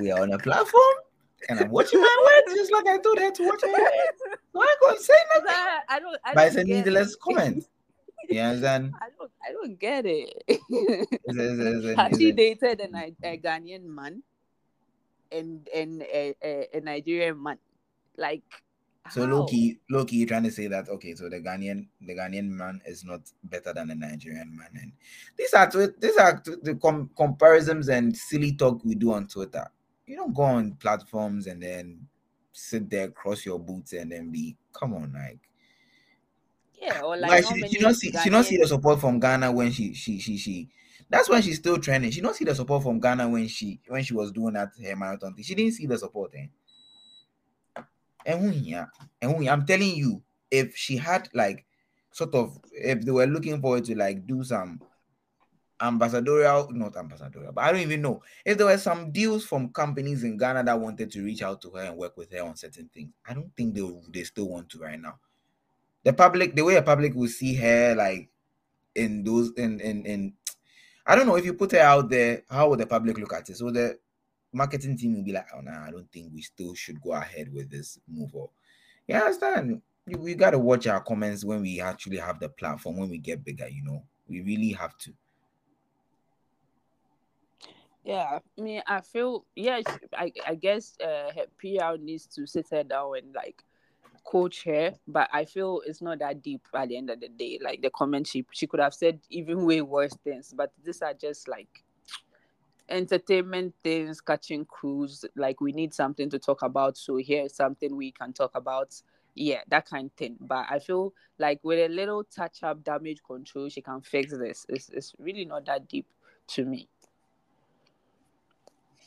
we 0.00 0.10
are 0.10 0.22
on 0.22 0.32
a 0.32 0.38
platform 0.38 0.94
and 1.48 1.60
I'm 1.60 1.70
watching 1.70 2.00
my 2.00 2.42
words 2.46 2.58
just 2.58 2.72
like 2.72 2.86
I 2.86 2.98
told 2.98 3.18
her 3.18 3.30
to 3.30 3.46
watch 3.46 3.62
head. 3.62 3.72
So 4.52 4.60
I 4.60 4.76
can't 4.82 5.00
say 5.00 5.14
nothing. 5.34 5.50
I, 5.50 5.80
I 5.88 6.00
don't. 6.00 6.16
I 6.24 6.34
but 6.34 6.46
it's 6.48 6.56
a 6.56 6.64
needless 6.64 7.14
it. 7.14 7.20
comment. 7.20 7.64
You 8.28 8.40
understand? 8.40 8.94
I 9.00 9.08
don't. 9.16 9.32
I 9.42 9.52
don't 9.52 9.78
get 9.80 10.04
it. 10.06 10.42
it's, 10.46 10.64
it's, 10.68 11.98
it's, 11.98 12.18
she 12.18 12.32
dated 12.36 12.80
a, 12.80 12.88
mm. 12.88 13.14
a 13.22 13.38
Ghanaian 13.38 13.84
man 13.84 14.22
and 15.32 15.68
and 15.74 16.02
a, 16.02 16.34
a, 16.42 16.68
a 16.74 16.80
Nigerian 16.80 17.42
man? 17.42 17.58
Like 18.16 18.42
so 19.10 19.24
Loki, 19.24 19.78
Loki, 19.90 20.16
you're 20.16 20.28
trying 20.28 20.42
to 20.42 20.50
say 20.50 20.66
that 20.66 20.88
okay, 20.88 21.14
so 21.14 21.28
the 21.28 21.40
Ghanaian, 21.40 21.86
the 22.00 22.14
Ghanaian 22.14 22.48
man 22.48 22.80
is 22.84 23.04
not 23.04 23.20
better 23.44 23.72
than 23.72 23.88
the 23.88 23.94
Nigerian 23.94 24.54
man, 24.56 24.68
and 24.74 24.92
these 25.36 25.54
are 25.54 25.70
these 25.98 26.16
are 26.16 26.42
the 26.62 26.78
com- 26.82 27.10
comparisons 27.16 27.88
and 27.88 28.16
silly 28.16 28.52
talk 28.52 28.84
we 28.84 28.94
do 28.94 29.12
on 29.12 29.26
Twitter. 29.26 29.66
You 30.06 30.16
don't 30.16 30.34
go 30.34 30.42
on 30.42 30.72
platforms 30.72 31.46
and 31.46 31.62
then 31.62 32.06
sit 32.52 32.90
there, 32.90 33.08
cross 33.08 33.46
your 33.46 33.58
boots, 33.58 33.92
and 33.92 34.12
then 34.12 34.30
be 34.30 34.56
come 34.72 34.94
on, 34.94 35.12
like 35.14 35.47
yeah, 36.80 37.00
or 37.02 37.16
like, 37.16 37.30
like 37.30 37.44
she, 37.44 37.68
she 37.68 37.78
don't 37.78 37.94
see 37.94 38.12
she 38.22 38.30
don't 38.30 38.44
see 38.44 38.56
the 38.56 38.66
support 38.66 39.00
from 39.00 39.18
Ghana 39.18 39.50
when 39.52 39.72
she 39.72 39.94
she 39.94 40.18
she 40.18 40.36
she. 40.36 40.68
That's 41.10 41.28
when 41.28 41.40
she's 41.40 41.56
still 41.56 41.78
trending. 41.78 42.10
She 42.10 42.20
don't 42.20 42.36
see 42.36 42.44
the 42.44 42.54
support 42.54 42.82
from 42.82 43.00
Ghana 43.00 43.28
when 43.28 43.48
she 43.48 43.80
when 43.88 44.02
she 44.02 44.14
was 44.14 44.30
doing 44.30 44.54
that 44.54 44.70
her 44.82 44.96
marathon 44.96 45.34
thing. 45.34 45.44
She 45.44 45.54
didn't 45.54 45.72
see 45.72 45.86
the 45.86 45.98
support. 45.98 46.32
Eh? 46.34 46.46
I'm 48.26 49.66
telling 49.66 49.96
you, 49.96 50.22
if 50.50 50.76
she 50.76 50.96
had 50.96 51.28
like 51.32 51.64
sort 52.10 52.34
of 52.34 52.58
if 52.72 53.02
they 53.04 53.10
were 53.10 53.26
looking 53.26 53.60
forward 53.60 53.84
to 53.86 53.96
like 53.96 54.26
do 54.26 54.42
some 54.44 54.80
ambassadorial, 55.80 56.68
not 56.72 56.96
ambassadorial, 56.96 57.52
but 57.52 57.64
I 57.64 57.72
don't 57.72 57.80
even 57.80 58.02
know 58.02 58.22
if 58.44 58.58
there 58.58 58.66
were 58.66 58.78
some 58.78 59.12
deals 59.12 59.44
from 59.44 59.72
companies 59.72 60.24
in 60.24 60.36
Ghana 60.36 60.64
that 60.64 60.80
wanted 60.80 61.10
to 61.12 61.22
reach 61.22 61.42
out 61.42 61.62
to 61.62 61.70
her 61.70 61.84
and 61.84 61.96
work 61.96 62.16
with 62.16 62.32
her 62.32 62.42
on 62.42 62.56
certain 62.56 62.90
things. 62.92 63.12
I 63.26 63.34
don't 63.34 63.54
think 63.56 63.74
they 63.74 63.82
they 64.10 64.24
still 64.24 64.48
want 64.48 64.68
to 64.70 64.80
right 64.80 65.00
now. 65.00 65.18
The 66.04 66.12
public, 66.12 66.54
the 66.54 66.64
way 66.64 66.76
a 66.76 66.82
public 66.82 67.14
will 67.14 67.28
see 67.28 67.54
her 67.56 67.94
like 67.94 68.30
in 68.94 69.24
those 69.24 69.52
in 69.56 69.80
in 69.80 70.06
in 70.06 70.32
I 71.06 71.16
don't 71.16 71.26
know 71.26 71.36
if 71.36 71.44
you 71.44 71.54
put 71.54 71.72
her 71.72 71.78
out 71.78 72.10
there, 72.10 72.42
how 72.50 72.68
would 72.68 72.80
the 72.80 72.86
public 72.86 73.16
look 73.16 73.32
at 73.32 73.48
it? 73.48 73.56
So 73.56 73.70
the 73.70 73.98
marketing 74.52 74.96
team 74.96 75.16
will 75.16 75.24
be 75.24 75.32
like, 75.32 75.46
oh, 75.56 75.60
nah, 75.60 75.86
I 75.86 75.90
don't 75.90 76.10
think 76.12 76.30
we 76.34 76.42
still 76.42 76.74
should 76.74 77.00
go 77.00 77.12
ahead 77.12 77.52
with 77.52 77.70
this 77.70 77.98
move. 78.06 78.30
Or, 78.34 78.50
you 79.06 79.14
understand? 79.14 79.80
We 80.06 80.34
got 80.34 80.50
to 80.50 80.58
watch 80.58 80.86
our 80.86 81.00
comments 81.00 81.44
when 81.44 81.62
we 81.62 81.80
actually 81.80 82.18
have 82.18 82.40
the 82.40 82.50
platform, 82.50 82.98
when 82.98 83.08
we 83.08 83.18
get 83.18 83.42
bigger, 83.42 83.68
you 83.68 83.84
know. 83.84 84.02
We 84.28 84.42
really 84.42 84.72
have 84.72 84.98
to. 84.98 85.12
Yeah, 88.04 88.38
I 88.58 88.60
mean, 88.60 88.82
I 88.86 89.00
feel, 89.00 89.44
yeah, 89.54 89.80
I, 90.14 90.32
I 90.46 90.54
guess 90.54 90.96
uh, 91.00 91.30
her 91.34 91.46
PR 91.58 91.98
needs 91.98 92.26
to 92.28 92.46
sit 92.46 92.68
her 92.70 92.82
down 92.84 93.16
and 93.16 93.34
like 93.34 93.62
coach 94.28 94.64
her, 94.64 94.92
but 95.06 95.30
I 95.32 95.46
feel 95.46 95.80
it's 95.86 96.02
not 96.02 96.18
that 96.18 96.42
deep 96.42 96.60
at 96.74 96.88
the 96.88 96.98
end 96.98 97.08
of 97.08 97.20
the 97.20 97.28
day. 97.28 97.58
Like 97.62 97.80
the 97.80 97.90
comment 97.90 98.26
she 98.26 98.44
she 98.52 98.66
could 98.66 98.80
have 98.80 98.92
said 98.92 99.20
even 99.30 99.64
way 99.64 99.80
worse 99.80 100.14
things, 100.22 100.52
but 100.54 100.70
these 100.84 101.00
are 101.00 101.14
just 101.14 101.48
like 101.48 101.82
entertainment 102.90 103.74
things, 103.82 104.20
catching 104.20 104.66
cruise. 104.66 105.24
Like 105.34 105.62
we 105.62 105.72
need 105.72 105.94
something 105.94 106.28
to 106.28 106.38
talk 106.38 106.62
about. 106.62 106.98
So 106.98 107.16
here's 107.16 107.54
something 107.54 107.96
we 107.96 108.12
can 108.12 108.34
talk 108.34 108.50
about. 108.54 109.00
Yeah, 109.34 109.60
that 109.68 109.86
kind 109.86 110.10
of 110.10 110.12
thing. 110.12 110.36
But 110.40 110.66
I 110.68 110.78
feel 110.78 111.14
like 111.38 111.60
with 111.62 111.78
a 111.78 111.92
little 111.92 112.24
touch 112.24 112.62
up 112.62 112.84
damage 112.84 113.22
control, 113.26 113.70
she 113.70 113.80
can 113.80 114.02
fix 114.02 114.36
this. 114.36 114.66
It's, 114.68 114.90
it's 114.90 115.14
really 115.18 115.44
not 115.44 115.64
that 115.66 115.88
deep 115.88 116.06
to 116.48 116.64
me. 116.64 116.88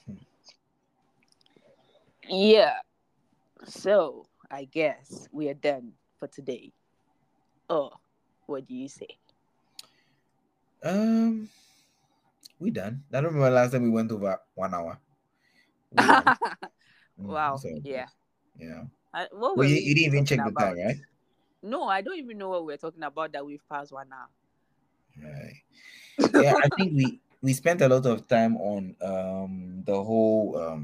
Hmm. 0.08 0.14
Yeah. 2.28 2.78
So 3.66 4.26
I 4.52 4.66
guess 4.66 5.30
we 5.32 5.48
are 5.48 5.56
done 5.56 5.94
for 6.20 6.28
today. 6.28 6.74
Oh, 7.70 7.92
what 8.48 8.68
do 8.68 8.76
you 8.76 8.90
say? 8.90 9.08
Um 10.84 11.48
we 12.60 12.70
done. 12.70 13.04
I 13.10 13.22
don't 13.22 13.34
remember 13.34 13.50
last 13.50 13.72
time 13.72 13.84
we 13.84 13.90
went 13.90 14.12
over 14.12 14.38
one 14.54 14.74
hour. 14.74 15.00
wow. 17.18 17.56
So, 17.56 17.70
yeah. 17.84 18.08
Yeah. 18.60 18.84
I, 19.14 19.28
what 19.32 19.58
well, 19.58 19.68
you, 19.68 19.76
you, 19.76 19.96
didn't 19.96 20.14
even 20.14 20.26
check 20.26 20.40
about? 20.40 20.54
the 20.54 20.60
time, 20.60 20.78
right? 20.78 20.98
No, 21.64 21.88
I 21.88 22.02
don't 22.02 22.18
even 22.18 22.38
know 22.38 22.50
what 22.50 22.66
we're 22.66 22.78
talking 22.78 23.04
about 23.04 23.32
that 23.34 23.46
we've 23.46 23.68
passed 23.70 23.92
one 23.92 24.10
hour. 24.12 24.30
Right. 25.24 25.64
Yeah, 26.34 26.54
I 26.64 26.70
think 26.70 26.94
we 26.96 27.20
we 27.42 27.54
spent 27.54 27.82
a 27.82 27.90
lot 27.90 28.06
of 28.06 28.28
time 28.28 28.58
on 28.58 28.96
um 29.02 29.84
the 29.86 29.96
whole 29.96 30.58
um 30.58 30.84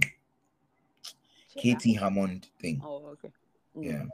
KT 1.58 1.98
Hammond 2.00 2.48
thing. 2.60 2.82
Oh, 2.84 3.14
okay. 3.14 3.32
Yeah. 3.80 4.06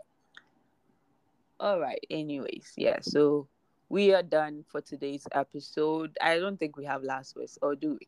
All 1.60 1.80
right. 1.80 2.00
Anyways, 2.10 2.74
yeah. 2.76 2.98
So 3.02 3.48
we 3.90 4.14
are 4.14 4.24
done 4.24 4.66
for 4.68 4.82
today's 4.82 5.28
episode. 5.32 6.18
I 6.22 6.40
don't 6.40 6.58
think 6.58 6.78
we 6.78 6.86
have 6.86 7.04
last 7.04 7.36
words, 7.36 7.58
or 7.62 7.76
do 7.76 7.98
we? 8.00 8.08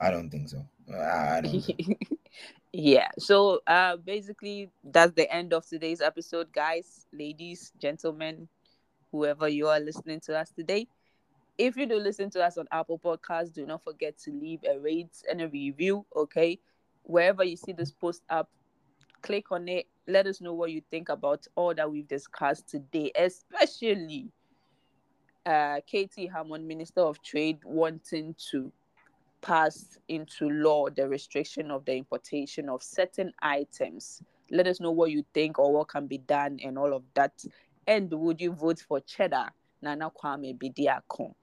I 0.00 0.10
don't 0.10 0.30
think 0.30 0.48
so. 0.48 0.66
I, 0.92 1.38
I 1.38 1.40
don't. 1.42 1.60
Think. 1.60 1.98
yeah. 2.72 3.08
So 3.18 3.60
uh 3.66 3.96
basically 3.98 4.70
that's 4.82 5.12
the 5.12 5.32
end 5.32 5.52
of 5.52 5.66
today's 5.66 6.00
episode, 6.00 6.52
guys, 6.52 7.06
ladies, 7.12 7.72
gentlemen, 7.80 8.48
whoever 9.12 9.48
you 9.48 9.68
are 9.68 9.80
listening 9.80 10.20
to 10.20 10.38
us 10.38 10.50
today. 10.50 10.88
If 11.56 11.76
you 11.76 11.86
do 11.86 11.96
listen 11.96 12.30
to 12.30 12.44
us 12.44 12.58
on 12.58 12.66
Apple 12.72 12.98
Podcasts, 12.98 13.52
do 13.52 13.64
not 13.64 13.84
forget 13.84 14.18
to 14.24 14.32
leave 14.32 14.60
a 14.68 14.78
rate 14.80 15.22
and 15.30 15.40
a 15.40 15.48
review. 15.48 16.04
Okay. 16.16 16.58
Wherever 17.04 17.44
you 17.44 17.56
see 17.56 17.72
this 17.72 17.92
post 17.92 18.22
up, 18.28 18.50
click 19.22 19.52
on 19.52 19.68
it. 19.68 19.86
Let 20.06 20.26
us 20.26 20.40
know 20.40 20.52
what 20.52 20.70
you 20.70 20.82
think 20.90 21.08
about 21.08 21.46
all 21.54 21.74
that 21.74 21.90
we've 21.90 22.08
discussed 22.08 22.68
today, 22.68 23.10
especially 23.16 24.30
uh, 25.46 25.80
KT 25.80 26.30
Hammond, 26.32 26.66
Minister 26.66 27.00
of 27.00 27.22
Trade, 27.22 27.58
wanting 27.64 28.34
to 28.50 28.70
pass 29.40 29.98
into 30.08 30.48
law 30.48 30.88
the 30.88 31.08
restriction 31.08 31.70
of 31.70 31.84
the 31.84 31.94
importation 31.96 32.68
of 32.68 32.82
certain 32.82 33.32
items. 33.42 34.22
Let 34.50 34.66
us 34.66 34.80
know 34.80 34.90
what 34.90 35.10
you 35.10 35.24
think 35.34 35.58
or 35.58 35.72
what 35.72 35.88
can 35.88 36.06
be 36.06 36.18
done 36.18 36.58
and 36.62 36.78
all 36.78 36.94
of 36.94 37.02
that. 37.14 37.32
And 37.86 38.10
would 38.10 38.40
you 38.40 38.52
vote 38.52 38.80
for 38.86 39.00
Cheddar, 39.00 39.50
Nana 39.82 40.10
Kwame 40.10 40.58
Bediako, 40.58 41.34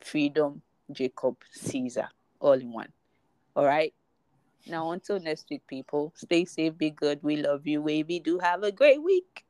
Freedom, 0.00 0.62
Jacob, 0.90 1.36
Caesar, 1.52 2.08
all 2.40 2.52
in 2.52 2.72
one? 2.72 2.92
All 3.54 3.64
right. 3.64 3.92
Now, 4.66 4.90
until 4.90 5.18
next 5.20 5.46
week, 5.50 5.66
people, 5.66 6.12
stay 6.16 6.44
safe, 6.44 6.76
be 6.76 6.90
good. 6.90 7.20
We 7.22 7.36
love 7.36 7.66
you, 7.66 7.80
Wavy. 7.80 8.20
Do 8.20 8.38
have 8.38 8.62
a 8.62 8.72
great 8.72 9.02
week. 9.02 9.44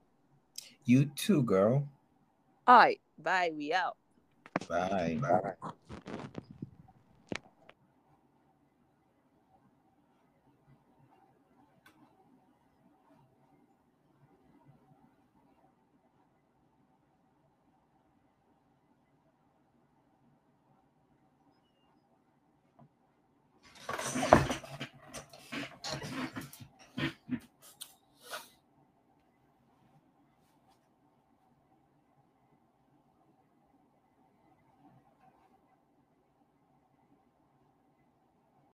You 0.84 1.06
too, 1.16 1.42
girl. 1.42 1.88
All 2.66 2.76
right. 2.76 3.00
Bye. 3.18 3.52
We 3.56 3.72
out. 3.72 3.96
Bye. 4.68 5.18
Bye. 5.20 5.54